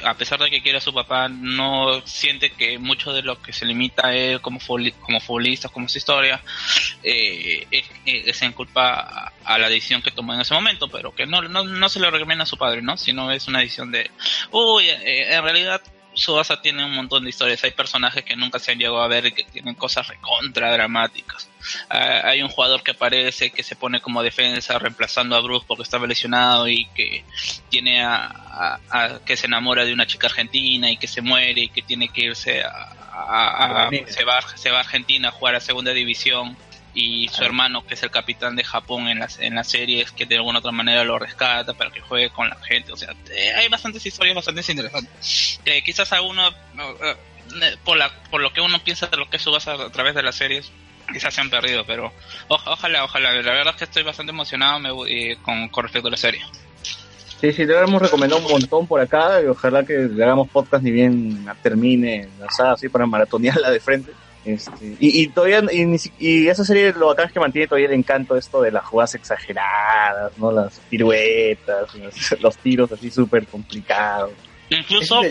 [0.04, 3.52] a pesar de que quiere a su papá, no siente que mucho de lo que
[3.52, 4.58] se limita a él como,
[5.00, 6.42] como futbolista, como su historia,
[7.02, 11.26] eh, es, es en culpa a, la decisión que tomó en ese momento, pero que
[11.26, 12.96] no, no, no se lo recomienda a su padre, ¿no?
[12.96, 14.10] Sino es una decisión de,
[14.50, 15.82] uy, eh, en realidad
[16.14, 19.26] Subasa tiene un montón de historias, hay personajes que nunca se han llegado a ver
[19.26, 21.48] y que tienen cosas recontra dramáticas.
[21.88, 25.82] Ah, hay un jugador que aparece que se pone como defensa reemplazando a Bruce porque
[25.82, 27.24] estaba lesionado y que
[27.68, 31.62] tiene a, a- a- que se enamora de una chica argentina y que se muere
[31.62, 32.70] y que tiene que irse a-
[34.12, 36.56] se, va, se va a Argentina a jugar a segunda división
[36.94, 40.12] y su hermano que es el capitán de Japón en las en la serie es
[40.12, 42.92] que de alguna otra manera lo rescata para que juegue con la gente.
[42.92, 45.60] O sea eh, hay bastantes historias bastante interesantes.
[45.64, 49.28] Eh, quizás a uno no, eh, por la por lo que uno piensa de lo
[49.28, 50.70] que subas a, a través de las series
[51.12, 52.12] quizás se han perdido pero
[52.48, 53.32] o- ojalá ojalá.
[53.32, 56.42] La verdad es que estoy bastante emocionado me, eh, con, con respecto a la serie.
[57.40, 60.82] Sí, sí, le hemos recomendado un montón por acá y ojalá que le hagamos podcast
[60.82, 64.12] ni bien termine la saga así para maratonearla de frente.
[64.44, 67.94] Este, y, y todavía, y, y esa serie lo bacán es que mantiene todavía el
[67.94, 70.52] encanto esto de las jugadas exageradas, ¿no?
[70.52, 74.32] Las piruetas, los, los tiros así súper complicados.
[74.68, 75.22] Incluso,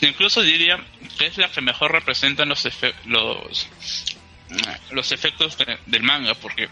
[0.00, 0.78] incluso diría
[1.18, 3.68] que es la que mejor representan los efe- los
[4.90, 6.68] los efectos de- del manga, porque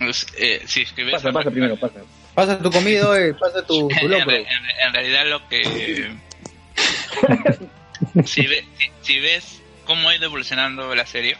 [0.00, 2.00] es, eh, si es que ves Pasa, pasa primero, pasa.
[2.34, 4.26] Pasa tu comida, eh, pasa tu, tu en, locro.
[4.30, 6.12] re- en- en realidad lo que
[8.24, 11.36] si, ve- si, si ves cómo ha ido evolucionando la serie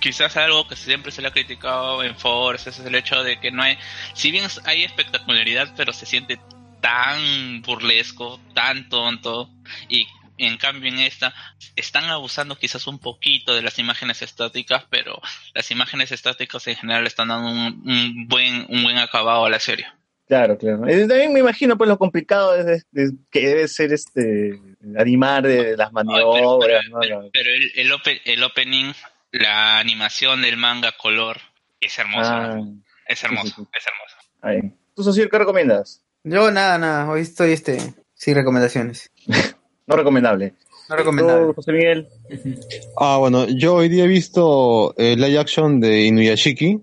[0.00, 3.50] quizás algo que siempre se le ha criticado en Force es el hecho de que
[3.52, 3.78] no hay
[4.14, 6.40] si bien hay espectacularidad pero se siente
[6.80, 9.48] tan burlesco tan tonto
[9.88, 10.06] y
[10.38, 11.32] en cambio en esta
[11.76, 15.20] están abusando quizás un poquito de las imágenes estáticas pero
[15.54, 19.60] las imágenes estáticas en general están dando un, un buen un buen acabado a la
[19.60, 19.86] serie
[20.28, 20.78] Claro, claro.
[20.86, 24.58] También me imagino pues lo complicado de- de- que debe ser este
[24.98, 27.00] animar de las maniobras, ¿no?
[27.00, 28.92] La- Pero el, el, ope- el opening,
[29.32, 31.38] la animación del manga color
[31.80, 32.54] es hermosa.
[32.54, 32.60] Ah,
[33.06, 33.68] es hermoso, sí, sí.
[33.78, 34.16] es hermoso.
[34.42, 34.72] ahí.
[34.94, 36.02] ¿Tú, socio, qué recomiendas?
[36.24, 37.10] Yo nada, nada.
[37.10, 37.78] Hoy estoy este
[38.14, 39.10] sin recomendaciones.
[39.84, 40.54] No recomendable.
[40.88, 41.46] No recomendable.
[41.48, 42.08] ¿Tú, José Miguel?
[42.96, 46.78] Ah, bueno, yo hoy día he visto el live action de Inuyashiki.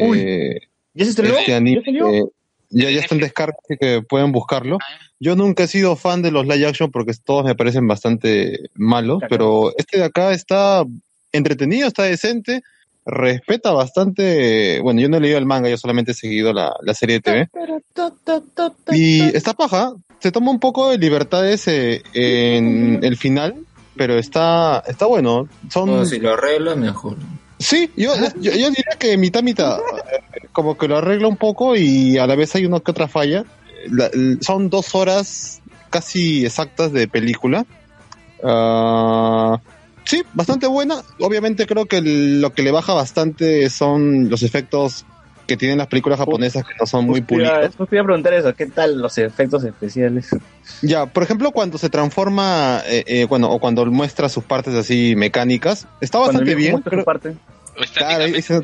[0.00, 0.60] Uy, eh,
[0.94, 1.36] ¿Ya se estrenó?
[1.38, 2.08] este anime, ¿Ya salió?
[2.14, 2.24] eh,
[2.70, 4.78] ya, ya está en descarga, así que pueden buscarlo.
[5.20, 9.22] Yo nunca he sido fan de los live action porque todos me parecen bastante malos,
[9.28, 10.84] pero este de acá está
[11.32, 12.62] entretenido, está decente,
[13.04, 14.80] respeta bastante.
[14.80, 17.20] Bueno, yo no he leído el manga, yo solamente he seguido la, la serie de
[17.20, 17.48] TV.
[18.92, 23.56] Y está paja, se toma un poco de libertades eh, en el final,
[23.96, 25.48] pero está, está bueno.
[25.70, 27.16] Son, No, si lo arregla, mejor.
[27.58, 29.78] Sí, yo, yo, diría que mitad, mitad.
[29.78, 33.08] Eh, Como que lo arregla un poco y a la vez hay una que otra
[33.08, 33.44] falla.
[34.40, 35.60] Son dos horas
[35.90, 37.66] casi exactas de película.
[38.44, 39.60] Ah,
[40.04, 41.02] sí, bastante buena.
[41.20, 45.04] Obviamente creo que lo que le baja bastante son los efectos
[45.48, 47.20] que tienen las películas japonesas que no son muy
[47.76, 50.28] justo iba a preguntar eso, ¿qué tal los efectos especiales?
[50.82, 55.14] Ya, por ejemplo, cuando se transforma, eh, eh, bueno, o cuando muestra sus partes así
[55.16, 56.72] mecánicas, está Cuando bastante bien.
[56.72, 57.34] muestra su creo- parte.
[57.94, 58.60] Claro, ahí se,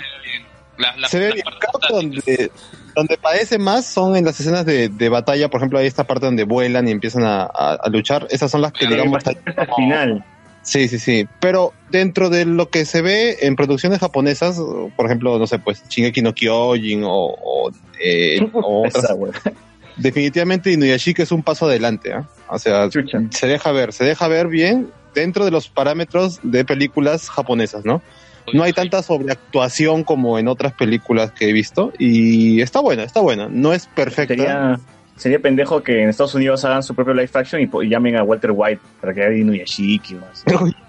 [0.77, 1.45] La- la- se ve bien.
[1.45, 2.51] que donde,
[2.95, 5.49] donde padece más son en las escenas de, de batalla.
[5.49, 8.27] Por ejemplo, hay esta parte donde vuelan y empiezan a, a- a luchar.
[8.31, 10.25] Esas son las que, digamos, están- Al final.
[10.65, 11.29] Sí, sí, sí.
[11.41, 14.59] Pero dentro de lo que se ve en producciones japonesas,
[14.97, 17.71] por ejemplo, no sé, pues Shingeki no Kyojin o, o,
[18.03, 19.07] eh, o otras,
[19.97, 22.29] definitivamente Inuyashiki es un paso adelante, ¿ah?
[22.49, 27.31] O sea, se deja ver, se deja ver bien dentro de los parámetros de películas
[27.31, 28.03] japonesas, ¿no?
[28.53, 33.21] No hay tanta sobreactuación como en otras películas que he visto y está buena, está
[33.21, 33.49] buena.
[33.49, 34.35] No es perfecta.
[34.35, 34.81] Sería,
[35.17, 38.17] sería pendejo que en Estados Unidos hagan su propio live action y, po- y llamen
[38.17, 40.45] a Walter White para que haga Inuyashiki o más.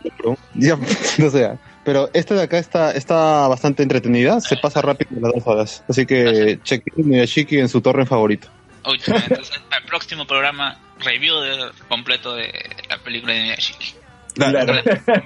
[0.56, 0.78] Ya,
[1.18, 5.44] no sé, pero esta de acá está, está bastante entretenida, se pasa rápido las dos
[5.46, 5.84] horas.
[5.88, 8.48] Así que chequen Inuyashiki en su torre favorito.
[8.88, 11.58] Uy, entonces, al próximo programa, review de,
[11.90, 12.52] completo de
[12.90, 13.96] la película de Miyashiki.
[14.36, 14.74] Claro.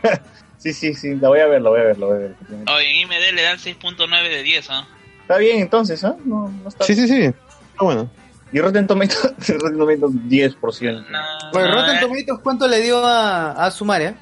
[0.57, 2.35] sí, sí, sí, la voy a ver, la voy a ver, la voy a ver.
[2.49, 4.87] Hoy en IMD le dan 6.9 de 10, ¿ah?
[5.21, 6.15] Está bien entonces, ¿ah?
[6.25, 7.35] No, no está Sí, sí, sí, está
[7.81, 8.09] bueno.
[8.51, 11.05] Y Rotten Tomatoes, Rotten Tomatoes 10%.
[11.53, 14.15] Oye, Rotten Tomatoes, ¿cuánto le dio a, a Sumaria?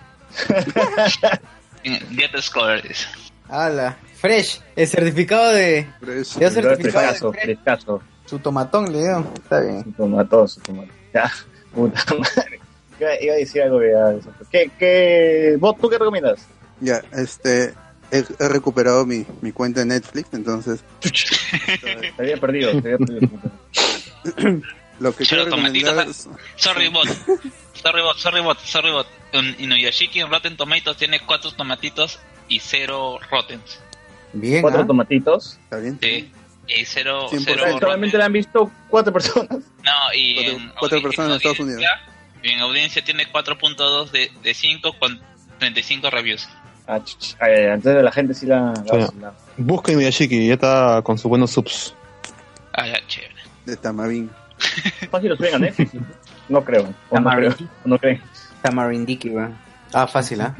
[1.83, 3.05] Dice.
[3.49, 5.87] Ala, fresh, el certificado de.
[6.01, 7.45] Le dio certificado Frescazo, de fresh.
[7.45, 8.01] frescazo.
[8.25, 9.25] Su tomatón le dio.
[9.35, 9.83] Está bien.
[9.85, 10.91] Su tomatón, su tomatón.
[11.13, 11.31] Ya,
[11.73, 12.59] puta madre.
[12.99, 14.09] Iba, a decir algo ya.
[14.09, 14.29] de eso.
[14.51, 16.45] ¿Qué, qué, vos, tú qué recomiendas?
[16.81, 17.73] Ya, este,
[18.11, 23.29] he, he recuperado mi, mi cuenta de Netflix, entonces Te había perdido, te había perdido.
[24.99, 27.07] lo que quiero tomatitos, recomendar es- sorry bot,
[27.73, 29.07] sorry bot, sorry bot, sorry bot.
[29.33, 33.79] En Inuyashiki en Rotten Tomatoes tiene cuatro tomatitos y cero rottens.
[34.33, 34.61] Bien.
[34.61, 34.87] Cuatro ¿ah?
[34.87, 35.59] tomatitos.
[35.63, 35.99] ¿Está bien?
[36.01, 36.31] Sí.
[36.67, 37.63] Y cero, cero.
[37.79, 39.49] Solamente la han visto cuatro personas.
[39.49, 42.01] No, y Cuatro- en, cuatro personas en Estados audiencia-
[42.43, 45.19] En audiencia tiene 4.2 de, de 5 con
[45.59, 46.47] 35 reviews.
[46.87, 46.99] Ah,
[47.39, 47.73] ya, ya.
[47.73, 48.73] Entonces la gente sí la...
[48.85, 49.13] la- Sí.
[49.19, 51.93] la- Busca Inuyashiki, ya está con sus buenos subs.
[52.73, 53.33] Ah, ya, chévere.
[53.67, 54.29] De Tamabin.
[55.11, 55.91] Fácil lo suben a Netflix.
[56.49, 56.83] No creo.
[56.83, 57.51] No creo.
[57.51, 58.21] Tamarind- o No creen.
[58.61, 59.55] Tamarindiki, weón.
[59.93, 60.55] Ah, fácil, ¿ah?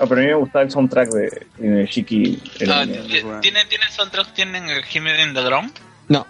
[0.00, 2.40] No, pero a mí me gustaba el soundtrack de, de Shiki.
[2.60, 4.32] el Ah, ¿Tienen, ¿Tienen soundtrack?
[4.34, 5.70] ¿Tienen el Himmen in the Drum?
[6.08, 6.26] No,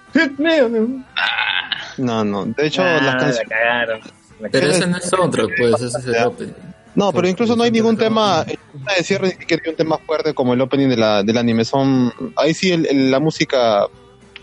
[1.17, 2.45] Ah, no, no.
[2.47, 3.49] De hecho, Ah, las la canciones.
[3.49, 4.01] cagaron.
[4.41, 6.53] La Pero ese no es soundtrack, pues, ese es el opening.
[6.95, 9.77] No, pero incluso no hay ningún tema el tema de cierre ni siquiera hay un
[9.77, 11.65] tema fuerte como el opening de la, del anime.
[11.65, 13.87] Son ahí sí el- el- la música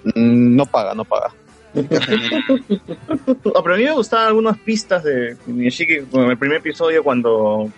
[0.03, 1.31] mm, no paga, no paga.
[1.75, 7.03] Ah, pero a mí me gustaban algunas pistas de Miyashiki, como en el primer episodio
[7.03, 7.69] cuando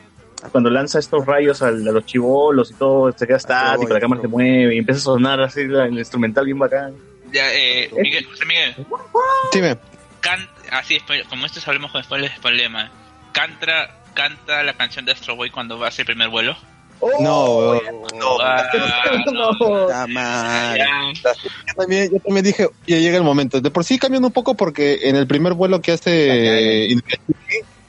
[0.52, 4.00] cuando lanza estos rayos al- a los chivolos y todo, se queda estático, voy, la
[4.00, 6.96] cámara se mueve y empieza a sonar así la- el instrumental bien bacán.
[7.32, 8.76] ya, eh, Miguel, José Miguel.
[9.54, 9.78] Dime.
[10.20, 10.40] Can,
[10.72, 10.98] así,
[11.30, 12.90] como esto hablemos con spoilers, problema.
[13.34, 16.56] Canta, canta la canción de Astro Boy cuando va a hacer el primer vuelo.
[17.20, 17.82] No, no.
[18.16, 18.38] No.
[20.74, 23.60] Yo también, yo también dije, ya llega el momento.
[23.62, 26.96] De por sí cambian un poco porque en el primer vuelo que hace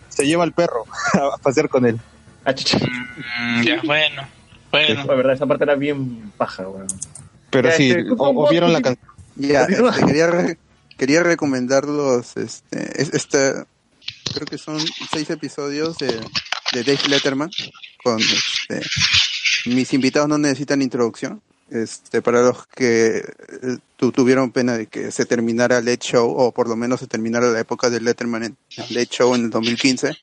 [0.09, 0.85] se lleva al perro
[1.15, 1.99] a pasear con él.
[2.45, 2.53] Ah.
[2.53, 4.23] Mm, ya, bueno.
[4.71, 5.05] Bueno.
[5.05, 6.87] La verdad, esa parte era bien paja, weón.
[7.51, 9.07] Pero Ya, sí, este, o, o vieron la canción.
[9.37, 10.59] Ya, este, quería, re-
[10.97, 13.67] quería recomendarlos, este, es- esta,
[14.35, 14.79] creo que son
[15.13, 16.19] seis episodios de,
[16.73, 17.51] de Dave Letterman,
[18.03, 18.81] con este,
[19.67, 21.41] mis invitados no necesitan introducción,
[21.71, 23.25] este, para los que eh,
[23.97, 27.47] tu- tuvieron pena de que se terminara Late Show, o por lo menos se terminara
[27.47, 28.57] la época de Letterman en,
[28.91, 30.17] Late Show en el 2015,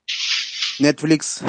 [0.79, 1.41] Netflix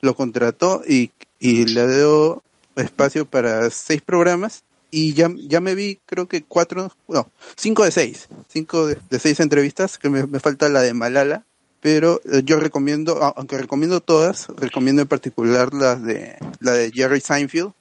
[0.00, 2.42] lo contrató y, y le dio
[2.76, 7.90] espacio para seis programas y ya, ya me vi creo que cuatro, no, cinco de
[7.90, 11.44] seis, cinco de, de seis entrevistas, que me, me falta la de Malala,
[11.80, 16.90] pero eh, yo recomiendo, a- aunque recomiendo todas, recomiendo en particular las de la de
[16.92, 17.72] Jerry Seinfeld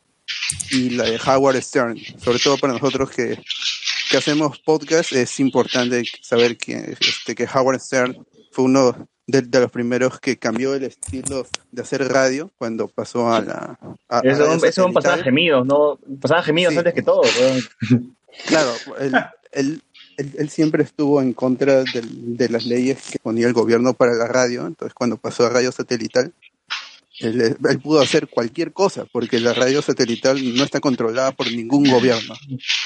[0.72, 3.40] y la de Howard Stern, sobre todo para nosotros que,
[4.12, 9.60] que hacemos podcast, es importante saber que, este, que Howard Stern fue uno de, de
[9.60, 13.78] los primeros que cambió el estilo de hacer radio cuando pasó a la...
[14.10, 15.24] a- a hombre pasaba satelital.
[15.24, 16.00] gemidos, ¿no?
[16.22, 16.78] Pasaba gemidos Sí.
[16.80, 17.22] antes que todo.
[18.48, 19.14] Claro, él,
[19.52, 19.82] él,
[20.18, 24.14] él- él siempre estuvo en contra del- de las leyes que ponía el gobierno para
[24.14, 26.34] la radio, entonces cuando pasó a radio satelital,
[27.20, 31.90] él, él pudo hacer cualquier cosa, porque la radio satelital no está controlada por ningún
[31.90, 32.36] gobierno.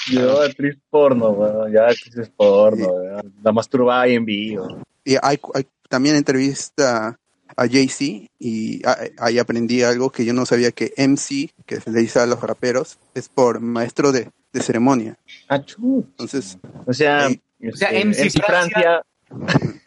[0.09, 1.71] Yo, actriz porno, weón.
[1.73, 3.33] Ya, actriz porno, weón.
[3.43, 4.81] La masturbaba ahí en vivo.
[5.03, 7.17] Y hay, hay también entrevista
[7.57, 8.81] a Jay-Z y
[9.17, 12.39] ahí aprendí algo que yo no sabía que MC, que se le dice a los
[12.39, 15.17] raperos, es por maestro de, de ceremonia.
[15.49, 15.55] Ah.
[15.57, 17.41] Entonces, O sea, Ahí.
[17.71, 19.01] O sea, este, MC Francia.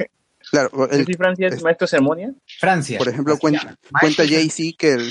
[0.50, 2.32] claro, él- MC Francia es maestro de ceremonia.
[2.60, 2.98] Francia.
[2.98, 5.10] Por ejemplo, cuenta, cuenta Jay-Z que el,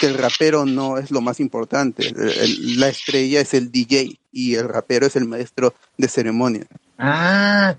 [0.00, 2.06] que el rapero no es lo más importante.
[2.08, 6.66] El- el- la estrella es el DJ y el rapero es el maestro de ceremonia.
[6.98, 7.74] Ah,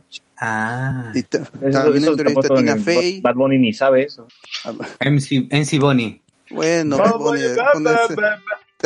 [0.45, 1.13] Ah.
[1.15, 3.21] Y también eso entrevista a Tina Fey.
[3.21, 4.27] Bad Bunny ni sabe eso.
[4.99, 6.21] MC, MC Bonnie.
[6.49, 7.41] Bueno, Bad Bunny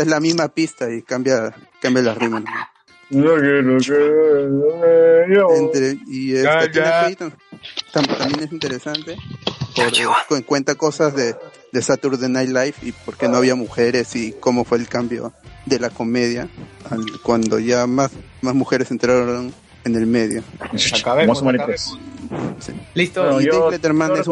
[0.01, 2.43] es la misma pista y cambia, cambia las rimas.
[2.43, 2.49] ¿no?
[5.55, 7.25] Entre- y tam-
[7.93, 9.15] tam- también es interesante.
[9.75, 11.35] Porque cu- cuenta cosas de,
[11.71, 15.33] de Saturday Night Live y por qué no había mujeres y cómo fue el cambio
[15.65, 16.49] de la comedia
[16.89, 18.11] al- cuando ya más,
[18.41, 19.53] más mujeres entraron
[19.85, 20.43] en el medio.
[21.27, 21.93] Vamos a morir tres.
[22.59, 22.73] Sí.
[22.93, 23.21] Listo.
[23.23, 23.69] Bueno, yo,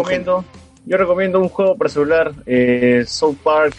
[0.02, 0.46] recomiendo,
[0.86, 3.76] yo recomiendo un juego para celular, eh, South Park,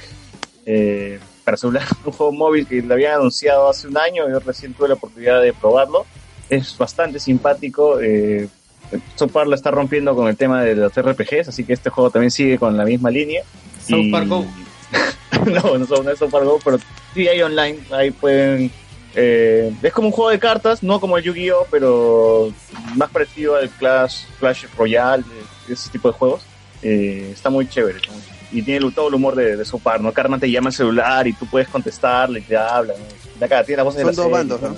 [0.65, 4.75] eh, para celular, un juego móvil que lo habían anunciado hace un año, yo recién
[4.75, 6.05] tuve la oportunidad de probarlo.
[6.51, 8.01] Es bastante simpático.
[8.01, 8.49] Eh,
[9.15, 12.11] South Park la está rompiendo con el tema de los RPGs, así que este juego
[12.11, 13.43] también sigue con la misma línea.
[13.81, 14.45] South Y- Park Go.
[15.47, 16.79] no, no no es South Park Go, pero
[17.15, 18.71] sí hay online, ahí pueden...
[19.15, 22.53] eh, es como un juego de cartas, no como el Yu-Gi-Oh, pero
[22.97, 25.25] más parecido al Clash, Clash Royale,
[25.69, 26.43] ese tipo de juegos.
[26.83, 27.99] Eh, está muy chévere.
[27.99, 28.36] está muy chévere.
[28.53, 30.13] Y tiene todo el humor de, de su par, ¿no?
[30.13, 33.05] Carmen te llama al celular y tú puedes contestarle y te habla, ¿no?
[33.39, 34.77] De acá, tiene la voz de Son la dos serie, bandos, ¿no?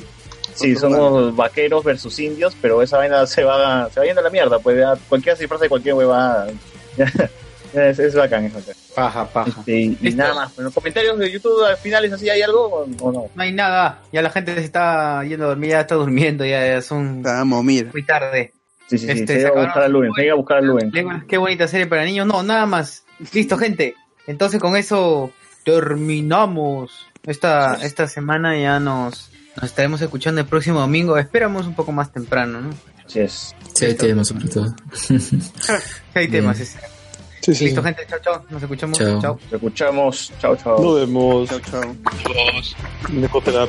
[0.54, 4.20] Sí, Son dos somos vaqueros versus indios, pero esa vaina se va, se va yendo
[4.20, 6.48] a la mierda, pues ya cualquiera se disfraza de cualquier huevada.
[7.74, 8.74] es, es bacán, es bacán.
[8.94, 9.50] Paja, paja.
[9.60, 12.64] Este, y y nada más, bueno, comentarios de YouTube al final es así, ¿hay algo
[12.66, 13.26] o, o no?
[13.34, 16.66] No hay nada, ya la gente se está yendo a dormir, ya está durmiendo, ya,
[16.66, 17.90] ya son Vamos, mira.
[17.92, 18.52] muy tarde.
[18.88, 20.56] Sí, sí, sí, Este, se se iba a buscar a Luen, se iba a buscar
[20.56, 20.90] a Luen.
[20.90, 22.26] Qué- Qué bonita serie para niños.
[22.26, 23.04] No, nada más.
[23.32, 23.94] Listo, gente.
[24.26, 25.32] Entonces con eso
[25.64, 27.06] terminamos.
[27.24, 31.18] Esta, esta semana ya nos, nos estaremos escuchando el próximo domingo.
[31.18, 32.70] Esperamos un poco más temprano, ¿no?
[33.14, 33.54] Es.
[33.74, 34.74] Sí, hay temas sobre todo.
[36.14, 36.58] Hay temas.
[36.58, 37.64] Sí, sí.
[37.66, 38.06] Listo, gente.
[38.08, 38.44] Chao, chao.
[38.50, 38.98] Nos escuchamos.
[38.98, 39.20] Chao.
[39.20, 39.40] Chao.
[39.44, 40.82] Nos escuchamos, chao, chao.
[40.82, 41.48] Nos vemos.
[41.48, 41.96] Chao, chao.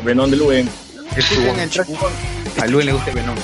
[0.04, 0.70] Venón de Luen.
[1.16, 1.88] Escuchen el track.
[2.62, 3.36] A Luis le gusta el Venom.